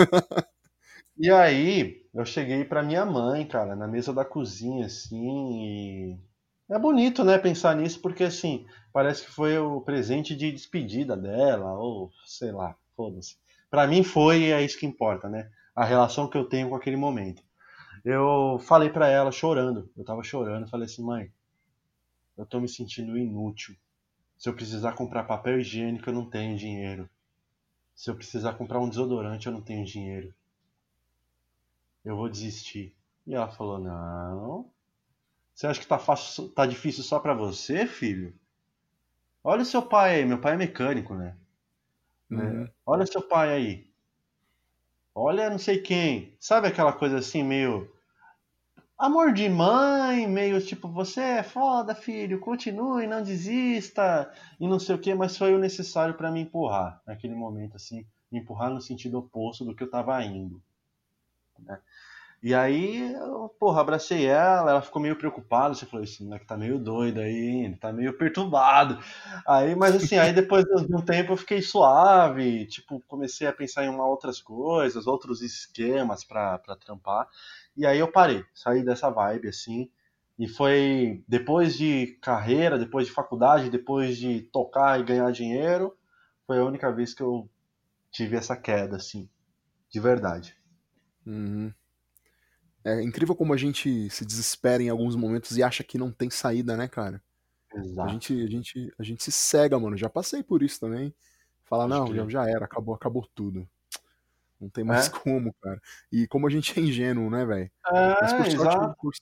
[1.17, 6.17] E aí, eu cheguei pra minha mãe, cara, na mesa da cozinha, assim, e...
[6.69, 11.73] É bonito, né, pensar nisso, porque, assim, parece que foi o presente de despedida dela,
[11.73, 13.40] ou sei lá, foda-se
[13.71, 15.49] para mim foi e é isso que importa, né?
[15.73, 17.41] A relação que eu tenho com aquele momento.
[18.03, 21.31] Eu falei para ela chorando, eu tava chorando, falei assim, mãe,
[22.37, 23.75] eu tô me sentindo inútil.
[24.37, 27.09] Se eu precisar comprar papel higiênico, eu não tenho dinheiro.
[27.95, 30.33] Se eu precisar comprar um desodorante, eu não tenho dinheiro.
[32.03, 32.95] Eu vou desistir.
[33.25, 34.69] E ela falou: Não.
[35.53, 38.33] Você acha que tá, fácil, tá difícil só para você, filho?
[39.43, 40.25] Olha o seu pai.
[40.25, 41.37] Meu pai é mecânico, né?
[42.31, 42.43] Né?
[42.43, 42.69] Uhum.
[42.85, 43.91] Olha seu pai aí.
[45.13, 46.33] Olha não sei quem.
[46.39, 47.93] Sabe aquela coisa assim, meio.
[48.97, 54.93] Amor de mãe, meio tipo, você é foda, filho, continue, não desista, e não sei
[54.95, 58.79] o que, mas foi o necessário para me empurrar naquele momento, assim, me empurrar no
[58.79, 60.61] sentido oposto do que eu tava indo.
[61.57, 61.79] Né?
[62.43, 66.57] E aí, eu, porra, abracei ela, ela ficou meio preocupada, você falou, esse moleque tá
[66.57, 68.97] meio doido aí, tá meio perturbado.
[69.47, 73.85] Aí, mas assim, aí depois de um tempo eu fiquei suave, tipo, comecei a pensar
[73.85, 77.27] em uma outras coisas, outros esquemas pra trampar.
[77.77, 79.91] E aí eu parei, saí dessa vibe, assim,
[80.37, 85.95] e foi depois de carreira, depois de faculdade, depois de tocar e ganhar dinheiro,
[86.47, 87.47] foi a única vez que eu
[88.11, 89.29] tive essa queda, assim,
[89.91, 90.55] de verdade.
[91.25, 91.73] Uhum.
[92.83, 96.29] É incrível como a gente se desespera em alguns momentos e acha que não tem
[96.29, 97.21] saída, né, cara?
[97.73, 98.09] Exato.
[98.09, 99.95] A gente, a gente, a gente se cega, mano.
[99.95, 101.13] Já passei por isso também.
[101.63, 103.67] Falar, não, já, já era, acabou, acabou tudo.
[104.59, 105.09] Não tem mais é?
[105.19, 105.81] como, cara.
[106.11, 107.71] E como a gente é ingênuo, né, velho?
[107.87, 109.13] É, mas, por sorte, por,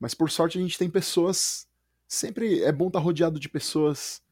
[0.00, 1.68] mas por sorte a gente tem pessoas.
[2.08, 4.22] Sempre é bom estar tá rodeado de pessoas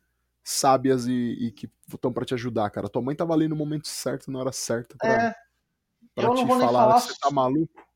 [0.42, 2.88] sábias e, e que estão para te ajudar, cara.
[2.88, 4.97] Tua mãe tava ali no momento certo, na hora certa.
[4.97, 5.09] Pra...
[5.10, 5.34] É
[6.14, 7.89] pra te falar, falar você tá maluco.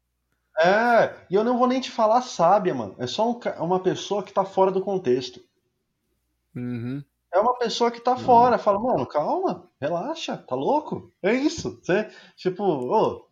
[0.58, 2.94] É, e eu não vou nem te falar sábia, mano.
[2.98, 5.40] É só um, uma pessoa que tá fora do contexto.
[6.54, 7.02] Uhum.
[7.32, 8.18] É uma pessoa que tá uhum.
[8.18, 8.58] fora.
[8.58, 11.10] Fala, mano, calma, relaxa, tá louco?
[11.20, 11.80] É isso.
[11.82, 13.26] Você, tipo, ô,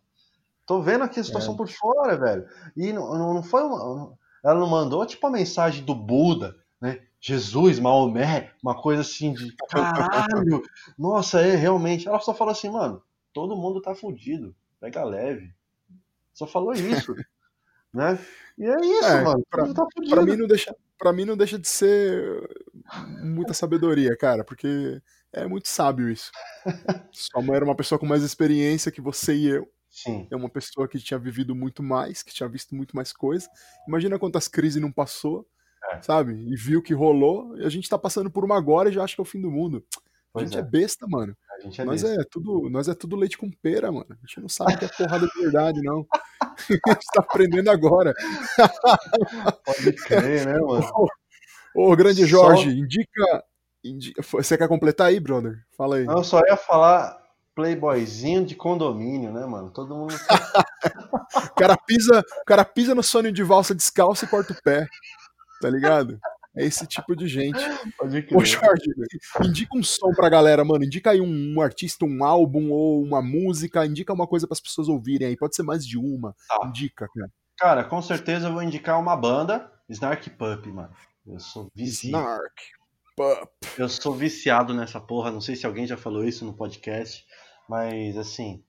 [0.65, 1.57] tô vendo aqui a situação é.
[1.57, 2.45] por fora, velho.
[2.75, 4.17] E não, não foi uma.
[4.43, 6.99] Ela não mandou, tipo, a mensagem do Buda, né?
[7.21, 10.61] Jesus, Maomé, uma coisa assim de caralho.
[10.99, 12.05] Nossa, é realmente.
[12.05, 13.01] Ela só falou assim, mano,
[13.31, 14.53] todo mundo tá fudido.
[14.81, 15.53] Pega leve.
[16.33, 17.13] Só falou isso.
[17.93, 18.19] né?
[18.57, 19.45] E é isso, é, mano.
[19.49, 22.49] Pra, tá pra, mim não deixa, pra mim não deixa de ser
[23.21, 25.01] muita sabedoria, cara, porque
[25.31, 26.31] é muito sábio isso.
[27.11, 29.67] Sua mãe era uma pessoa com mais experiência que você e eu.
[29.89, 30.27] Sim.
[30.31, 33.47] É uma pessoa que tinha vivido muito mais, que tinha visto muito mais coisa.
[33.87, 35.47] Imagina quantas crises não passou,
[35.91, 36.01] é.
[36.01, 36.33] sabe?
[36.33, 37.55] E viu que rolou.
[37.59, 39.39] E a gente tá passando por uma agora e já acha que é o fim
[39.39, 39.85] do mundo.
[40.35, 40.59] A gente é.
[40.59, 40.63] é.
[40.63, 41.35] besta, mano.
[41.77, 44.07] É nós, é tudo, nós é tudo leite com pera, mano.
[44.09, 46.05] A gente não sabe que é porrada de verdade, não.
[46.41, 48.13] a gente tá aprendendo agora.
[49.65, 50.89] Pode crer, né, mano?
[51.75, 52.69] Ô, ô grande Jorge, só...
[52.69, 53.43] indica,
[53.83, 54.21] indica.
[54.23, 55.63] Você quer completar aí, brother?
[55.77, 56.05] Fala aí.
[56.05, 57.21] Não, eu só ia falar
[57.53, 59.69] playboyzinho de condomínio, né, mano?
[59.69, 60.15] Todo mundo.
[61.35, 64.87] o, cara pisa, o cara pisa no sonho de valsa descalço e corta o pé.
[65.61, 66.19] Tá ligado?
[66.55, 67.59] É esse tipo de gente.
[68.31, 68.85] Ô, Jorge,
[69.43, 70.83] indica um som pra galera, mano.
[70.83, 73.85] Indica aí um, um, artista, um álbum ou uma música.
[73.85, 75.35] Indica uma coisa para as pessoas ouvirem aí.
[75.35, 76.35] Pode ser mais de uma.
[76.47, 76.67] Tá.
[76.67, 77.31] Indica, cara.
[77.57, 80.93] Cara, com certeza eu vou indicar uma banda, Snark Pup, mano.
[81.25, 82.23] Eu sou viciado.
[82.23, 82.61] Snark
[83.15, 83.49] Pup.
[83.77, 85.31] Eu sou viciado nessa porra.
[85.31, 87.25] Não sei se alguém já falou isso no podcast,
[87.67, 88.63] mas assim,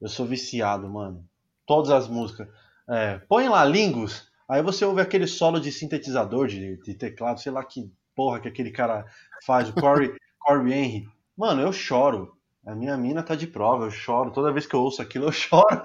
[0.00, 1.24] eu sou viciado, mano.
[1.66, 2.48] Todas as músicas.
[2.88, 7.52] É, põe lá Lingus, Aí você ouve aquele solo de sintetizador, de, de teclado, sei
[7.52, 9.06] lá que porra que aquele cara
[9.46, 11.08] faz, o Corey, Corey Henry.
[11.36, 12.36] Mano, eu choro.
[12.66, 14.32] A minha mina tá de prova, eu choro.
[14.32, 15.80] Toda vez que eu ouço aquilo, eu choro.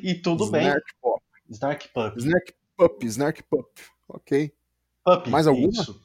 [0.00, 0.82] e tudo Snark bem.
[1.02, 1.22] Pop.
[1.50, 2.16] Snark Pup.
[2.16, 3.68] Snark Pup, Snark Pup.
[4.08, 4.54] Ok.
[5.04, 5.68] Pup, Mais alguma?
[5.68, 6.00] Isso.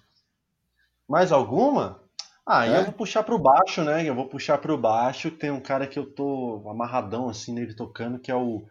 [1.07, 2.01] Mais alguma?
[2.47, 2.79] Ah, é?
[2.79, 4.09] eu vou puxar pro baixo, né?
[4.09, 5.29] Eu vou puxar pro baixo.
[5.29, 8.65] Tem um cara que eu tô amarradão assim nele tocando, que é o.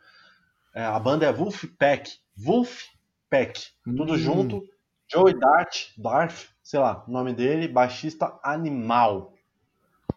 [0.74, 2.10] É, a banda é Wolfpack.
[2.38, 4.18] Wolfpack, tudo hum.
[4.18, 4.62] junto.
[5.10, 9.34] Joey Dart, Darth, sei lá, o nome dele, baixista animal.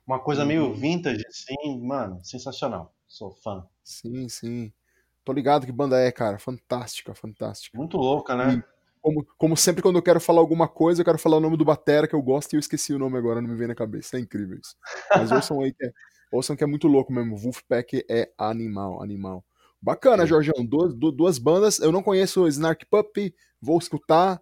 [0.06, 0.48] Uma coisa hum.
[0.48, 2.93] meio vintage, assim, mano, sensacional.
[3.07, 3.65] Sou fã.
[3.84, 4.72] Sim, sim.
[5.23, 6.39] Tô ligado que banda é, cara.
[6.39, 7.77] Fantástica, fantástica.
[7.77, 8.56] Muito louca, né?
[8.56, 8.64] E,
[9.02, 11.65] como, como sempre, quando eu quero falar alguma coisa, eu quero falar o nome do
[11.65, 14.18] Batera que eu gosto e eu esqueci o nome agora, não me vem na cabeça.
[14.18, 14.76] É incrível isso.
[15.10, 15.91] Mas ouçam aí que é,
[16.31, 17.38] ouçam que é muito louco mesmo.
[17.38, 19.43] Wolfpack é animal, animal.
[19.81, 20.63] Bacana, Jorgeão.
[20.65, 21.79] Duas, duas bandas.
[21.79, 24.41] Eu não conheço Snark Puppy, vou escutar.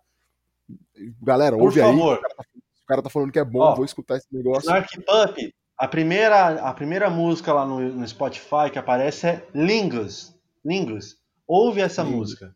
[1.22, 2.14] Galera, Por ouve favor.
[2.14, 2.18] aí.
[2.18, 4.62] O cara, tá, o cara, tá, falando que é bom, Ó, vou escutar esse negócio.
[4.62, 10.36] Snark Puppy, a primeira, a primeira música lá no, no Spotify que aparece é Lingus.
[10.64, 11.18] Lingus.
[11.48, 12.54] Ouve essa música.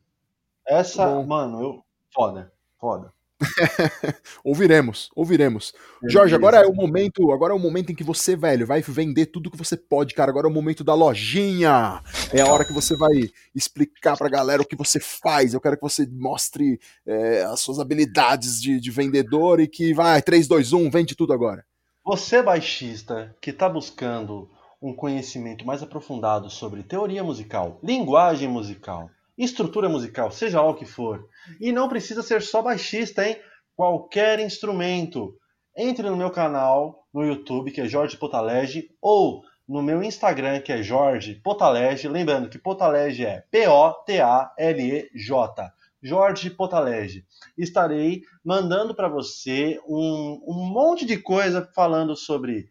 [0.67, 1.85] Essa, mano, eu.
[2.13, 3.11] Foda, foda.
[4.43, 5.73] ouviremos, ouviremos.
[6.07, 9.27] Jorge, agora é o momento, agora é o momento em que você, velho, vai vender
[9.27, 10.31] tudo que você pode, cara.
[10.31, 12.01] Agora é o momento da lojinha.
[12.33, 15.53] É a hora que você vai explicar pra galera o que você faz.
[15.53, 20.21] Eu quero que você mostre é, as suas habilidades de, de vendedor e que vai,
[20.21, 21.65] 3, 2, 1, vende tudo agora.
[22.05, 24.49] Você, baixista, que está buscando
[24.81, 30.85] um conhecimento mais aprofundado sobre teoria musical, linguagem musical, estrutura musical, seja lá o que
[30.85, 31.27] for.
[31.59, 33.37] E não precisa ser só baixista, hein?
[33.75, 35.35] Qualquer instrumento.
[35.75, 40.71] Entre no meu canal no YouTube, que é Jorge Potalege, ou no meu Instagram, que
[40.71, 42.07] é Jorge Potalege.
[42.07, 44.13] Lembrando que Potalege é P-O-T-A-L-E-J.
[46.01, 47.25] Jorge Potalege.
[47.57, 52.69] Estarei mandando para você um, um monte de coisa falando sobre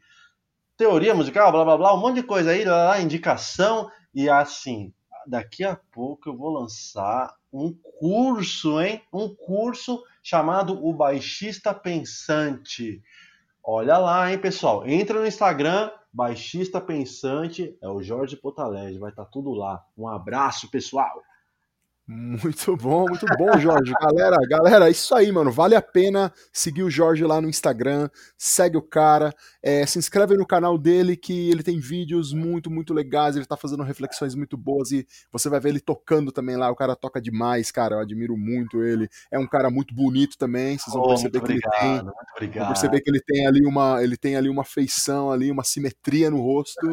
[0.76, 4.93] teoria musical, blá blá blá, um monte de coisa aí, lá, indicação e assim
[5.27, 9.03] daqui a pouco eu vou lançar um curso, hein?
[9.12, 13.03] Um curso chamado O Baixista Pensante.
[13.65, 14.86] Olha lá, hein, pessoal?
[14.86, 19.85] Entra no Instagram, Baixista Pensante, é o Jorge Potalege, vai estar tá tudo lá.
[19.97, 21.23] Um abraço, pessoal.
[22.12, 23.93] Muito bom, muito bom, Jorge.
[24.01, 25.51] galera, galera, isso aí, mano.
[25.51, 28.10] Vale a pena seguir o Jorge lá no Instagram.
[28.36, 29.34] Segue o cara.
[29.62, 33.34] É, se inscreve no canal dele, que ele tem vídeos muito, muito legais.
[33.34, 36.70] Ele tá fazendo reflexões muito boas e você vai ver ele tocando também lá.
[36.70, 37.97] O cara toca demais, cara.
[37.97, 39.09] Eu admiro muito ele.
[39.30, 40.76] É um cara muito bonito também.
[40.76, 42.05] Vocês vão perceber que obrigado, ele tem.
[42.05, 42.64] Muito obrigado.
[42.64, 46.30] Vão perceber que ele tem ali uma, ele tem ali uma feição ali, uma simetria
[46.30, 46.90] no rosto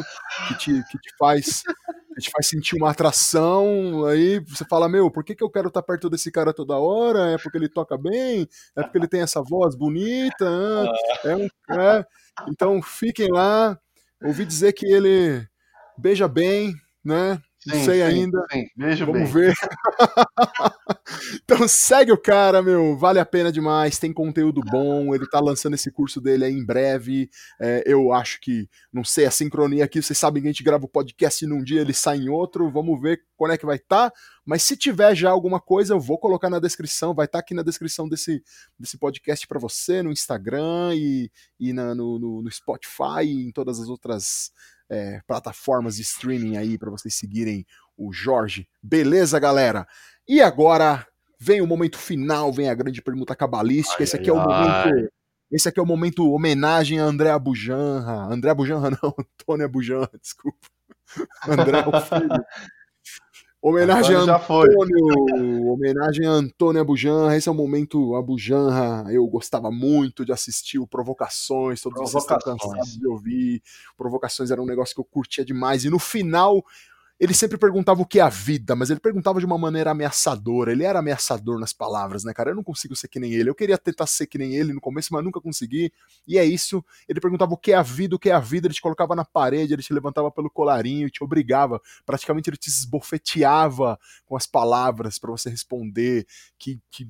[0.48, 1.64] que te, que te faz
[2.20, 5.82] te faz sentir uma atração, aí você fala, meu, por que, que eu quero estar
[5.82, 7.32] perto desse cara toda hora?
[7.32, 8.48] É porque ele toca bem?
[8.76, 10.46] É porque ele tem essa voz bonita?
[11.24, 11.48] É um,
[11.80, 12.06] é.
[12.48, 13.78] Então fiquem lá.
[14.24, 15.48] Ouvi dizer que ele
[15.98, 16.74] beija bem,
[17.04, 17.42] né?
[17.68, 18.46] Não sim, sei sim, ainda.
[18.52, 19.32] Sim, vejo Vamos bem.
[19.32, 19.54] ver.
[21.44, 22.98] então segue o cara, meu.
[22.98, 24.00] Vale a pena demais.
[24.00, 25.14] Tem conteúdo bom.
[25.14, 27.30] Ele tá lançando esse curso dele aí em breve.
[27.60, 30.02] É, eu acho que, não sei, a sincronia aqui.
[30.02, 32.72] Vocês sabem que a gente grava o podcast num dia, ele sai em outro.
[32.72, 34.10] Vamos ver quando é que vai estar.
[34.10, 34.18] Tá.
[34.46, 37.14] Mas se tiver já alguma coisa, eu vou colocar na descrição.
[37.14, 38.44] Vai estar tá aqui na descrição desse,
[38.78, 43.52] desse podcast para você, no Instagram e, e na, no, no, no Spotify e em
[43.52, 44.52] todas as outras
[44.90, 47.66] é, plataformas de streaming aí para vocês seguirem
[47.98, 48.68] o Jorge.
[48.84, 49.88] Beleza, galera?
[50.28, 51.08] E agora
[51.40, 54.00] vem o momento final, vem a grande pergunta cabalística.
[54.00, 55.12] Ai, esse aqui ai, é o momento.
[55.50, 58.34] Esse aqui é o momento homenagem a André Abujanra.
[58.34, 60.68] André Abujanra, não, Antônio Abujanra, desculpa.
[61.48, 62.30] André é o filho.
[63.62, 67.36] Homenagem a Antônio, homenagem a Antônio Abujanra.
[67.36, 69.12] Esse é o momento Abujanra.
[69.12, 73.62] Eu gostava muito de assistir o Provocações, todos vocês estão cansados de ouvir.
[73.98, 75.84] Provocações era um negócio que eu curtia demais.
[75.84, 76.64] E no final,
[77.20, 80.72] ele sempre perguntava o que é a vida, mas ele perguntava de uma maneira ameaçadora.
[80.72, 82.52] Ele era ameaçador nas palavras, né, cara?
[82.52, 83.50] Eu não consigo ser que nem ele.
[83.50, 85.92] Eu queria tentar ser que nem ele no começo, mas nunca consegui.
[86.26, 86.84] E é isso.
[87.10, 88.68] Ele perguntava o que é a vida, o que é a vida.
[88.68, 91.82] Ele te colocava na parede, ele te levantava pelo colarinho, te obrigava.
[92.06, 96.26] Praticamente ele te esbofeteava com as palavras para você responder.
[96.58, 97.10] Que, que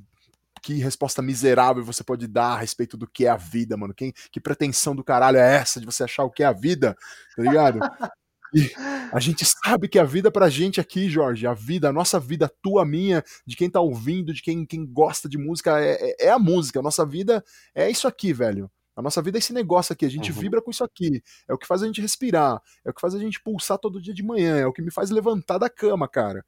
[0.61, 3.93] que resposta miserável você pode dar a respeito do que é a vida, mano.
[3.93, 6.97] Quem, que pretensão do caralho é essa de você achar o que é a vida,
[7.33, 7.79] tá ligado?
[8.53, 8.71] E
[9.11, 12.51] a gente sabe que a vida pra gente aqui, Jorge, a vida, a nossa vida,
[12.61, 16.29] tua, minha, de quem tá ouvindo, de quem, quem gosta de música, é, é, é
[16.29, 16.79] a música.
[16.79, 17.43] A nossa vida
[17.75, 18.69] é isso aqui, velho.
[18.95, 20.39] A nossa vida é esse negócio aqui, a gente uhum.
[20.39, 21.23] vibra com isso aqui.
[21.47, 24.01] É o que faz a gente respirar, é o que faz a gente pulsar todo
[24.01, 26.43] dia de manhã, é o que me faz levantar da cama, cara.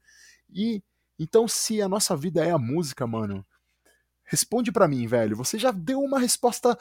[0.50, 0.82] E
[1.18, 3.46] então, se a nossa vida é a música, mano,
[4.24, 5.36] responde para mim, velho.
[5.36, 6.76] Você já deu uma resposta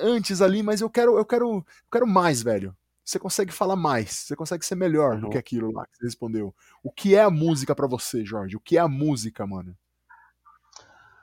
[0.00, 4.10] antes ali, mas eu quero, eu quero, eu quero mais, velho você consegue falar mais,
[4.10, 5.20] você consegue ser melhor uhum.
[5.20, 6.52] do que aquilo lá que você respondeu.
[6.82, 8.56] O que é a música para você, Jorge?
[8.56, 9.78] O que é a música, mano?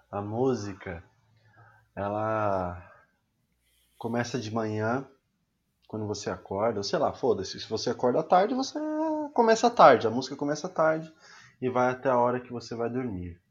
[0.09, 1.03] A música,
[1.93, 2.89] ela
[3.97, 5.05] começa de manhã,
[5.85, 8.79] quando você acorda, ou sei lá, foda-se, se você acorda tarde, você
[9.33, 11.13] começa tarde, a música começa tarde
[11.61, 13.41] e vai até a hora que você vai dormir.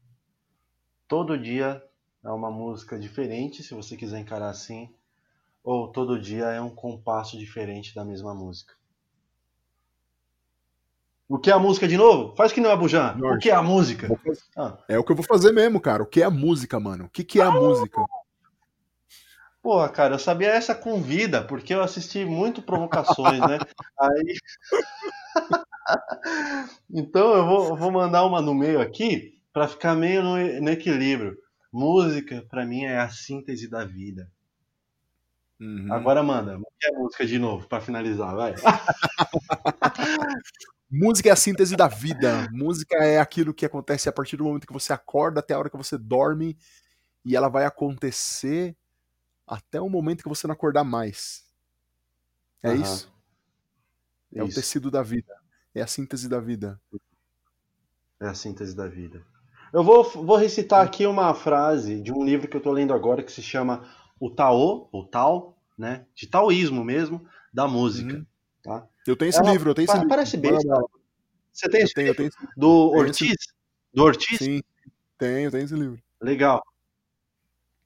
[1.07, 1.83] Todo dia
[2.23, 4.91] é uma música diferente, se você quiser encarar assim,
[5.63, 8.73] ou todo dia é um compasso diferente da mesma música?
[11.27, 12.35] O que é a música de novo?
[12.35, 13.17] Faz que não é Bujan.
[13.19, 14.07] O que é a música?
[14.55, 14.77] Ah.
[14.87, 16.03] É o que eu vou fazer mesmo, cara.
[16.03, 17.05] O que é a música, mano?
[17.05, 18.03] O que, que é a ah, música?
[19.61, 23.57] Porra, cara, eu sabia essa com vida, porque eu assisti muito provocações, né?
[23.97, 24.37] Aí.
[26.93, 30.69] então eu vou, eu vou, mandar uma no meio aqui para ficar meio no, no
[30.69, 31.37] equilíbrio.
[31.71, 34.29] Música, para mim, é a síntese da vida.
[35.63, 35.93] Uhum.
[35.93, 38.53] Agora manda, que é a música de novo, para finalizar, vai.
[40.91, 42.49] música é a síntese da vida.
[42.51, 45.69] Música é aquilo que acontece a partir do momento que você acorda até a hora
[45.69, 46.57] que você dorme.
[47.23, 48.75] E ela vai acontecer
[49.47, 51.45] até o momento que você não acordar mais.
[52.61, 52.81] É uhum.
[52.81, 53.13] isso?
[54.35, 54.51] É isso.
[54.51, 55.33] o tecido da vida.
[55.73, 56.77] É a síntese da vida.
[58.19, 59.25] É a síntese da vida.
[59.71, 63.23] Eu vou, vou recitar aqui uma frase de um livro que eu estou lendo agora
[63.23, 68.15] que se chama O Tao, o Tao, né, de taoísmo mesmo, da música.
[68.17, 68.25] Uhum.
[68.63, 68.87] Tá?
[69.05, 70.09] Eu tenho esse Ela, livro, eu tenho esse livro.
[70.09, 70.53] Parece bem.
[71.51, 72.29] Você tem esse tenho, livro?
[72.29, 73.31] Tenho, Do Ortiz?
[73.31, 73.53] Esse...
[73.93, 74.37] Do Ortiz?
[74.39, 74.63] Sim,
[75.17, 76.01] tenho, tenho esse livro.
[76.21, 76.63] Legal.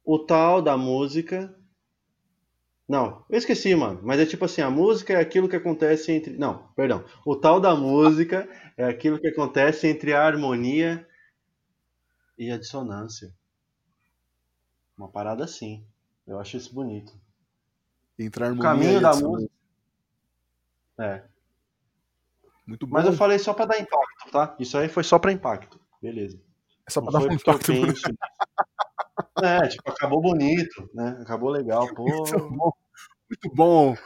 [0.06, 1.54] O tal da música.
[2.88, 4.00] Não, eu esqueci, mano.
[4.04, 6.38] Mas é tipo assim, a música é aquilo que acontece entre.
[6.38, 7.04] Não, perdão.
[7.26, 8.48] O tal da música
[8.78, 11.06] é aquilo que acontece entre a harmonia
[12.38, 13.34] e a dissonância.
[14.98, 15.86] Uma parada assim.
[16.26, 17.14] Eu acho isso bonito.
[18.20, 19.52] Entrar no caminho da música.
[21.00, 21.24] É.
[22.66, 22.94] Muito bom.
[22.94, 24.56] Mas eu falei só para dar impacto, tá?
[24.60, 25.80] Isso aí foi só para impacto.
[26.02, 26.40] Beleza.
[26.88, 27.72] É só para dar um impacto.
[29.44, 31.18] é, tipo, acabou bonito, né?
[31.22, 32.04] Acabou legal, pô.
[32.04, 32.72] Muito bom.
[33.30, 33.98] Muito bom.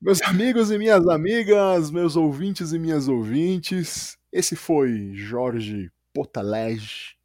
[0.00, 7.16] Meus amigos e minhas amigas, meus ouvintes e minhas ouvintes, esse foi Jorge Potalege,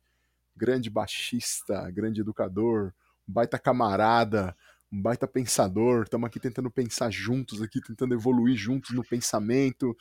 [0.55, 2.93] grande baixista, grande educador,
[3.25, 4.55] baita camarada,
[4.95, 9.95] um baita pensador, estamos aqui tentando pensar juntos, aqui tentando evoluir juntos no pensamento,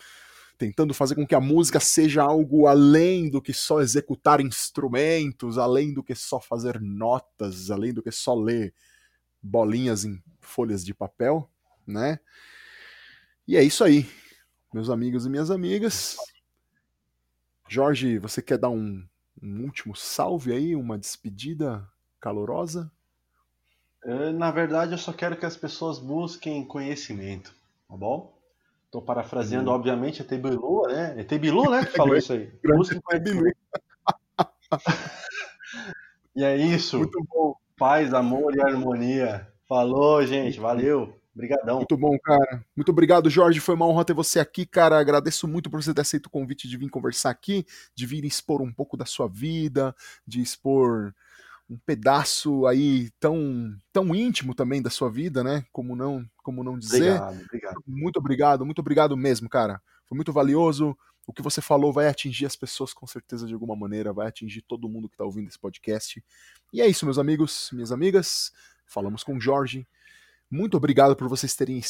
[0.56, 5.92] tentando fazer com que a música seja algo além do que só executar instrumentos, além
[5.92, 8.72] do que só fazer notas, além do que só ler
[9.42, 11.50] bolinhas em folhas de papel,
[11.84, 12.20] né?
[13.48, 14.08] E é isso aí,
[14.72, 16.16] meus amigos e minhas amigas.
[17.68, 19.04] Jorge, você quer dar um,
[19.42, 21.86] um último salve aí, uma despedida
[22.20, 22.90] calorosa?
[24.34, 27.54] Na verdade, eu só quero que as pessoas busquem conhecimento,
[27.88, 28.34] tá bom?
[28.90, 29.74] Tô parafraseando, hum.
[29.74, 31.14] obviamente, ET Bilu, né?
[31.18, 31.84] ET Bilu, né?
[31.84, 32.52] Que falou isso aí.
[32.62, 33.50] Busque ET Bilu.
[36.36, 36.98] e é isso.
[36.98, 37.56] Muito bom.
[37.76, 39.48] Paz, amor e harmonia.
[39.66, 40.60] Falou, gente.
[40.60, 41.18] Valeu.
[41.34, 41.78] Obrigadão.
[41.78, 42.64] Muito bom, cara.
[42.76, 43.58] Muito obrigado, Jorge.
[43.58, 45.00] Foi uma honra ter você aqui, cara.
[45.00, 47.66] Agradeço muito por você ter aceito o convite de vir conversar aqui,
[47.96, 49.92] de vir expor um pouco da sua vida,
[50.24, 51.12] de expor
[51.68, 55.64] um pedaço aí tão, tão íntimo também da sua vida, né?
[55.72, 57.20] Como não, como não dizer.
[57.20, 57.82] Obrigado, obrigado.
[57.86, 59.80] Muito obrigado, muito obrigado mesmo, cara.
[60.06, 60.96] Foi muito valioso.
[61.26, 64.60] O que você falou vai atingir as pessoas com certeza de alguma maneira, vai atingir
[64.62, 66.22] todo mundo que está ouvindo esse podcast.
[66.72, 68.52] E é isso, meus amigos, minhas amigas.
[68.86, 69.86] Falamos com o Jorge.
[70.54, 71.80] Muito obrigado por vocês terem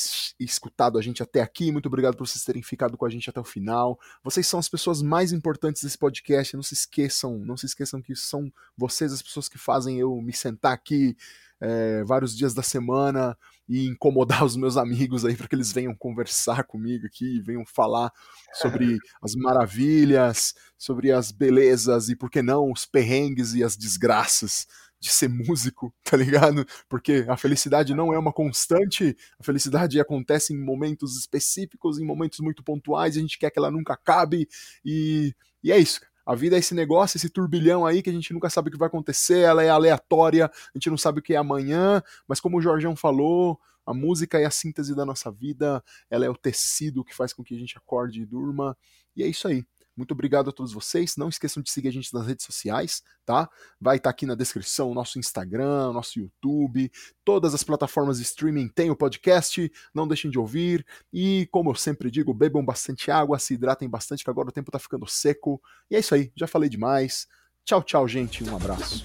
[0.41, 3.39] escutado a gente até aqui, muito obrigado por vocês terem ficado com a gente até
[3.39, 4.01] o final.
[4.23, 8.17] Vocês são as pessoas mais importantes desse podcast, não se esqueçam, não se esqueçam que
[8.17, 11.15] são vocês as pessoas que fazem eu me sentar aqui
[11.61, 13.37] é, vários dias da semana
[13.69, 18.11] e incomodar os meus amigos aí para que eles venham conversar comigo aqui, venham falar
[18.55, 24.67] sobre as maravilhas, sobre as belezas e por que não os perrengues e as desgraças
[25.01, 26.67] de ser músico, tá ligado?
[26.89, 32.41] Porque a felicidade não é uma constante, a felicidade acontece em momentos específicos, em momentos
[32.41, 34.49] muito pontuais, a gente quer que ela nunca acabe,
[34.85, 36.01] e, e é isso.
[36.27, 38.79] A vida é esse negócio, esse turbilhão aí que a gente nunca sabe o que
[38.79, 42.57] vai acontecer, ela é aleatória, a gente não sabe o que é amanhã, mas como
[42.57, 47.05] o Jorgão falou, a música é a síntese da nossa vida, ela é o tecido
[47.05, 48.75] que faz com que a gente acorde e durma,
[49.15, 49.65] e é isso aí.
[49.97, 51.17] Muito obrigado a todos vocês.
[51.17, 53.49] Não esqueçam de seguir a gente nas redes sociais, tá?
[53.81, 56.91] Vai estar tá aqui na descrição o nosso Instagram, nosso YouTube,
[57.25, 59.71] todas as plataformas de streaming têm o podcast.
[59.95, 60.85] Não deixem de ouvir.
[61.13, 64.71] E, como eu sempre digo, bebam bastante água, se hidratem bastante, que agora o tempo
[64.71, 65.61] tá ficando seco.
[65.91, 67.27] E é isso aí, já falei demais.
[67.65, 68.45] Tchau, tchau, gente.
[68.45, 69.03] Um abraço.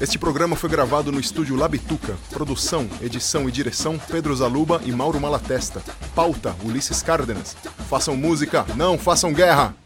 [0.00, 2.16] Este programa foi gravado no estúdio Labituca.
[2.30, 5.80] Produção, edição e direção: Pedro Zaluba e Mauro Malatesta.
[6.14, 7.54] Pauta: Ulisses Cárdenas.
[7.88, 9.83] Façam música, não façam guerra!